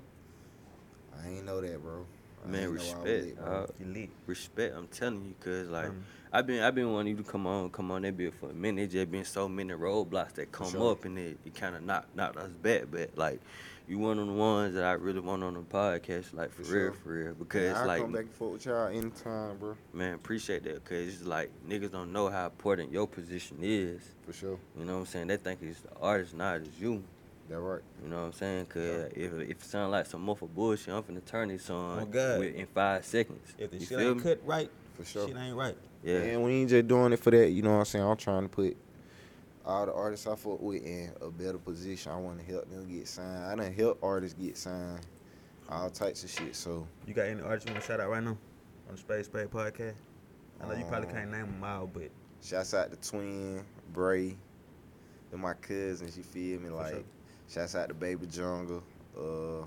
[1.22, 2.06] I ain't know that, bro.
[2.44, 3.04] I Man, ain't I was respect.
[3.06, 3.60] lit, bro.
[3.66, 3.70] dawg.
[3.78, 4.10] You lit.
[4.26, 4.74] respect.
[4.76, 7.68] I'm telling you, cause like Um, I've been I've been wanting you to come on,
[7.70, 8.90] come on that bit for a minute.
[8.90, 10.92] There just been so many roadblocks that come sure.
[10.92, 12.84] up and it, it kind of knocked knocked us back.
[12.90, 13.40] But like
[13.86, 16.72] you one of the ones that I really want on the podcast, like for, For
[16.72, 16.92] real, sure.
[17.02, 17.24] for real.
[17.26, 19.76] Man, Because I'll like come back and forth with y'all anytime, bro.
[19.92, 20.82] man, appreciate that.
[20.84, 24.00] Cause it's like niggas don't know how important your position is.
[24.26, 24.59] For sure.
[24.78, 25.26] You know what I'm saying?
[25.26, 27.02] They think it's the artist, not it's you.
[27.50, 27.82] That right.
[28.02, 28.66] You know what I'm saying?
[28.66, 32.06] Cause if if it sound like some muffled bullshit, I'm finna turn this on Oh,
[32.06, 32.38] God.
[32.38, 33.52] with- in five seconds.
[33.59, 34.22] If the you shit ain't me?
[34.22, 35.27] cut right, For sure.
[35.28, 35.77] shit ain't right.
[36.02, 36.16] Yeah.
[36.19, 38.05] And we ain't just doing it for that, you know what I'm saying?
[38.05, 38.77] I'm trying to put
[39.64, 42.10] all the artists I fuck with in a better position.
[42.12, 43.44] I want to help them get signed.
[43.44, 45.01] I done help artists get signed.
[45.69, 46.56] All types of shit.
[46.56, 48.31] So You got any artists you want to shout out right now
[48.89, 49.94] on the Space Spade podcast?
[50.60, 52.10] I know you probably Um, can't name them all, but
[52.43, 54.36] shouts out to Twin, Bray,
[55.32, 56.69] and my cousins, you feel me?
[56.69, 57.02] Like sure.
[57.48, 58.82] shouts out to Baby Jungle.
[59.16, 59.64] Uh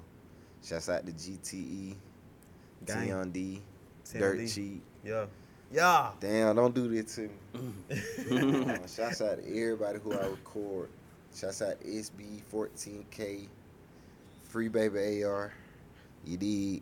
[0.64, 1.95] shouts out to GTE,
[2.85, 3.07] Gang.
[3.07, 3.61] Tion D,
[4.14, 4.47] Dirt D.
[4.47, 4.84] Cheap.
[5.06, 5.26] Yeah.
[5.72, 6.11] Yeah.
[6.19, 7.30] Damn, don't do that to me.
[8.32, 10.90] Uh, shouts out to everybody who I record.
[11.34, 13.48] Shouts out to SB14K,
[14.44, 15.53] Free Baby AR.
[16.26, 16.82] You did.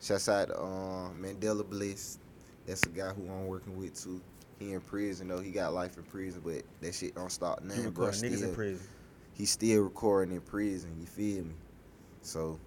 [0.00, 2.18] Shouts out to um, Mandela Bliss.
[2.66, 4.20] That's a guy who I'm working with too.
[4.58, 5.40] He in prison though.
[5.40, 8.06] He got life in prison, but that shit don't stop You nothing, bro.
[8.06, 8.86] record niggas in Still, prison.
[9.34, 10.96] he still recording in prison.
[10.98, 11.54] You feel me?
[12.22, 12.58] So,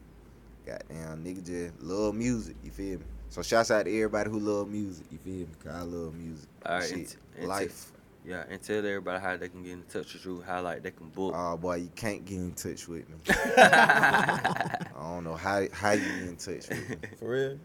[0.65, 2.55] goddamn, nigga just love music.
[2.63, 3.05] You feel me?
[3.31, 5.05] So shouts out to everybody who love music.
[5.09, 5.47] You feel me?
[5.63, 6.49] Cause I love music.
[6.65, 7.91] All right, Shit, and t- and t- life.
[8.25, 10.91] Yeah, and tell everybody how they can get in touch with you, how like they
[10.91, 11.33] can book.
[11.33, 13.15] Oh boy, you can't get in touch with me.
[13.29, 16.97] I don't know how how you get in touch with me.
[17.19, 17.59] For real?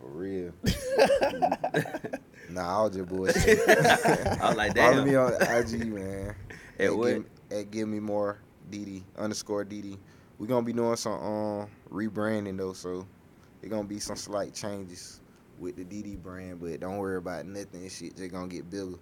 [0.00, 0.52] For real.
[2.50, 3.60] nah, I was just bullshit.
[3.68, 4.90] I was like, that.
[4.90, 5.08] Follow damn.
[5.08, 6.34] me on IG, man.
[6.80, 7.14] At what?
[7.14, 9.96] Give, at give me more DD underscore DD.
[10.40, 13.06] We gonna be doing some um rebranding though, so
[13.64, 15.20] it gonna be some slight changes
[15.58, 17.82] with the DD brand, but don't worry about nothing.
[17.82, 18.94] This shit just gonna get bigger.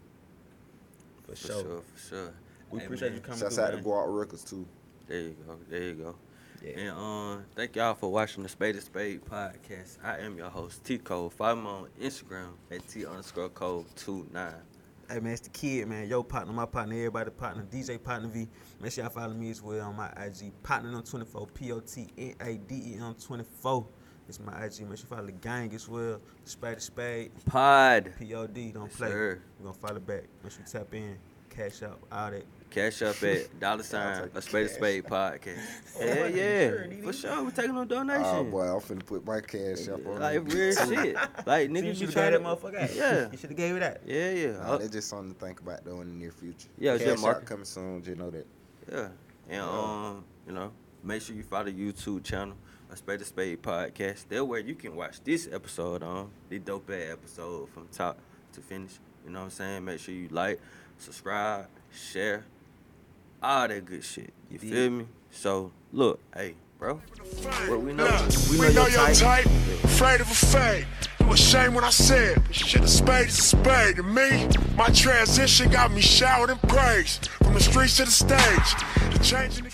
[1.24, 1.62] For, For sure.
[1.62, 2.34] sure, for sure.
[2.70, 3.84] We Hey, appreciate man, you coming Shouts through, out to man.
[3.84, 4.66] Guap Records too.
[5.06, 5.56] There you go.
[5.68, 6.14] There you go.
[6.62, 6.70] Yeah.
[6.78, 9.98] And um, thank y'all for watching the Spade to Spade podcast.
[10.04, 11.28] I am your host, T Col.
[11.30, 14.54] Follow me on Instagram at T underscore code two nine.
[15.10, 16.08] Hey man, it's the kid, man.
[16.08, 18.46] Yo partner, my partner, everybody partner, DJ Potna V.
[18.80, 20.52] Make sure y'all follow me as well on my IG.
[20.62, 23.86] Partner on 24, P O T N A D E on 24.
[24.32, 24.64] It's my IG.
[24.64, 26.18] Make sure you follow the gang as well.
[26.44, 28.14] Spade to Spade, Pod.
[28.18, 28.72] P O D.
[28.72, 29.08] Don't Yes, play.
[29.10, 29.42] sir.
[29.60, 30.22] We're gonna follow back.
[30.42, 31.18] Make sure you tap in,
[31.50, 32.44] cash out, all that.
[32.70, 34.76] Cash App at dollar sign a Spade to cash.
[34.78, 35.58] Spade podcast.
[35.96, 37.44] Oh, Hell fucking yeah, for sure.
[37.44, 38.26] We're taking no donations.
[38.26, 40.54] Oh boy, I'm finna put my cash up on like it.
[40.54, 41.14] real shit.
[41.14, 42.94] Like So you niggas be should have trying gave to that motherfucker out.
[42.96, 43.28] Yeah.
[43.30, 44.00] You should have gave it that.
[44.06, 44.52] Yeah, yeah.
[44.52, 46.68] Nah, Oh, that's just something to think about though in the near future.
[46.78, 48.02] Yeah, it's cash just market- coming soon.
[48.02, 48.46] Just know that.
[48.90, 49.08] Yeah.
[49.50, 50.72] And um, you know,
[51.04, 52.54] make sure you follow the YouTube channel,
[52.92, 54.26] a Spade to Spade podcast.
[54.28, 58.18] There where you can watch this episode on, the dope ass episode from top
[58.52, 58.92] to finish.
[59.24, 59.84] You know what I'm saying?
[59.84, 60.60] Make sure you like,
[60.98, 62.44] subscribe, share,
[63.42, 64.32] all that good shit.
[64.50, 65.06] You feel me?
[65.30, 67.00] So look, hey, bro.
[67.68, 69.44] What we know, Look, we we know know your your type.
[69.44, 69.46] type,
[69.84, 70.86] afraid of a fade.
[71.20, 73.96] It was shame when I said, but shit, a spade is a spade.
[73.96, 77.18] To me, my transition got me showered in praise.
[77.42, 78.74] From the streets to the stage,
[79.12, 79.70] the change in the